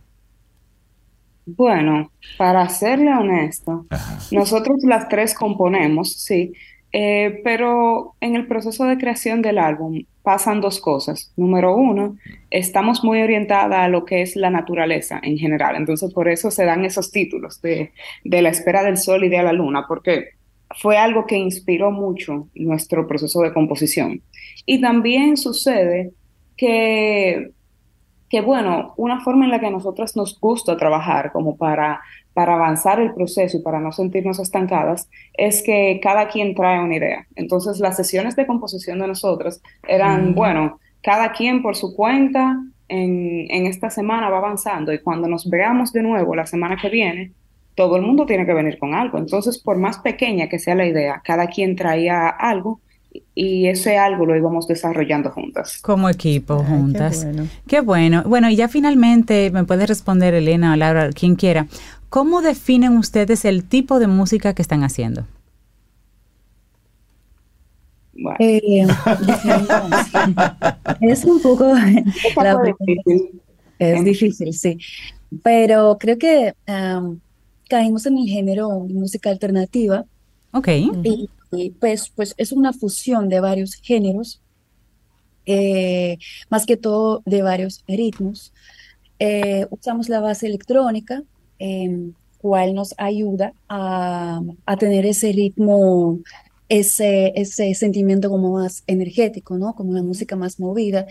[1.44, 3.86] Bueno, para serle honesto,
[4.30, 6.52] nosotros las tres componemos, sí,
[6.92, 11.32] eh, pero en el proceso de creación del álbum pasan dos cosas.
[11.36, 12.16] Número uno,
[12.50, 16.64] estamos muy orientadas a lo que es la naturaleza en general, entonces por eso se
[16.64, 17.92] dan esos títulos de,
[18.22, 20.30] de la espera del sol y de la luna, porque
[20.80, 24.22] fue algo que inspiró mucho nuestro proceso de composición.
[24.64, 26.12] Y también sucede
[26.56, 27.50] que
[28.32, 32.00] que bueno, una forma en la que a nosotros nos gusta trabajar como para,
[32.32, 36.96] para avanzar el proceso y para no sentirnos estancadas, es que cada quien trae una
[36.96, 37.26] idea.
[37.36, 40.34] Entonces las sesiones de composición de nosotros eran, Mm.
[40.34, 45.50] bueno, cada quien por su cuenta en, en esta semana va avanzando y cuando nos
[45.50, 47.32] veamos de nuevo la semana que viene,
[47.74, 49.18] todo el mundo tiene que venir con algo.
[49.18, 52.80] Entonces, por más pequeña que sea la idea, cada quien traía algo
[53.34, 55.78] y ese algo lo íbamos desarrollando juntas.
[55.82, 57.24] Como equipo, Ay, qué juntas.
[57.24, 57.48] bueno.
[57.66, 58.22] Qué bueno.
[58.26, 61.66] Bueno, y ya finalmente me puede responder Elena o Laura, quien quiera.
[62.08, 65.26] ¿Cómo definen ustedes el tipo de música que están haciendo?
[68.14, 68.86] Bueno, Eh,
[71.00, 72.74] es un poco la pregunta.
[72.86, 73.40] difícil.
[73.78, 74.78] Es difícil, sí.
[75.42, 77.20] Pero creo que am,
[77.68, 80.04] caímos en el género de música alternativa
[80.52, 80.68] Ok.
[80.68, 84.40] y, y, pues, pues es una fusión de varios géneros,
[85.44, 86.18] eh,
[86.50, 88.52] más que todo de varios ritmos.
[89.18, 91.22] Eh, usamos la base electrónica,
[91.58, 96.18] em, cual nos ayuda a, a tener ese ritmo,
[96.68, 99.74] ese, ese sentimiento como más energético, ¿no?
[99.74, 101.06] Como una música más movida.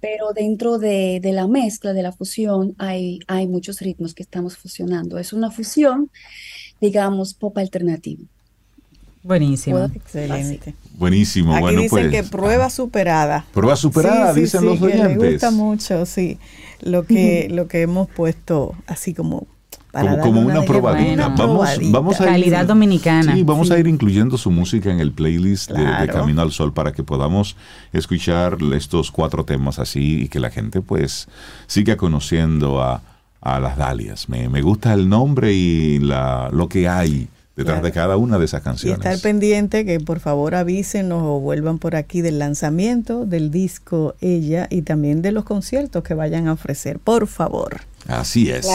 [0.00, 4.56] Pero dentro de, de la mezcla, de la fusión, hay, hay muchos ritmos que estamos
[4.56, 5.18] fusionando.
[5.18, 6.10] Es una fusión,
[6.80, 8.24] digamos, pop alternativo.
[9.24, 9.78] Buenísimo.
[9.94, 10.74] Excelente.
[10.98, 11.52] Buenísimo.
[11.54, 12.10] Aquí bueno, dicen pues.
[12.10, 13.44] que prueba superada.
[13.52, 15.32] Prueba superada, Sí, sí, dicen sí, los oyentes.
[15.32, 16.38] gusta mucho, sí.
[16.82, 19.46] Lo que, lo que hemos puesto así como
[19.92, 21.12] para como, una de- probadita.
[21.12, 21.98] una Vamos, probadita.
[21.98, 23.34] vamos a ir, Calidad dominicana.
[23.34, 26.08] Sí, vamos a ir incluyendo su música en el playlist de- de.
[26.08, 27.56] Camino al Sol para que podamos
[27.92, 31.28] escuchar estos cuatro temas así y que la gente pues
[31.66, 33.00] siga conociendo a,
[33.40, 34.28] a las Dalias.
[34.28, 37.86] Me, me gusta el nombre y la, lo que hay detrás Claro.
[37.86, 38.98] de cada una de esas Y canciones.
[38.98, 44.66] estar pendiente que por favor avísenos o vuelvan por aquí del lanzamiento del disco Ella
[44.70, 47.82] y también de los conciertos que vayan a ofrecer, por favor.
[48.06, 48.68] Así es.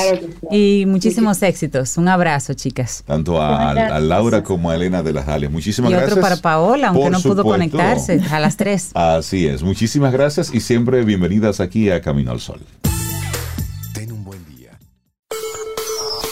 [0.50, 1.98] Y muchísimos éxitos.
[1.98, 3.04] Un abrazo, chicas.
[3.06, 5.52] Tanto a, Laura como a Elena de las Dalias.
[5.52, 6.14] Muchísimas y gracias.
[6.14, 8.90] otro para Paola, aunque Por no pudo conectarse a las tres.
[8.96, 9.62] Así es.
[9.62, 12.60] Muchísimas gracias y siempre bienvenidas aquí a Camino al Sol.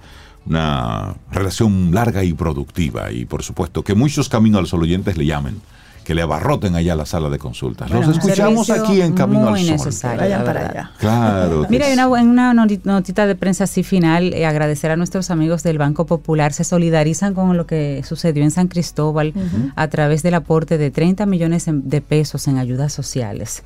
[0.49, 5.27] una relación larga y productiva y por supuesto que muchos Camino al Sol oyentes le
[5.27, 5.61] llamen,
[6.05, 7.91] que le abarroten allá la sala de consultas.
[7.91, 9.87] Bueno, Los un escuchamos aquí en Camino muy al Sol.
[9.87, 10.77] necesario, Vayan la para verdad.
[10.79, 10.91] allá.
[10.99, 11.67] Claro.
[11.71, 15.63] Mira, una, en una noti- notita de prensa así final, eh, agradecer a nuestros amigos
[15.63, 19.35] del Banco Popular, se solidarizan con lo que sucedió en San Cristóbal
[19.77, 23.63] a través del aporte de 30 millones de pesos en ayudas sociales.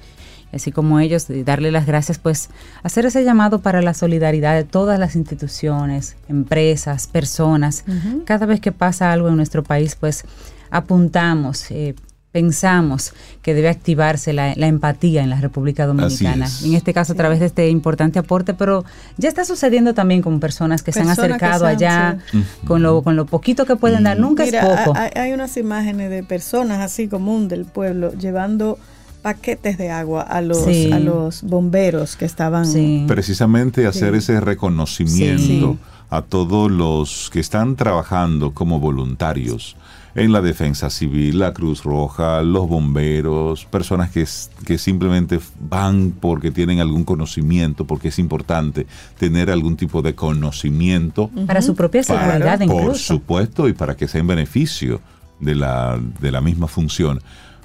[0.53, 2.51] Así como ellos, y darle las gracias, pues
[2.83, 7.85] hacer ese llamado para la solidaridad de todas las instituciones, empresas, personas.
[8.27, 10.25] Cada vez que pasa algo en nuestro país, pues
[10.71, 11.95] apuntamos, eh,
[12.33, 13.13] pensamos
[13.43, 16.47] que debe activarse la, la empatía en la República Dominicana.
[16.47, 16.63] es.
[16.65, 18.85] En este caso, a través de este importante aporte, pero
[19.19, 22.43] ya está sucediendo también con personas que se han acercado se han- allá sí.
[22.67, 24.19] con, lo, con lo poquito que pueden dar.
[24.19, 24.99] Nunca Mira, es poco.
[24.99, 28.79] Hay, hay unas imágenes de personas así común del pueblo llevando
[29.23, 30.91] paquetes de agua a los, Sí.
[30.93, 32.67] a los bomberos que estaban.
[33.07, 34.19] Precisamente hacer Sí.
[34.19, 35.43] ese reconocimiento
[35.75, 35.79] Sí.
[36.11, 39.77] a todos los que están trabajando como voluntarios
[40.15, 44.27] en la defensa civil, la Cruz Roja, los bomberos, personas que,
[44.67, 48.87] que simplemente van porque tienen algún conocimiento, porque es importante
[49.19, 51.31] tener algún tipo de conocimiento.
[51.47, 53.15] Para su propia Para- seguridad Por incluso.
[53.15, 55.01] supuesto, y para que sea en beneficio
[55.41, 57.21] de la, de la misma función.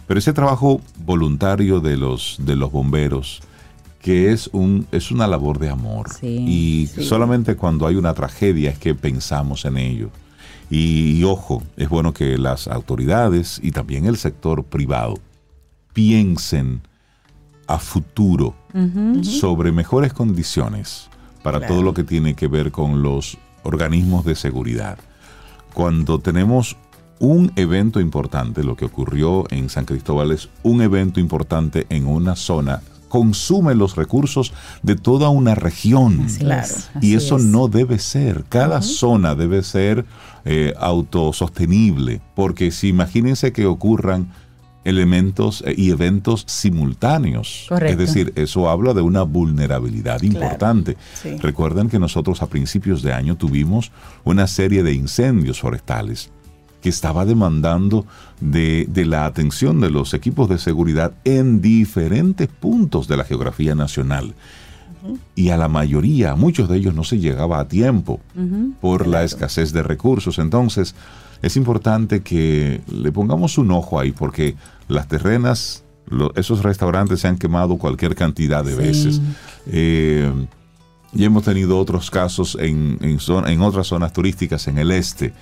[0.08, 3.42] Pero ese trabajo voluntario de los, de los bomberos,
[4.02, 6.08] que es, un, es una labor de amor.
[6.22, 7.04] y sí.
[7.04, 10.10] solamente cuando hay una tragedia es que pensamos en ello.
[10.70, 15.16] Y, y ojo, es bueno que las autoridades y también el sector privado
[15.94, 16.82] piensen
[17.68, 18.54] a futuro
[19.24, 21.10] sobre mejores condiciones
[21.44, 21.74] para Claro.
[21.74, 25.00] todo lo que tiene que ver con los organismos de seguridad.
[25.74, 26.78] Cuando tenemos
[27.20, 32.36] un evento importante, lo que ocurrió en San Cristóbal es un evento importante en una
[32.36, 34.54] zona, consume los recursos
[34.84, 36.22] de toda una región.
[36.26, 36.64] Así Claro.
[36.64, 37.44] es, y eso es.
[37.44, 38.44] no debe ser.
[38.50, 40.06] Cada zona debe ser
[40.46, 44.28] eh, autosostenible, porque si imagínense que ocurran
[44.84, 47.66] elementos eh, y eventos simultáneos.
[47.68, 47.92] Correcto.
[48.04, 50.96] Es decir, eso habla de una vulnerabilidad importante.
[51.22, 51.36] sí.
[51.38, 53.92] Recuerden que nosotros a principios de año tuvimos
[54.24, 56.32] una serie de incendios forestales
[56.88, 58.06] que estaba demandando
[58.40, 63.76] de, de la atención de los equipos de seguridad en diferentes puntos de la geografía
[63.76, 64.34] nacional.
[65.36, 68.22] Y a la mayoría, a muchos de ellos no se llegaba a tiempo
[68.80, 70.40] por la escasez de recursos.
[70.40, 70.96] Entonces,
[71.42, 74.56] es importante que le pongamos un ojo ahí, porque
[74.88, 78.78] las terrenas, lo- esos restaurantes se han quemado cualquier cantidad de Sí.
[78.78, 79.22] veces.
[79.68, 80.32] Eh,
[81.14, 85.34] y hemos tenido otros casos en, en, zona- en otras zonas turísticas en el este.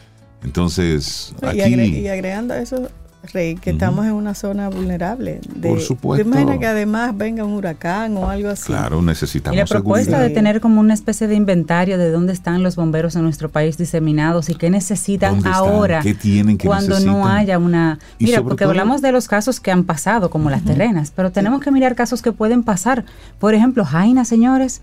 [0.46, 1.60] Entonces, Y, aquí...
[1.62, 2.88] agre- y agregando a eso,
[3.34, 5.42] Rey, que estamos en una zona vulnerable.
[5.56, 6.24] De, Por supuesto.
[6.24, 8.66] ¿Te imaginas que además venga un huracán o algo así?
[8.68, 10.30] Claro, necesitamos Y la propuesta seguridad.
[10.30, 13.80] de tener como una especie de inventario de dónde están los bomberos en nuestro país
[13.80, 15.64] diseminados y qué necesitan ¿Dónde están?
[15.64, 16.60] ahora ¿Qué tienen?
[16.60, 17.32] ¿Qué cuando no necesitan?
[17.38, 17.98] haya una...
[18.20, 21.32] Y Mira, porque todo- hablamos de los casos que han pasado, como las terrenas, pero
[21.32, 23.06] tenemos que mirar casos que pueden pasar.
[23.40, 24.82] Por ejemplo, Jaina, señores.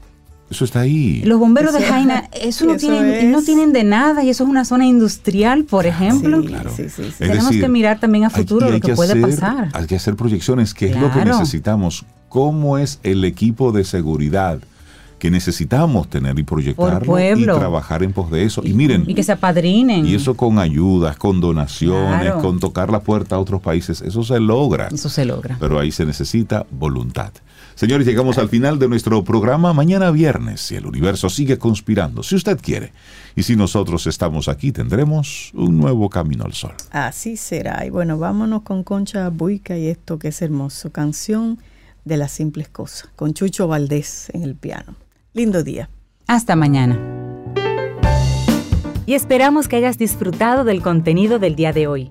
[0.52, 1.22] Eso está ahí.
[1.24, 4.50] Los bomberos de Jaina, eso no, eso tienen, no tienen de nada y eso es
[4.50, 6.42] una zona industrial, por ejemplo.
[6.42, 7.02] Sí, sí, sí, sí.
[7.08, 9.68] Es Tenemos decir, que mirar también a futuro hay lo que, puede hacer- pasar.
[9.72, 11.38] Hay que hacer proyecciones, que es lo que Claro.
[11.38, 12.04] necesitamos.
[12.28, 14.58] ¿Cómo es el equipo de seguridad
[15.18, 18.60] que necesitamos tener y proyectarlo y trabajar en pos de eso?
[18.64, 20.04] Y miren, Y que se apadrinen.
[20.04, 22.40] y eso con ayudas, con donaciones, Claro.
[22.42, 24.88] con tocar la puerta a otros países, eso se logra.
[24.92, 25.56] Eso se logra.
[25.60, 27.32] Pero ahí se necesita voluntad.
[27.74, 32.34] Señores, llegamos al final de nuestro programa mañana viernes, si el universo sigue conspirando, si
[32.34, 32.92] usted quiere.
[33.34, 36.74] Y si nosotros estamos aquí, tendremos un nuevo camino al sol.
[36.90, 37.84] Así será.
[37.86, 40.90] Y bueno, vámonos con Concha Buica y esto que es hermoso.
[40.90, 41.58] Canción
[42.04, 43.08] de las simples cosas.
[43.16, 44.96] Con Chucho Valdés en el piano.
[45.32, 45.88] Lindo día.
[46.26, 46.98] Hasta mañana.
[49.06, 52.10] Y esperamos que hayas disfrutado del contenido del día de hoy.